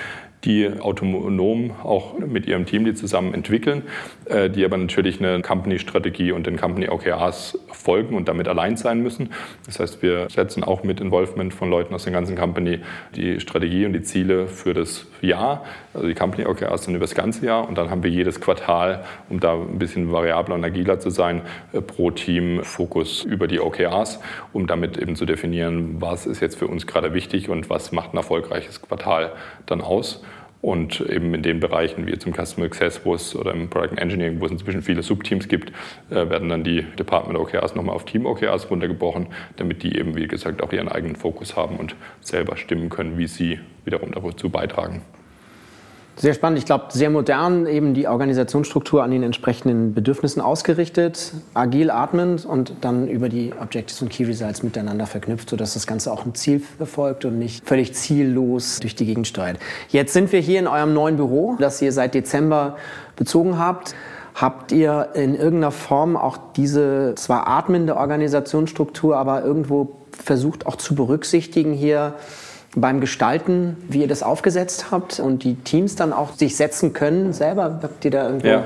die 0.46 0.70
autonom 0.80 1.72
auch 1.84 2.18
mit 2.18 2.48
ihrem 2.48 2.66
Team 2.66 2.86
die 2.86 2.94
zusammen 2.94 3.34
entwickeln, 3.34 3.84
äh, 4.26 4.50
die 4.50 4.64
aber 4.64 4.78
natürlich 4.78 5.20
eine 5.20 5.42
Company-Strategie 5.42 6.32
und 6.32 6.48
den 6.48 6.58
Company-OKRs 6.58 7.60
folgen 7.72 8.16
und 8.16 8.28
damit 8.28 8.48
allein 8.48 8.78
sein 8.78 9.02
müssen. 9.02 9.30
Das 9.66 9.80
heißt, 9.80 10.02
wir 10.02 10.30
setzen 10.30 10.64
auch 10.64 10.84
mit 10.84 11.02
Involvement 11.02 11.54
von 11.54 11.70
Leuten 11.70 11.94
aus 11.94 12.04
der 12.04 12.14
ganzen 12.14 12.38
Company 12.38 12.80
die 13.16 13.40
Strategie 13.40 13.86
und 13.86 13.94
die 13.94 14.02
Ziele 14.02 14.48
für 14.48 14.74
das 14.74 15.08
Jahr. 15.22 15.66
Also 15.94 16.08
die 16.08 16.16
Company-OKRs 16.16 16.86
sind 16.86 16.96
über 16.96 17.04
das 17.04 17.16
ganze 17.16 17.46
Jahr 17.46 17.68
und 17.68 17.78
dann 17.78 17.90
haben 17.90 18.04
wir 18.04 18.10
jedes 18.10 18.40
Quartal, 18.40 19.04
um 19.30 19.40
da 19.40 19.54
ein 19.54 19.78
bisschen 19.78 20.12
variabler 20.12 20.56
und 20.56 20.64
agiler 20.64 21.00
zu 21.00 21.10
sein, 21.10 21.42
äh, 21.74 21.82
pro 21.82 22.12
Team 22.12 22.64
Fokus 22.64 23.24
über 23.24 23.48
die 23.48 23.60
OKRs, 23.60 24.20
um 24.54 24.68
damit 24.68 24.98
eben 24.98 25.16
zu 25.16 25.26
definieren, 25.26 25.98
was 26.00 26.26
ist 26.26 26.40
jetzt 26.40 26.58
für 26.58 26.68
uns 26.68 26.88
gerade 26.88 27.14
wichtig 27.14 27.50
und 27.50 27.70
was 27.70 27.92
macht 27.92 28.14
ein 28.14 28.18
erfolgreiches 28.18 28.82
Quartal 28.82 29.34
dann 29.66 29.82
aus. 29.82 30.24
Und 30.62 31.00
eben 31.00 31.34
in 31.34 31.42
den 31.42 31.62
Bereichen 31.62 32.06
wie 32.06 32.18
zum 32.18 32.34
Customer 32.34 32.66
Access, 32.66 33.06
wo 33.06 33.16
es 33.16 33.34
oder 33.34 33.54
im 33.54 33.70
Product 33.70 33.98
Engineering, 33.98 34.42
wo 34.42 34.46
es 34.46 34.52
inzwischen 34.52 34.82
viele 34.82 35.04
Subteams 35.04 35.48
gibt, 35.48 35.72
äh, 36.10 36.30
werden 36.30 36.50
dann 36.50 36.64
die 36.66 36.82
Department 36.98 37.40
OKRs 37.40 37.76
nochmal 37.76 37.96
auf 37.96 38.04
Team 38.04 38.26
OKRs 38.26 38.70
runtergebrochen, 38.70 39.28
damit 39.56 39.84
die 39.84 39.98
eben, 39.98 40.16
wie 40.18 40.28
gesagt, 40.28 40.62
auch 40.62 40.74
ihren 40.74 40.90
eigenen 40.90 41.16
Fokus 41.16 41.56
haben 41.56 41.78
und 41.78 41.96
selber 42.20 42.58
stimmen 42.58 42.90
können, 42.90 43.18
wie 43.18 43.28
sie 43.28 43.60
wiederum 43.86 44.12
dazu 44.12 44.50
beitragen. 44.50 45.02
Sehr 46.22 46.34
spannend. 46.34 46.60
Ich 46.60 46.66
glaube, 46.66 46.88
sehr 46.90 47.10
modern, 47.10 47.66
eben 47.66 47.94
die 47.94 48.06
Organisationsstruktur 48.06 49.04
an 49.04 49.12
den 49.12 49.24
entsprechenden 49.24 49.94
Bedürfnissen 49.94 50.42
ausgerichtet, 50.42 51.32
agil 51.54 51.90
atmend 51.90 52.46
und 52.46 52.74
dann 52.82 53.08
über 53.08 53.30
die 53.30 53.54
Objectives 53.58 54.02
und 54.02 54.10
Key 54.10 54.26
Results 54.26 54.62
miteinander 54.62 55.06
verknüpft, 55.06 55.50
sodass 55.50 55.76
das 55.76 55.88
Ganze 55.88 56.12
auch 56.12 56.26
ein 56.26 56.36
Ziel 56.36 56.60
verfolgt 56.60 57.24
und 57.24 57.40
nicht 57.40 57.66
völlig 57.66 57.94
ziellos 57.94 58.82
durch 58.82 58.96
die 58.96 59.06
Gegend 59.06 59.28
steuert. 59.28 59.60
Jetzt 59.88 60.12
sind 60.12 60.34
wir 60.34 60.42
hier 60.42 60.60
in 60.60 60.68
eurem 60.68 60.94
neuen 60.94 61.16
Büro, 61.16 61.56
das 61.58 61.82
ihr 61.82 61.94
seit 61.94 62.14
Dezember 62.14 62.76
bezogen 63.16 63.58
habt. 63.58 63.96
Habt 64.36 64.74
ihr 64.74 65.12
in 65.14 65.36
irgendeiner 65.36 65.72
Form 65.72 66.18
auch 66.18 66.38
diese 66.58 67.14
zwar 67.16 67.48
atmende 67.48 67.96
Organisationsstruktur, 67.96 69.16
aber 69.16 69.46
irgendwo 69.46 69.96
versucht 70.12 70.68
auch 70.68 70.76
zu 70.76 70.96
berücksichtigen 70.96 71.72
hier? 71.72 72.16
Beim 72.76 73.02
Gestalten, 73.02 73.78
wie 73.88 74.02
ihr 74.02 74.08
das 74.08 74.24
aufgesetzt 74.24 74.92
habt 74.92 75.20
und 75.20 75.44
die 75.44 75.56
Teams 75.56 75.96
dann 75.96 76.14
auch 76.14 76.34
sich 76.34 76.56
setzen 76.56 76.94
können 76.94 77.34
selber? 77.34 77.80
Habt 77.82 78.06
ihr 78.06 78.12
da 78.12 78.26
irgendwo 78.28 78.48
ja. 78.48 78.66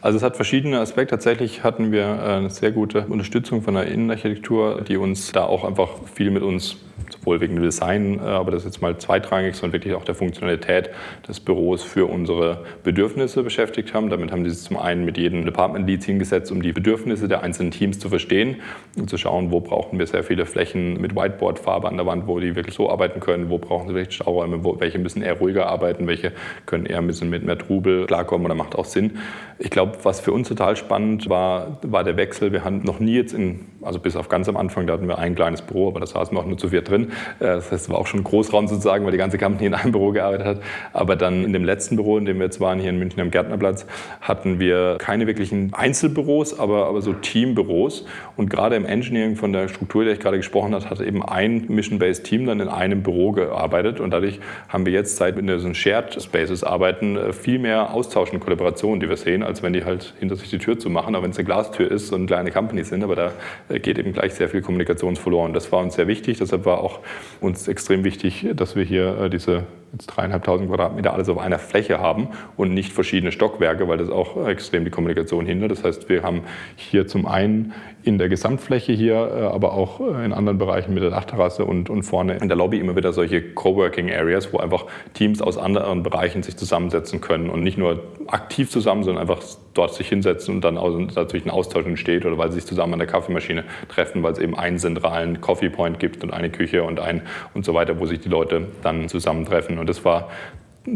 Also 0.00 0.16
es 0.16 0.22
hat 0.22 0.36
verschiedene 0.36 0.78
Aspekte. 0.78 1.16
Tatsächlich 1.16 1.64
hatten 1.64 1.90
wir 1.90 2.04
äh, 2.04 2.36
eine 2.36 2.50
sehr 2.50 2.70
gute 2.70 3.06
Unterstützung 3.06 3.62
von 3.62 3.74
der 3.74 3.86
Innenarchitektur, 3.86 4.82
die 4.82 4.96
uns 4.96 5.32
da 5.32 5.44
auch 5.44 5.64
einfach 5.64 5.90
viel 6.14 6.30
mit 6.30 6.42
uns 6.42 6.76
sowohl 7.10 7.40
wegen 7.40 7.54
dem 7.54 7.64
Design, 7.64 8.18
äh, 8.18 8.22
aber 8.22 8.50
das 8.50 8.62
ist 8.62 8.74
jetzt 8.74 8.82
mal 8.82 8.96
zweitrangig, 8.98 9.54
sondern 9.54 9.74
wirklich 9.74 9.94
auch 9.94 10.04
der 10.04 10.14
Funktionalität 10.14 10.90
des 11.26 11.40
Büros 11.40 11.82
für 11.82 12.06
unsere 12.06 12.64
Bedürfnisse 12.84 13.42
beschäftigt 13.42 13.94
haben. 13.94 14.10
Damit 14.10 14.32
haben 14.32 14.44
sie 14.44 14.50
sich 14.50 14.66
zum 14.66 14.76
einen 14.76 15.04
mit 15.04 15.18
jedem 15.18 15.44
Department 15.44 15.86
Lead 15.86 16.04
hingesetzt, 16.04 16.50
um 16.52 16.62
die 16.62 16.72
Bedürfnisse 16.72 17.28
der 17.28 17.42
einzelnen 17.42 17.70
Teams 17.70 17.98
zu 17.98 18.08
verstehen 18.08 18.56
und 18.96 19.08
zu 19.08 19.18
schauen, 19.18 19.50
wo 19.50 19.60
brauchen 19.60 19.98
wir 19.98 20.06
sehr 20.06 20.24
viele 20.24 20.46
Flächen 20.46 21.00
mit 21.00 21.14
Whiteboard-Farbe 21.14 21.88
an 21.88 21.96
der 21.96 22.06
Wand, 22.06 22.26
wo 22.26 22.38
die 22.40 22.56
wirklich 22.56 22.74
so 22.74 22.90
arbeiten 22.90 23.20
können, 23.20 23.50
wo 23.50 23.58
brauchen 23.58 23.88
sie 23.88 23.94
vielleicht 23.94 24.14
Stauräume, 24.14 24.64
wo, 24.64 24.78
welche 24.80 24.98
müssen 24.98 25.22
eher 25.22 25.38
ruhiger 25.38 25.66
arbeiten, 25.66 26.06
welche 26.06 26.32
können 26.66 26.86
eher 26.86 26.98
ein 26.98 27.06
bisschen 27.06 27.30
mit 27.30 27.44
mehr 27.44 27.58
Trubel 27.58 28.06
klarkommen 28.06 28.44
oder 28.44 28.54
macht 28.54 28.76
auch 28.76 28.84
Sinn. 28.84 29.18
Ich 29.58 29.70
glaube, 29.70 29.98
was 30.02 30.20
für 30.20 30.32
uns 30.32 30.48
total 30.48 30.76
spannend 30.76 31.28
war, 31.28 31.78
war 31.82 32.04
der 32.04 32.16
Wechsel. 32.16 32.52
Wir 32.52 32.64
haben 32.64 32.82
noch 32.84 33.00
nie 33.00 33.14
jetzt 33.14 33.34
in, 33.34 33.66
also 33.82 33.98
bis 33.98 34.16
auf 34.16 34.28
ganz 34.28 34.48
am 34.48 34.56
Anfang, 34.56 34.86
da 34.86 34.94
hatten 34.94 35.08
wir 35.08 35.18
ein 35.18 35.34
kleines 35.34 35.62
Büro, 35.62 35.88
aber 35.88 36.00
da 36.00 36.06
saßen 36.06 36.36
wir 36.36 36.40
auch 36.40 36.46
nur 36.46 36.58
zu 36.58 36.68
viert 36.68 36.87
drin. 36.88 37.12
Äh, 37.40 37.46
das 37.46 37.72
heißt, 37.72 37.90
war 37.90 37.98
auch 37.98 38.06
schon 38.06 38.24
Großraum 38.24 38.68
sozusagen, 38.68 39.04
weil 39.04 39.12
die 39.12 39.18
ganze 39.18 39.38
Company 39.38 39.66
in 39.66 39.74
einem 39.74 39.92
Büro 39.98 40.12
gearbeitet 40.12 40.46
hat. 40.46 40.60
Aber 40.92 41.16
dann 41.16 41.44
in 41.44 41.52
dem 41.52 41.64
letzten 41.64 41.96
Büro, 41.96 42.18
in 42.18 42.24
dem 42.24 42.38
wir 42.38 42.44
jetzt 42.44 42.60
waren, 42.60 42.78
hier 42.80 42.90
in 42.90 42.98
München 42.98 43.20
am 43.20 43.30
Gärtnerplatz, 43.30 43.86
hatten 44.20 44.60
wir 44.60 44.96
keine 44.98 45.26
wirklichen 45.26 45.72
Einzelbüros, 45.74 46.58
aber, 46.58 46.86
aber 46.86 47.02
so 47.02 47.12
Teambüros. 47.12 48.04
Und 48.36 48.50
gerade 48.50 48.76
im 48.76 48.84
Engineering 48.84 49.36
von 49.36 49.52
der 49.52 49.68
Struktur, 49.68 50.04
der 50.04 50.14
ich 50.14 50.20
gerade 50.20 50.36
gesprochen 50.36 50.74
habe, 50.74 50.88
hat 50.88 51.00
eben 51.00 51.22
ein 51.22 51.64
Mission-Based 51.68 52.24
Team 52.24 52.46
dann 52.46 52.60
in 52.60 52.68
einem 52.68 53.02
Büro 53.02 53.32
gearbeitet. 53.32 54.00
Und 54.00 54.10
dadurch 54.10 54.40
haben 54.68 54.86
wir 54.86 54.92
jetzt, 54.92 55.16
seit 55.16 55.34
wir 55.36 55.40
in 55.40 55.46
diesen 55.46 55.74
Shared 55.74 56.20
Spaces 56.22 56.64
arbeiten, 56.64 57.16
äh, 57.16 57.32
viel 57.32 57.58
mehr 57.58 57.92
Austausch 57.92 58.32
und 58.32 58.40
Kollaboration, 58.40 59.00
die 59.00 59.08
wir 59.08 59.16
sehen, 59.16 59.42
als 59.42 59.62
wenn 59.62 59.72
die 59.72 59.84
halt 59.84 60.14
hinter 60.18 60.36
sich 60.36 60.50
die 60.50 60.58
Tür 60.58 60.78
zu 60.78 60.90
machen, 60.90 61.14
auch 61.14 61.22
wenn 61.22 61.30
es 61.30 61.38
eine 61.38 61.44
Glastür 61.44 61.90
ist 61.90 62.12
und 62.12 62.26
kleine 62.26 62.50
Companies 62.50 62.88
sind. 62.88 63.02
Aber 63.02 63.16
da 63.16 63.32
äh, 63.68 63.78
geht 63.80 63.98
eben 63.98 64.12
gleich 64.12 64.34
sehr 64.34 64.48
viel 64.48 64.62
Kommunikation 64.62 65.16
verloren. 65.16 65.52
Das 65.52 65.70
war 65.72 65.80
uns 65.80 65.94
sehr 65.94 66.06
wichtig. 66.06 66.38
Deshalb 66.38 66.64
war 66.64 66.77
auch 66.78 67.00
uns 67.40 67.68
extrem 67.68 68.04
wichtig, 68.04 68.46
dass 68.54 68.76
wir 68.76 68.84
hier 68.84 69.18
äh, 69.20 69.30
diese 69.30 69.64
jetzt 69.92 70.06
dreieinhalbtausend 70.06 70.68
Quadratmeter 70.68 71.12
alles 71.12 71.28
auf 71.28 71.38
einer 71.38 71.58
Fläche 71.58 71.98
haben 72.00 72.28
und 72.56 72.74
nicht 72.74 72.92
verschiedene 72.92 73.32
Stockwerke, 73.32 73.88
weil 73.88 73.98
das 73.98 74.10
auch 74.10 74.46
extrem 74.46 74.84
die 74.84 74.90
Kommunikation 74.90 75.46
hindert. 75.46 75.70
Das 75.70 75.84
heißt, 75.84 76.08
wir 76.08 76.22
haben 76.22 76.42
hier 76.76 77.06
zum 77.06 77.26
einen 77.26 77.72
in 78.04 78.18
der 78.18 78.28
Gesamtfläche 78.28 78.92
hier, 78.92 79.14
äh, 79.14 79.42
aber 79.44 79.72
auch 79.72 80.00
äh, 80.00 80.24
in 80.24 80.32
anderen 80.32 80.58
Bereichen 80.58 80.94
mit 80.94 81.02
der 81.02 81.10
Dachterrasse 81.10 81.64
und, 81.64 81.90
und 81.90 82.04
vorne 82.04 82.36
in 82.36 82.48
der 82.48 82.56
Lobby 82.56 82.78
immer 82.78 82.96
wieder 82.96 83.12
solche 83.12 83.42
Coworking 83.42 84.10
Areas, 84.10 84.52
wo 84.52 84.58
einfach 84.58 84.86
Teams 85.14 85.42
aus 85.42 85.58
anderen 85.58 86.02
Bereichen 86.02 86.42
sich 86.42 86.56
zusammensetzen 86.56 87.20
können 87.20 87.50
und 87.50 87.62
nicht 87.62 87.76
nur 87.76 88.02
aktiv 88.28 88.70
zusammen, 88.70 89.02
sondern 89.02 89.22
einfach 89.22 89.42
dort 89.74 89.94
sich 89.94 90.08
hinsetzen 90.08 90.56
und 90.56 90.64
dann 90.64 90.74
natürlich 90.74 91.46
ein 91.46 91.50
Austausch 91.50 91.86
entsteht 91.86 92.24
oder 92.24 92.38
weil 92.38 92.50
sie 92.50 92.56
sich 92.56 92.66
zusammen 92.66 92.94
an 92.94 92.98
der 92.98 93.08
Kaffeemaschine 93.08 93.64
treffen, 93.88 94.22
weil 94.22 94.32
es 94.32 94.38
eben 94.38 94.56
einen 94.56 94.78
zentralen 94.78 95.40
Coffee 95.40 95.70
Point 95.70 95.98
gibt 96.00 96.24
und 96.24 96.32
eine 96.32 96.50
Küche 96.50 96.82
und 96.82 97.00
ein 97.00 97.22
und 97.54 97.64
so 97.64 97.74
weiter, 97.74 97.98
wo 98.00 98.06
sich 98.06 98.20
die 98.20 98.28
Leute 98.28 98.68
dann 98.82 99.08
zusammentreffen. 99.08 99.77
Und 99.78 99.88
das 99.88 100.04
war 100.04 100.28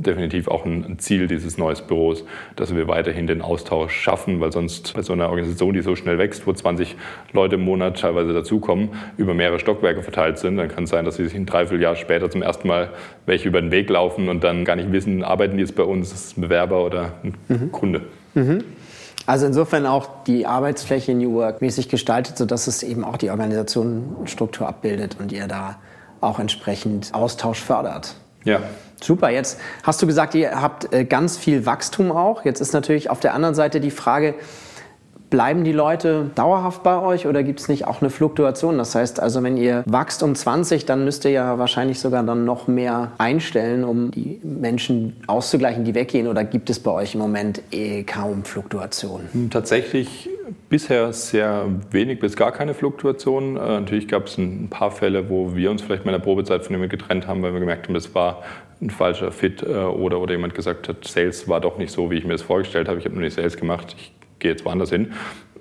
definitiv 0.01 0.49
auch 0.49 0.65
ein 0.65 0.99
Ziel 0.99 1.27
dieses 1.27 1.59
neuen 1.59 1.77
Büros, 1.87 2.25
dass 2.57 2.75
wir 2.75 2.89
weiterhin 2.89 3.27
den 3.27 3.43
Austausch 3.43 3.95
schaffen, 3.95 4.41
weil 4.41 4.53
sonst 4.53 4.95
bei 4.95 5.03
so 5.03 5.13
einer 5.13 5.29
Organisation, 5.29 5.75
die 5.75 5.83
so 5.83 5.97
schnell 5.97 6.19
wächst, 6.19 6.47
wo 6.47 6.53
20 6.53 6.97
Leute 7.33 7.57
im 7.57 7.63
Monat 7.63 8.01
teilweise 8.01 8.33
dazukommen, 8.33 8.91
über 9.17 9.35
mehrere 9.35 9.59
Stockwerke 9.59 10.03
verteilt 10.03 10.39
sind, 10.39 10.57
dann 10.57 10.69
kann 10.69 10.85
es 10.85 10.91
sein, 10.91 11.05
dass 11.05 11.17
sie 11.17 11.25
sich 11.25 11.35
ein 11.35 11.47
Dreivierteljahr 11.47 11.97
später 11.97 12.31
zum 12.31 12.43
ersten 12.43 12.69
Mal 12.69 12.91
welche 13.27 13.49
über 13.49 13.61
den 13.61 13.71
Weg 13.71 13.91
laufen 13.91 14.29
und 14.29 14.45
dann 14.45 14.65
gar 14.65 14.77
nicht 14.77 14.93
wissen, 14.93 15.23
arbeiten 15.25 15.57
die 15.57 15.63
jetzt 15.63 15.77
bei 15.77 15.85
uns, 15.85 16.13
ist 16.13 16.39
ein 16.39 16.43
Bewerber 16.43 16.85
oder 16.85 17.15
ein 17.23 17.35
mhm. 17.49 17.73
Kunde. 17.73 18.03
Mhm. 18.35 18.65
Also 19.25 19.47
insofern 19.47 19.87
auch 19.87 20.25
die 20.25 20.47
Arbeitsfläche 20.47 21.15
New 21.15 21.35
Work 21.35 21.61
mäßig 21.63 21.89
gestaltet, 21.89 22.37
sodass 22.37 22.67
es 22.67 22.83
eben 22.83 23.05
auch 23.05 23.17
die 23.17 23.31
Organisationsstruktur 23.31 24.67
abbildet 24.67 25.17
und 25.21 25.31
ihr 25.31 25.47
da 25.47 25.79
auch 26.21 26.41
entsprechend 26.41 27.15
Austausch 27.15 27.61
fördert. 27.61 28.17
Ja. 28.45 28.61
Super, 29.03 29.31
jetzt 29.31 29.59
hast 29.83 30.01
du 30.01 30.07
gesagt, 30.07 30.35
ihr 30.35 30.61
habt 30.61 30.93
äh, 30.93 31.05
ganz 31.05 31.37
viel 31.37 31.67
Wachstum 31.67 32.13
auch. 32.13 32.45
Jetzt 32.45 32.61
ist 32.61 32.73
natürlich 32.73 33.11
auf 33.11 33.19
der 33.19 33.35
anderen 33.35 33.55
Seite 33.55 33.81
die 33.81 33.91
Frage, 33.91 34.35
Bleiben 35.33 35.65
die 35.65 35.73
Leute 35.73 36.31
dauerhaft 36.35 36.83
bei 36.83 37.01
euch 37.01 37.27
oder 37.27 37.43
gibt 37.43 37.59
es 37.59 37.67
nicht 37.67 37.87
auch 37.87 38.03
eine 38.03 38.11
Fluktuation? 38.11 38.77
Das 38.77 38.95
heißt 38.95 39.19
also, 39.19 39.43
wenn 39.43 39.57
ihr 39.57 39.83
wächst 39.87 40.23
um 40.23 40.35
20, 40.35 40.85
dann 40.85 41.07
müsst 41.07 41.25
ihr 41.25 41.31
ja 41.31 41.59
wahrscheinlich 41.59 42.01
sogar 42.01 42.23
dann 42.23 42.45
noch 42.45 42.69
mehr 42.69 43.13
einstellen, 43.17 43.83
um 43.83 44.11
die 44.11 44.43
Menschen 44.43 45.17
auszugleichen, 45.29 45.85
die 45.85 45.95
weggehen. 45.95 46.27
Oder 46.27 46.45
gibt 46.45 46.69
es 46.69 46.81
bei 46.81 46.91
euch 46.91 47.15
im 47.15 47.21
Moment 47.21 47.63
eh 47.71 48.03
kaum 48.03 48.45
Fluktuation? 48.45 49.23
Hm, 49.33 49.49
tatsächlich 49.49 50.29
bisher 50.73 51.13
sehr 51.13 51.67
wenig 51.91 52.19
bis 52.19 52.35
gar 52.35 52.51
keine 52.51 52.73
Fluktuation. 52.73 53.59
Äh, 53.59 53.81
natürlich 53.81 54.09
gab 54.09 54.27
es 54.27 54.39
ein 54.39 54.69
paar 54.71 54.91
Fälle, 54.91 55.29
wo 55.29 55.55
wir 55.55 55.71
uns 55.71 55.83
vielleicht 55.83 56.07
mal 56.07 56.15
in 56.15 56.19
der 56.19 56.25
Probezeit 56.25 56.65
von 56.65 56.73
jemandem 56.73 56.99
getrennt 56.99 57.27
haben, 57.27 57.43
weil 57.43 57.53
wir 57.53 57.61
gemerkt 57.61 57.87
haben, 57.87 57.95
das 57.95 58.15
war 58.15 58.43
ein 58.81 58.89
falscher 58.89 59.33
Fit 59.33 59.63
äh, 59.63 59.67
oder, 59.67 60.19
oder 60.19 60.33
jemand 60.33 60.55
gesagt 60.55 60.89
hat, 60.89 61.07
Sales 61.07 61.47
war 61.47 61.61
doch 61.61 61.77
nicht 61.77 61.93
so, 61.93 62.11
wie 62.11 62.17
ich 62.17 62.25
mir 62.25 62.33
das 62.33 62.41
vorgestellt 62.41 62.89
habe. 62.89 62.99
Ich 62.99 63.05
habe 63.05 63.15
nur 63.15 63.23
nicht 63.23 63.35
Sales 63.35 63.59
gemacht. 63.59 63.95
Ich 63.99 64.15
gehe 64.39 64.51
jetzt 64.51 64.65
woanders 64.65 64.89
hin. 64.89 65.13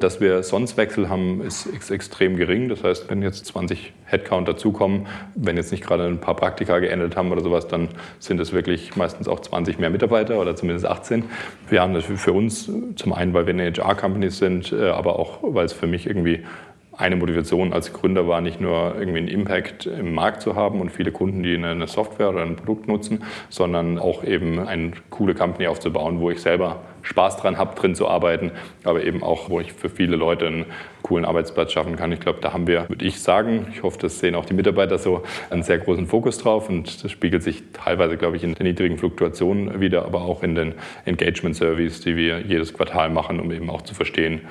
Dass 0.02 0.20
wir 0.20 0.42
sonst 0.42 0.78
Wechsel 0.78 1.10
haben, 1.10 1.42
ist 1.42 1.68
extrem 1.92 2.36
gering. 2.36 2.70
Das 2.70 2.84
heißt, 2.84 3.10
wenn 3.10 3.22
jetzt 3.22 3.46
20 3.46 3.94
Headcount 4.06 4.48
dazukommen, 4.48 5.06
wenn 5.36 5.58
jetzt 5.58 5.72
nicht 5.72 5.84
gerade 5.86 6.06
ein 6.06 6.20
paar 6.20 6.36
Praktika 6.36 6.80
geendet 6.80 7.16
haben 7.16 7.32
oder 7.32 7.42
sowas, 7.42 7.68
dann 7.68 7.90
sind 8.18 8.40
es 8.40 8.52
wirklich 8.52 8.96
meistens 8.96 9.28
auch 9.28 9.40
20 9.40 9.80
mehr 9.80 9.92
Mitarbeiter 9.92 10.40
oder 10.40 10.56
zumindest 10.56 10.88
18. 10.88 11.26
Wir 11.70 11.82
haben 11.82 11.94
das 11.94 12.06
für 12.06 12.34
uns 12.34 12.70
zum 12.96 13.14
einen, 13.14 13.34
weil 13.36 13.46
wir 13.46 13.54
eine 13.54 13.72
HR-Company 13.72 14.32
sind, 14.32 14.72
äh, 14.72 14.90
aber 14.90 15.20
auch, 15.20 15.40
weil 15.44 15.66
es 15.66 15.74
für 15.74 15.88
mich 15.88 16.08
irgendwie 16.08 16.44
eine 17.02 17.16
Motivation 17.16 17.74
als 17.74 17.92
Gründer 17.94 18.28
war, 18.28 18.42
nicht 18.42 18.62
nur 18.62 18.96
irgendwie 18.98 19.18
einen 19.18 19.28
Impact 19.28 19.88
im 19.88 20.14
Markt 20.14 20.42
zu 20.42 20.56
haben 20.56 20.80
und 20.80 20.92
viele 20.92 21.12
Kunden, 21.12 21.42
die 21.42 21.56
eine 21.56 21.88
Software 21.88 22.30
oder 22.30 22.44
ein 22.44 22.56
Produkt 22.56 22.88
nutzen, 22.88 23.24
sondern 23.50 23.98
auch 23.98 24.24
eben 24.24 24.60
eine 24.60 24.92
coole 25.10 25.34
Company 25.34 25.68
aufzubauen, 25.68 26.20
wo 26.20 26.30
ich 26.30 26.42
selber 26.42 26.82
Spaß 27.04 27.38
dran 27.38 27.58
habe, 27.58 27.76
drin 27.76 27.96
zu 27.96 28.08
arbeiten, 28.08 28.52
aber 28.84 29.04
eben 29.04 29.24
auch, 29.24 29.50
wo 29.50 29.60
ich 29.60 29.74
für 29.74 29.90
viele 29.90 30.16
Leute 30.16 30.46
einen 30.46 30.66
coolen 31.02 31.26
Arbeitsplatz 31.26 31.72
schaffen 31.72 31.96
kann. 31.96 32.12
Ich 32.12 32.20
glaube, 32.20 32.40
da 32.42 32.54
haben 32.54 32.68
wir, 32.68 32.88
würde 32.88 33.04
ich 33.04 33.22
sagen, 33.22 33.68
ich 33.72 33.82
hoffe, 33.82 33.98
das 34.00 34.20
sehen 34.20 34.36
auch 34.36 34.46
die 34.46 34.54
Mitarbeiter 34.54 35.00
so, 35.00 35.24
einen 35.50 35.64
sehr 35.64 35.80
großen 35.80 36.06
Fokus 36.06 36.38
drauf 36.38 36.70
und 36.70 37.04
das 37.04 37.12
spiegelt 37.12 37.42
sich 37.42 37.64
teilweise, 37.74 38.18
glaube 38.18 38.38
ich, 38.38 38.44
in 38.44 38.54
den 38.54 38.68
niedrigen 38.68 38.98
Fluktuationen 38.98 39.82
wieder, 39.82 40.06
aber 40.06 40.22
auch 40.22 40.44
in 40.44 40.56
den 40.56 40.76
Engagement-Surveys, 41.06 42.02
die 42.02 42.16
wir 42.16 42.42
jedes 42.42 42.74
Quartal 42.74 43.10
machen, 43.10 43.40
um 43.40 43.52
eben 43.52 43.70
auch 43.70 43.82
zu 43.82 43.96
verstehen, 43.96 44.42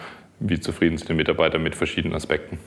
wie 0.41 0.59
zufrieden 0.59 0.99
sind 0.99 1.09
die 1.09 1.15
Mitarbeiter 1.15 1.59
mit 1.59 1.75
verschiedenen 1.75 2.15
Aspekten. 2.15 2.59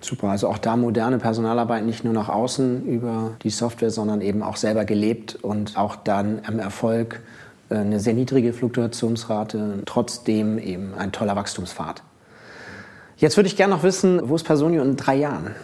Super, 0.00 0.28
also 0.28 0.48
auch 0.48 0.58
da 0.58 0.76
moderne 0.76 1.18
Personalarbeit 1.18 1.84
nicht 1.86 2.04
nur 2.04 2.12
nach 2.12 2.28
außen 2.28 2.86
über 2.86 3.36
die 3.42 3.50
Software, 3.50 3.90
sondern 3.90 4.20
eben 4.20 4.42
auch 4.42 4.56
selber 4.56 4.84
gelebt 4.84 5.36
und 5.40 5.78
auch 5.78 5.96
dann 5.96 6.42
am 6.46 6.58
Erfolg 6.58 7.22
äh, 7.70 7.76
eine 7.76 7.98
sehr 8.00 8.12
niedrige 8.12 8.52
Fluktuationsrate, 8.52 9.82
trotzdem 9.86 10.58
eben 10.58 10.94
ein 10.94 11.10
toller 11.10 11.36
Wachstumspfad. 11.36 12.02
Jetzt 13.16 13.38
würde 13.38 13.46
ich 13.46 13.56
gerne 13.56 13.74
noch 13.74 13.82
wissen, 13.82 14.28
wo 14.28 14.36
ist 14.36 14.44
Personio 14.44 14.82
in 14.82 14.96
drei 14.96 15.16
Jahren? 15.16 15.54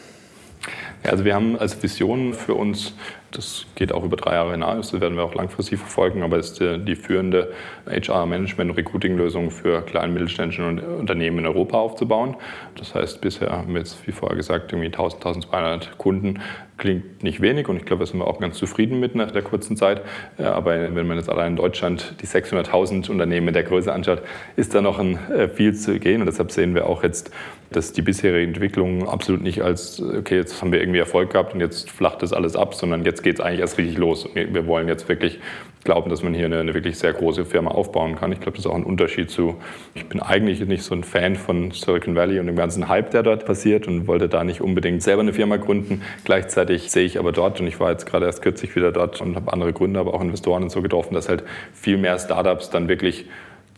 Ja, 1.04 1.10
also 1.10 1.24
wir 1.24 1.34
haben 1.34 1.58
als 1.58 1.82
Vision 1.82 2.32
für 2.32 2.54
uns 2.54 2.94
das 3.32 3.66
geht 3.74 3.92
auch 3.92 4.04
über 4.04 4.16
drei 4.16 4.34
Jahre 4.34 4.52
hinaus, 4.52 4.90
das 4.90 5.00
werden 5.00 5.16
wir 5.16 5.24
auch 5.24 5.34
langfristig 5.34 5.78
verfolgen, 5.78 6.22
aber 6.22 6.38
ist 6.38 6.60
die 6.60 6.96
führende 6.96 7.52
HR-Management- 7.86 8.70
und 8.70 8.76
Recruiting-Lösung 8.76 9.50
für 9.50 9.82
kleine 9.82 10.08
und 10.08 10.14
mittelständische 10.14 10.64
Unternehmen 10.64 11.38
in 11.38 11.46
Europa 11.46 11.78
aufzubauen. 11.78 12.36
Das 12.76 12.94
heißt, 12.94 13.20
bisher 13.20 13.50
haben 13.50 13.72
wir 13.72 13.80
jetzt, 13.80 14.06
wie 14.06 14.12
vorher 14.12 14.36
gesagt, 14.36 14.72
irgendwie 14.72 14.88
1000, 14.88 15.24
1200 15.24 15.98
Kunden. 15.98 16.40
Klingt 16.80 17.22
nicht 17.22 17.42
wenig 17.42 17.68
und 17.68 17.76
ich 17.76 17.84
glaube, 17.84 18.00
da 18.00 18.10
sind 18.10 18.20
wir 18.20 18.26
auch 18.26 18.40
ganz 18.40 18.56
zufrieden 18.56 19.00
mit 19.00 19.14
nach 19.14 19.30
der 19.30 19.42
kurzen 19.42 19.76
Zeit. 19.76 20.00
Aber 20.38 20.94
wenn 20.94 21.06
man 21.06 21.18
jetzt 21.18 21.28
allein 21.28 21.48
in 21.48 21.56
Deutschland 21.56 22.14
die 22.22 22.26
600.000 22.26 23.10
Unternehmen 23.10 23.52
der 23.52 23.64
Größe 23.64 23.92
anschaut, 23.92 24.22
ist 24.56 24.74
da 24.74 24.80
noch 24.80 24.98
ein, 24.98 25.18
äh, 25.30 25.48
viel 25.50 25.74
zu 25.74 25.98
gehen. 25.98 26.22
Und 26.22 26.26
deshalb 26.26 26.50
sehen 26.50 26.74
wir 26.74 26.86
auch 26.86 27.02
jetzt, 27.02 27.32
dass 27.70 27.92
die 27.92 28.00
bisherige 28.00 28.46
Entwicklung 28.46 29.06
absolut 29.06 29.42
nicht 29.42 29.60
als, 29.60 30.00
okay, 30.00 30.36
jetzt 30.36 30.62
haben 30.62 30.72
wir 30.72 30.80
irgendwie 30.80 31.00
Erfolg 31.00 31.32
gehabt 31.32 31.52
und 31.52 31.60
jetzt 31.60 31.90
flacht 31.90 32.22
das 32.22 32.32
alles 32.32 32.56
ab, 32.56 32.74
sondern 32.74 33.04
jetzt 33.04 33.22
geht 33.22 33.34
es 33.34 33.40
eigentlich 33.44 33.60
erst 33.60 33.76
richtig 33.76 33.98
los. 33.98 34.26
Wir 34.32 34.66
wollen 34.66 34.88
jetzt 34.88 35.06
wirklich 35.06 35.38
glauben, 35.84 36.10
dass 36.10 36.22
man 36.22 36.34
hier 36.34 36.46
eine, 36.46 36.60
eine 36.60 36.74
wirklich 36.74 36.98
sehr 36.98 37.12
große 37.12 37.44
Firma 37.44 37.70
aufbauen 37.70 38.16
kann. 38.16 38.32
Ich 38.32 38.40
glaube, 38.40 38.56
das 38.56 38.66
ist 38.66 38.70
auch 38.70 38.76
ein 38.76 38.84
Unterschied 38.84 39.30
zu, 39.30 39.56
ich 39.94 40.06
bin 40.06 40.20
eigentlich 40.20 40.60
nicht 40.60 40.82
so 40.82 40.94
ein 40.94 41.04
Fan 41.04 41.36
von 41.36 41.70
Silicon 41.70 42.14
Valley 42.14 42.38
und 42.38 42.46
dem 42.46 42.56
ganzen 42.56 42.88
Hype, 42.88 43.10
der 43.10 43.22
dort 43.22 43.46
passiert 43.46 43.88
und 43.88 44.06
wollte 44.06 44.28
da 44.28 44.44
nicht 44.44 44.60
unbedingt 44.60 45.02
selber 45.02 45.22
eine 45.22 45.32
Firma 45.32 45.56
gründen. 45.56 46.02
Gleichzeitig 46.24 46.90
sehe 46.90 47.04
ich 47.04 47.18
aber 47.18 47.32
dort, 47.32 47.60
und 47.60 47.66
ich 47.66 47.80
war 47.80 47.90
jetzt 47.90 48.06
gerade 48.06 48.26
erst 48.26 48.42
kürzlich 48.42 48.76
wieder 48.76 48.92
dort 48.92 49.20
und 49.20 49.36
habe 49.36 49.52
andere 49.52 49.72
Gründer, 49.72 50.00
aber 50.00 50.14
auch 50.14 50.20
Investoren 50.20 50.62
und 50.64 50.70
so 50.70 50.82
getroffen, 50.82 51.14
dass 51.14 51.28
halt 51.28 51.44
viel 51.72 51.96
mehr 51.96 52.18
Startups 52.18 52.70
dann 52.70 52.88
wirklich 52.88 53.26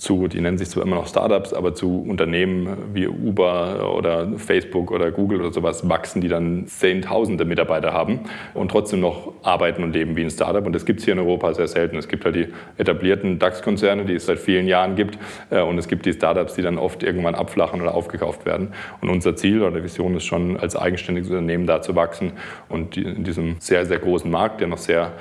zu, 0.03 0.27
die 0.27 0.41
nennen 0.41 0.59
sich 0.59 0.69
zwar 0.69 0.83
immer 0.83 0.97
noch 0.97 1.07
Startups, 1.07 1.55
aber 1.55 1.75
zu 1.75 2.03
Unternehmen 2.03 2.77
wie 2.93 3.07
Uber 3.07 3.95
oder 3.97 4.37
Facebook 4.37 4.91
oder 4.91 5.13
Google 5.13 5.41
oder 5.41 5.53
sowas 5.53 5.89
wachsen, 5.89 6.21
die 6.21 6.29
dann 6.29 6.67
Zehntausende 6.67 7.45
Mitarbeiter 7.45 7.93
haben 7.93 8.21
und 8.53 8.71
trotzdem 8.71 8.99
noch 8.99 9.33
arbeiten 9.43 9.85
und 9.85 9.93
leben 9.93 10.17
wie 10.17 10.23
ein 10.23 10.31
Startup. 10.31 10.67
Und 10.67 10.73
das 10.73 10.85
gibt 10.85 10.99
es 10.99 11.05
hier 11.05 11.15
in 11.15 11.21
Europa 11.21 11.55
sehr 11.55 11.69
selten. 11.69 11.97
Es 11.97 12.09
gibt 12.09 12.25
halt 12.25 12.35
die 12.35 12.49
etablierten 12.79 13.39
DAX-Konzerne, 13.39 14.05
die 14.05 14.15
es 14.15 14.27
seit 14.27 14.41
vielen 14.41 14.67
Jahren 14.67 14.97
gibt. 14.97 15.19
Äh, 15.51 15.63
und 15.63 15.79
es 15.79 15.87
gibt 15.87 16.05
die 16.05 16.13
Startups, 16.13 16.55
die 16.55 16.63
dann 16.63 16.79
oft 16.79 17.05
irgendwann 17.05 17.37
abflachen 17.37 17.81
oder 17.81 17.95
aufgekauft 17.95 18.45
werden. 18.45 18.73
Und 19.01 19.09
unser 19.09 19.37
Ziel 19.37 19.63
oder 19.63 19.85
Vision 19.85 20.17
ist 20.17 20.25
schon, 20.25 20.57
als 20.57 20.75
eigenständiges 20.75 21.31
Unternehmen 21.31 21.67
da 21.67 21.81
zu 21.81 21.95
wachsen 21.95 22.33
und 22.69 22.97
in 22.97 23.23
diesem 23.23 23.57
sehr, 23.61 23.87
sehr 23.87 24.01
großen 24.01 24.31
Markt, 24.31 24.61
der 24.61 24.67
noch 24.67 24.79
sehr 24.79 25.13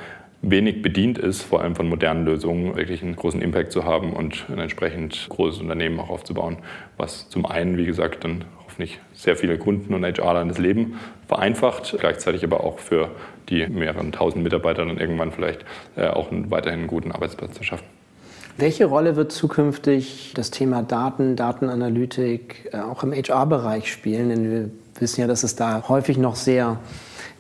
wenig 0.42 0.82
bedient 0.82 1.18
ist, 1.18 1.44
vor 1.44 1.62
allem 1.62 1.76
von 1.76 1.88
modernen 1.88 2.26
Lösungen, 2.26 2.76
wirklich 2.76 3.04
einen 3.04 3.16
großen 3.16 3.42
Impact 3.42 3.72
zu 3.72 3.86
haben 3.86 4.14
und 4.14 4.46
ein 4.50 4.60
entsprechend 4.60 5.28
großes 5.30 5.62
Unternehmen 5.62 6.00
auch 6.00 6.10
aufzubauen, 6.10 6.58
was 6.98 7.30
zum 7.30 7.46
einen, 7.46 7.78
wie 7.78 7.86
gesagt, 7.86 8.24
dann 8.24 8.46
hoffentlich 8.66 9.00
sehr 9.14 9.36
viele 9.36 9.58
Kunden 9.58 9.94
und 9.94 10.04
HRler 10.04 10.46
das 10.46 10.58
Leben 10.58 11.00
vereinfacht, 11.28 11.96
gleichzeitig 12.00 12.44
aber 12.44 12.64
auch 12.64 12.80
für 12.80 13.12
die 13.50 13.68
mehreren 13.68 14.12
tausend 14.12 14.44
Mitarbeiter 14.44 14.86
dann 14.86 14.98
irgendwann 14.98 15.32
vielleicht 15.32 15.66
äh, 15.96 16.08
auch 16.08 16.32
einen, 16.32 16.50
weiterhin 16.50 16.88
guten 16.88 17.12
Arbeitsplatz 17.12 17.54
zu 17.54 17.64
schaffen. 17.64 17.86
Welche 18.58 18.86
Rolle 18.86 19.16
wird 19.16 19.32
zukünftig 19.32 20.34
das 20.36 20.52
Thema 20.52 20.84
Daten, 20.84 21.36
Datenanalytik 21.36 22.70
äh, 22.74 22.80
auch 22.80 23.04
im 23.04 23.14
HR-Bereich 23.14 23.92
spielen? 23.92 24.30
Denn 24.30 24.52
wir 24.52 24.70
wissen 25.00 25.22
ja, 25.22 25.28
dass 25.28 25.44
es 25.44 25.56
da 25.56 25.88
häufig 25.88 26.18
noch 26.18 26.36
sehr 26.36 26.80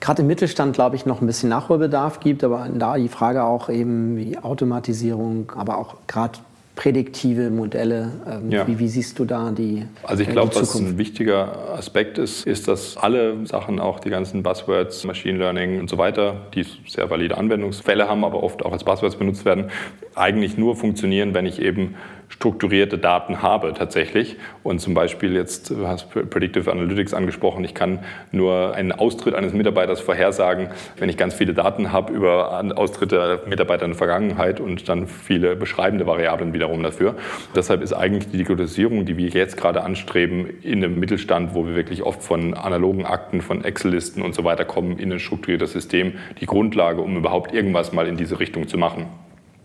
gerade 0.01 0.23
im 0.23 0.27
Mittelstand, 0.27 0.73
glaube 0.73 0.97
ich, 0.97 1.05
noch 1.05 1.21
ein 1.21 1.27
bisschen 1.27 1.49
Nachholbedarf 1.49 2.19
gibt, 2.19 2.43
aber 2.43 2.67
da 2.73 2.97
die 2.97 3.07
Frage 3.07 3.43
auch 3.43 3.69
eben 3.69 4.17
wie 4.17 4.37
Automatisierung, 4.37 5.51
aber 5.55 5.77
auch 5.77 5.95
gerade 6.07 6.39
prädiktive 6.75 7.49
Modelle. 7.49 8.11
Ähm, 8.27 8.49
ja. 8.49 8.67
wie, 8.67 8.79
wie, 8.79 8.87
siehst 8.87 9.19
du 9.19 9.25
da 9.25 9.51
die 9.51 9.85
Also 10.03 10.23
ich 10.23 10.29
äh, 10.29 10.31
glaube, 10.31 10.55
was 10.55 10.75
ein 10.75 10.97
wichtiger 10.97 11.75
Aspekt 11.77 12.17
ist, 12.17 12.47
ist, 12.47 12.67
dass 12.67 12.97
alle 12.97 13.45
Sachen, 13.45 13.79
auch 13.79 13.99
die 13.99 14.09
ganzen 14.09 14.41
Buzzwords, 14.41 15.03
Machine 15.03 15.37
Learning 15.37 15.79
und 15.79 15.89
so 15.89 15.97
weiter, 15.97 16.47
die 16.55 16.65
sehr 16.87 17.09
valide 17.09 17.37
Anwendungsfälle 17.37 18.07
haben, 18.07 18.23
aber 18.23 18.41
oft 18.41 18.65
auch 18.65 18.71
als 18.71 18.83
Buzzwords 18.83 19.17
benutzt 19.17 19.45
werden, 19.45 19.69
eigentlich 20.15 20.57
nur 20.57 20.75
funktionieren, 20.75 21.33
wenn 21.33 21.45
ich 21.45 21.61
eben 21.61 21.95
strukturierte 22.31 22.97
Daten 22.97 23.41
habe 23.41 23.73
tatsächlich. 23.73 24.37
Und 24.63 24.79
zum 24.79 24.93
Beispiel 24.93 25.35
jetzt, 25.35 25.69
du 25.69 25.87
hast 25.87 26.09
Predictive 26.09 26.71
Analytics 26.71 27.13
angesprochen, 27.13 27.63
ich 27.63 27.73
kann 27.73 27.99
nur 28.31 28.73
einen 28.73 28.91
Austritt 28.91 29.35
eines 29.35 29.53
Mitarbeiters 29.53 29.99
vorhersagen, 29.99 30.69
wenn 30.97 31.09
ich 31.09 31.17
ganz 31.17 31.33
viele 31.33 31.53
Daten 31.53 31.91
habe 31.91 32.13
über 32.13 32.63
Austritte 32.75 33.15
der 33.15 33.49
Mitarbeiter 33.49 33.85
in 33.85 33.91
der 33.91 33.97
Vergangenheit 33.97 34.59
und 34.59 34.87
dann 34.89 35.07
viele 35.07 35.55
beschreibende 35.55 36.07
Variablen 36.07 36.53
wiederum 36.53 36.81
dafür. 36.81 37.15
Deshalb 37.55 37.81
ist 37.81 37.93
eigentlich 37.93 38.31
die 38.31 38.37
Digitalisierung, 38.37 39.05
die 39.05 39.17
wir 39.17 39.29
jetzt 39.29 39.57
gerade 39.57 39.83
anstreben, 39.83 40.49
in 40.61 40.83
einem 40.83 40.99
Mittelstand, 40.99 41.53
wo 41.53 41.67
wir 41.67 41.75
wirklich 41.75 42.03
oft 42.03 42.23
von 42.23 42.53
analogen 42.53 43.05
Akten, 43.05 43.41
von 43.41 43.63
Excel-Listen 43.63 44.21
und 44.21 44.33
so 44.33 44.43
weiter 44.43 44.65
kommen, 44.65 44.97
in 44.97 45.11
ein 45.11 45.19
strukturiertes 45.19 45.73
System, 45.73 46.13
die 46.39 46.45
Grundlage, 46.45 47.01
um 47.01 47.17
überhaupt 47.17 47.53
irgendwas 47.53 47.91
mal 47.91 48.07
in 48.07 48.17
diese 48.17 48.39
Richtung 48.39 48.67
zu 48.67 48.77
machen. 48.77 49.07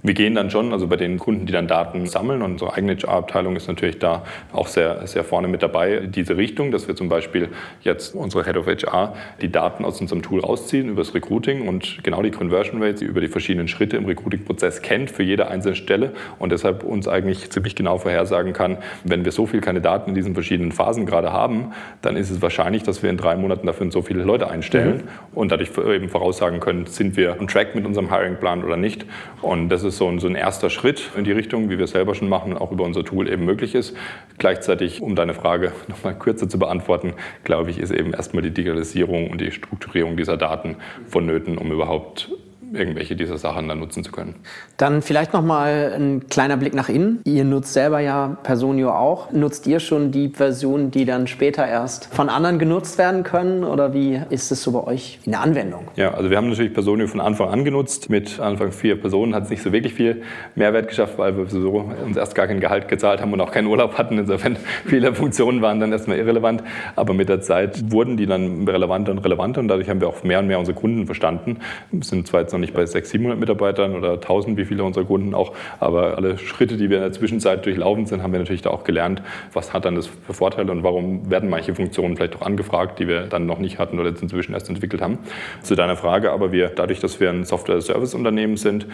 Wir 0.07 0.15
gehen 0.15 0.37
dann 0.37 0.51
schon, 0.51 0.73
also 0.73 0.87
bei 0.87 0.95
den 0.95 1.19
Kunden, 1.19 1.47
die 1.47 1.53
dann 1.53 1.67
Daten 1.67 2.07
sammeln, 2.07 2.41
und 2.41 2.53
unsere 2.53 2.75
eigene 2.75 2.97
HR-Abteilung 2.97 3.57
ist 3.57 3.67
natürlich 3.67 3.99
da 3.99 4.23
auch 4.53 4.69
sehr, 4.69 5.05
sehr 5.09 5.25
vorne 5.25 5.49
mit 5.49 5.65
dabei, 5.65 6.07
diese 6.07 6.37
Richtung, 6.37 6.71
dass 6.71 6.87
wir 6.87 6.95
zum 6.95 7.09
Beispiel 7.09 7.49
jetzt 7.83 8.15
unsere 8.15 8.45
Head 8.45 8.57
of 8.57 8.69
HR 8.69 9.15
die 9.41 9.51
Daten 9.51 9.85
aus 9.85 10.01
unserem 10.01 10.23
Tool 10.23 10.39
rausziehen 10.39 10.91
über 10.91 11.01
das 11.01 11.13
Recruiting 11.13 11.67
und 11.67 12.05
genau 12.05 12.23
die 12.23 12.31
Conversion 12.31 12.81
Rates 12.81 13.03
über 13.03 13.21
die 13.21 13.27
verschiedenen 13.27 13.67
Schritte 13.67 13.97
im 13.97 14.05
Recruiting-Prozess 14.05 14.81
kennt 14.81 15.11
für 15.11 15.25
jede 15.25 15.49
einzelne 15.49 15.75
Stelle 15.75 16.13
und 16.39 16.53
deshalb 16.53 16.85
uns 16.85 17.09
eigentlich 17.09 17.51
ziemlich 17.51 17.75
genau 17.75 17.99
vorhersagen 17.99 18.53
kann, 18.53 18.79
wenn 19.03 19.25
wir 19.25 19.33
so 19.33 19.47
viel 19.47 19.61
keine 19.61 19.81
Daten 19.81 20.11
in 20.11 20.15
diesen 20.15 20.35
verschiedenen 20.35 20.71
Phasen 20.71 21.05
gerade 21.07 21.33
haben, 21.33 21.73
dann 22.03 22.15
ist 22.15 22.31
es 22.31 22.41
wahrscheinlich, 22.41 22.85
dass 22.85 23.03
wir 23.03 23.11
in 23.11 23.17
drei 23.17 23.35
Monaten 23.35 23.67
dafür 23.67 23.91
so 23.91 24.03
viele 24.03 24.23
Leute 24.23 24.49
einstellen 24.49 24.99
mhm. 24.99 25.37
und 25.37 25.51
dadurch 25.51 25.77
eben 25.77 26.09
voraussagen 26.09 26.61
können, 26.61 26.87
sind 26.87 27.17
wir 27.17 27.41
on 27.41 27.49
track 27.49 27.75
mit 27.75 27.85
unserem 27.85 28.09
Hiring-Plan 28.09 28.63
oder 28.63 28.77
nicht. 28.77 29.05
Und 29.43 29.69
das 29.69 29.83
ist 29.83 29.96
ist 29.97 30.01
so 30.01 30.09
ein, 30.09 30.19
so 30.19 30.29
ein 30.29 30.35
erster 30.35 30.69
Schritt 30.69 31.11
in 31.17 31.25
die 31.25 31.33
Richtung, 31.33 31.71
wie 31.71 31.79
wir 31.79 31.85
es 31.85 31.93
selber 31.93 32.15
schon 32.15 32.29
machen, 32.29 32.57
auch 32.57 32.71
über 32.71 32.85
unser 32.85 33.03
Tool 33.03 33.31
eben 33.31 33.47
möglich 33.47 33.75
ist. 33.75 33.97
Gleichzeitig, 34.37 35.01
um 35.01 35.17
deine 35.17 35.33
Frage 35.33 35.73
nochmal 35.89 36.19
kürzer 36.19 36.49
zu 36.49 36.59
beantworten, 36.59 37.15
glaube 37.45 37.71
ich, 37.71 37.79
ist 37.79 37.91
eben 37.91 38.13
erstmal 38.13 38.43
die 38.43 38.51
Digitalisierung 38.51 39.31
und 39.31 39.41
die 39.41 39.51
Strukturierung 39.51 40.17
dieser 40.17 40.37
Daten 40.37 40.77
vonnöten, 41.07 41.57
um 41.57 41.73
überhaupt 41.73 42.31
irgendwelche 42.73 43.17
dieser 43.17 43.39
Sachen 43.39 43.69
dann 43.69 43.79
nutzen 43.79 44.05
zu 44.05 44.13
können. 44.13 44.35
Dann 44.77 45.03
vielleicht 45.03 45.33
nochmal 45.33 45.93
ein 45.97 46.27
kleiner 46.29 46.57
Blick 46.57 46.75
nach 46.75 46.89
innen. 46.89 47.21
Ihr 47.25 47.45
nutzt 47.45 47.73
selber 47.73 48.01
ja 48.01 48.37
Personio 48.43 48.91
auch. 48.91 49.33
Nutzt 49.33 49.67
ihr 49.67 49.81
schon 49.81 50.11
die 50.11 50.29
Versionen, 50.29 50.91
die 50.91 51.05
dann 51.05 51.27
später 51.27 51.67
erst 51.67 52.07
von 52.15 52.29
anderen 52.29 52.59
genutzt 52.59 52.99
werden 52.99 53.23
können? 53.23 53.65
Oder 53.65 53.95
wie 53.95 54.21
ist 54.31 54.51
es 54.51 54.63
so 54.63 54.73
bei 54.73 54.85
euch 54.85 55.21
in 55.25 55.33
der 55.33 55.43
Anwendung? 55.43 55.89
Ja, 55.97 56.15
also 56.15 56.31
wir 56.31 56.37
haben 56.37 56.49
natürlich 56.49 56.75
Personio 56.75 57.07
von 57.07 57.21
Anfang 57.21 57.49
an 57.49 57.65
genutzt. 57.65 58.11
Mit 58.11 58.41
Anfang 58.41 58.73
vier 58.73 59.01
Personen 59.01 59.35
hat 59.35 59.45
es 59.45 59.51
nicht 59.51 59.63
so 59.63 59.73
wirklich 59.73 59.95
viel 59.95 60.23
Mehrwert 60.55 60.89
geschafft, 60.89 61.19
weil 61.19 61.37
wir 61.37 61.47
so 61.47 61.91
uns 62.05 62.17
erst 62.17 62.35
gar 62.35 62.47
kein 62.47 62.61
Gehalt 62.61 62.89
gezahlt 62.89 63.21
haben 63.21 63.33
und 63.33 63.41
auch 63.41 63.53
keinen 63.53 63.69
Urlaub 63.69 63.97
hatten. 63.97 64.19
Insofern 64.19 64.57
viele 64.87 65.15
Funktionen 65.15 65.63
waren 65.63 65.81
dann 65.81 65.93
erstmal 65.93 66.19
irrelevant. 66.19 66.63
Aber 66.97 67.15
mit 67.15 67.29
der 67.29 67.41
Zeit 67.41 67.93
wurden 67.93 68.17
die 68.17 68.27
dann 68.27 68.67
relevanter 68.67 69.13
und 69.13 69.19
relevanter 69.19 69.61
und 69.61 69.69
dadurch 69.69 69.89
haben 69.89 70.01
wir 70.01 70.09
auch 70.09 70.25
mehr 70.25 70.41
und 70.41 70.49
mehr 70.49 70.59
unsere 70.59 70.77
Kunden 70.77 71.07
verstanden. 71.07 71.59
Wir 71.91 72.03
sind 72.03 72.27
zwar 72.27 72.41
jetzt 72.41 72.56
noch 72.57 72.61
nicht 72.61 72.75
bei 72.75 72.85
600, 72.85 73.07
700 73.07 73.39
Mitarbeitern 73.39 73.95
oder 73.95 74.15
1000, 74.15 74.57
wie 74.57 74.65
viele 74.65 74.85
unserer 74.85 75.05
Kunden 75.05 75.35
auch, 75.35 75.53
aber 75.81 76.17
alle 76.17 76.39
Schritte, 76.39 76.77
die 76.77 76.91
wir 76.91 76.99
in 76.99 77.03
der 77.05 77.13
Zwischenzeit 77.13 77.65
durchlaufen 77.65 78.07
sind, 78.07 78.23
haben 78.23 78.33
wir 78.33 78.39
natürlich 78.39 78.63
da 78.63 78.71
auch 78.71 78.85
gelernt, 78.85 79.23
was 79.53 79.73
hat 79.73 79.85
dann 79.85 79.95
das 79.95 80.07
für 80.07 80.35
Vorteile 80.35 80.73
und 80.73 80.83
warum 80.83 81.31
werden 81.31 81.49
manche 81.49 81.75
Funktionen 81.75 82.17
vielleicht 82.17 82.37
auch 82.37 82.43
angefragt, 82.43 82.99
die 82.99 83.09
wir 83.09 83.23
dann 83.23 83.47
noch 83.47 83.59
nicht 83.59 83.79
hatten 83.79 83.99
oder 83.99 84.11
jetzt 84.11 84.23
inzwischen 84.23 84.55
erst 84.55 84.69
entwickelt 84.69 85.03
haben. 85.03 85.19
Zu 85.63 85.75
deiner 85.75 85.97
Frage, 85.97 86.33
aber 86.33 86.53
wir, 86.53 86.69
dadurch, 86.69 87.01
dass 87.01 87.21
wir 87.21 87.31
ein 87.31 87.45
Software-Service-Unternehmen 87.45 88.57
sind, 88.57 88.87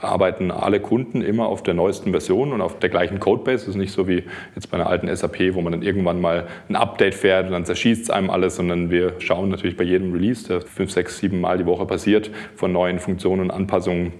arbeiten 0.00 0.50
alle 0.50 0.80
Kunden 0.80 1.22
immer 1.22 1.46
auf 1.46 1.62
der 1.62 1.74
neuesten 1.74 2.10
Version 2.10 2.52
und 2.52 2.60
auf 2.60 2.78
der 2.78 2.90
gleichen 2.90 3.18
Codebase. 3.18 3.64
Das 3.64 3.68
ist 3.68 3.76
nicht 3.76 3.92
so 3.92 4.06
wie 4.06 4.24
jetzt 4.54 4.70
bei 4.70 4.76
einer 4.76 4.88
alten 4.88 5.14
SAP, 5.14 5.54
wo 5.54 5.62
man 5.62 5.72
dann 5.72 5.82
irgendwann 5.82 6.20
mal 6.20 6.46
ein 6.68 6.76
Update 6.76 7.14
fährt 7.14 7.46
und 7.46 7.52
dann 7.52 7.64
zerschießt 7.64 8.02
es 8.04 8.10
einem 8.10 8.30
alles, 8.30 8.56
sondern 8.56 8.90
wir 8.90 9.14
schauen 9.18 9.48
natürlich 9.48 9.76
bei 9.76 9.84
jedem 9.84 10.12
Release, 10.12 10.46
der 10.46 10.60
fünf, 10.60 10.90
sechs, 10.90 11.18
sieben 11.18 11.40
Mal 11.40 11.58
die 11.58 11.66
Woche 11.66 11.86
passiert, 11.86 12.30
von 12.54 12.72
neuen 12.72 12.98
Funktionen 12.98 13.42
und 13.42 13.50
Anpassungen, 13.50 14.12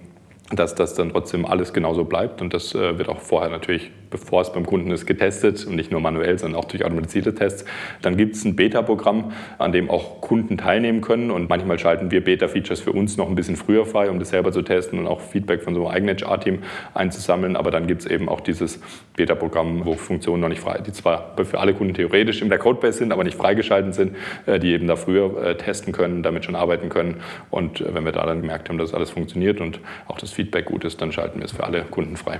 dass 0.51 0.73
das 0.73 0.95
dann 0.95 1.11
trotzdem 1.11 1.45
alles 1.45 1.73
genauso 1.73 2.05
bleibt. 2.05 2.41
Und 2.41 2.53
das 2.53 2.73
äh, 2.73 2.97
wird 2.97 3.09
auch 3.09 3.19
vorher 3.19 3.49
natürlich 3.49 3.91
bevor 4.09 4.41
es 4.41 4.53
beim 4.53 4.65
Kunden 4.65 4.91
ist, 4.91 5.05
getestet 5.05 5.65
und 5.65 5.75
nicht 5.75 5.91
nur 5.91 6.01
manuell, 6.01 6.37
sondern 6.37 6.59
auch 6.59 6.65
durch 6.65 6.83
automatisierte 6.83 7.33
Tests. 7.35 7.65
Dann 8.01 8.17
gibt 8.17 8.35
es 8.35 8.45
ein 8.45 8.55
Beta-Programm, 8.55 9.31
an 9.57 9.71
dem 9.71 9.89
auch 9.89 10.21
Kunden 10.21 10.57
teilnehmen 10.57 11.01
können 11.01 11.31
und 11.31 11.49
manchmal 11.49 11.79
schalten 11.79 12.11
wir 12.11 12.23
Beta-Features 12.23 12.81
für 12.81 12.91
uns 12.91 13.17
noch 13.17 13.29
ein 13.29 13.35
bisschen 13.35 13.55
früher 13.55 13.85
frei, 13.85 14.09
um 14.09 14.19
das 14.19 14.29
selber 14.29 14.51
zu 14.51 14.61
testen 14.61 14.99
und 14.99 15.07
auch 15.07 15.21
Feedback 15.21 15.61
von 15.63 15.73
so 15.73 15.87
einem 15.87 15.95
eigenen 15.95 16.17
HR-Team 16.17 16.59
einzusammeln. 16.93 17.55
Aber 17.55 17.71
dann 17.71 17.87
gibt 17.87 18.01
es 18.01 18.07
eben 18.07 18.29
auch 18.29 18.41
dieses 18.41 18.79
Beta-Programm, 19.15 19.85
wo 19.85 19.93
Funktionen 19.93 20.41
noch 20.41 20.49
nicht 20.49 20.61
frei, 20.61 20.79
die 20.85 20.91
zwar 20.91 21.35
für 21.43 21.59
alle 21.59 21.73
Kunden 21.73 21.93
theoretisch 21.93 22.41
in 22.41 22.49
der 22.49 22.59
Codebase 22.59 22.99
sind, 22.99 23.11
aber 23.11 23.23
nicht 23.23 23.37
freigeschalten 23.37 23.93
sind, 23.93 24.15
äh, 24.45 24.59
die 24.59 24.71
eben 24.73 24.87
da 24.87 24.95
früher 24.95 25.43
äh, 25.43 25.57
testen 25.57 25.93
können, 25.93 26.23
damit 26.23 26.45
schon 26.45 26.55
arbeiten 26.55 26.89
können. 26.89 27.21
Und 27.49 27.81
äh, 27.81 27.93
wenn 27.93 28.05
wir 28.05 28.11
da 28.11 28.25
dann 28.25 28.41
gemerkt 28.41 28.69
haben, 28.69 28.77
dass 28.77 28.93
alles 28.93 29.09
funktioniert 29.09 29.61
und 29.61 29.79
auch 30.07 30.17
das 30.17 30.31
Feedback 30.31 30.65
gut 30.65 30.85
ist, 30.85 31.01
dann 31.01 31.11
schalten 31.11 31.39
wir 31.39 31.45
es 31.45 31.51
für 31.51 31.63
alle 31.63 31.83
Kunden 31.83 32.17
frei. 32.17 32.39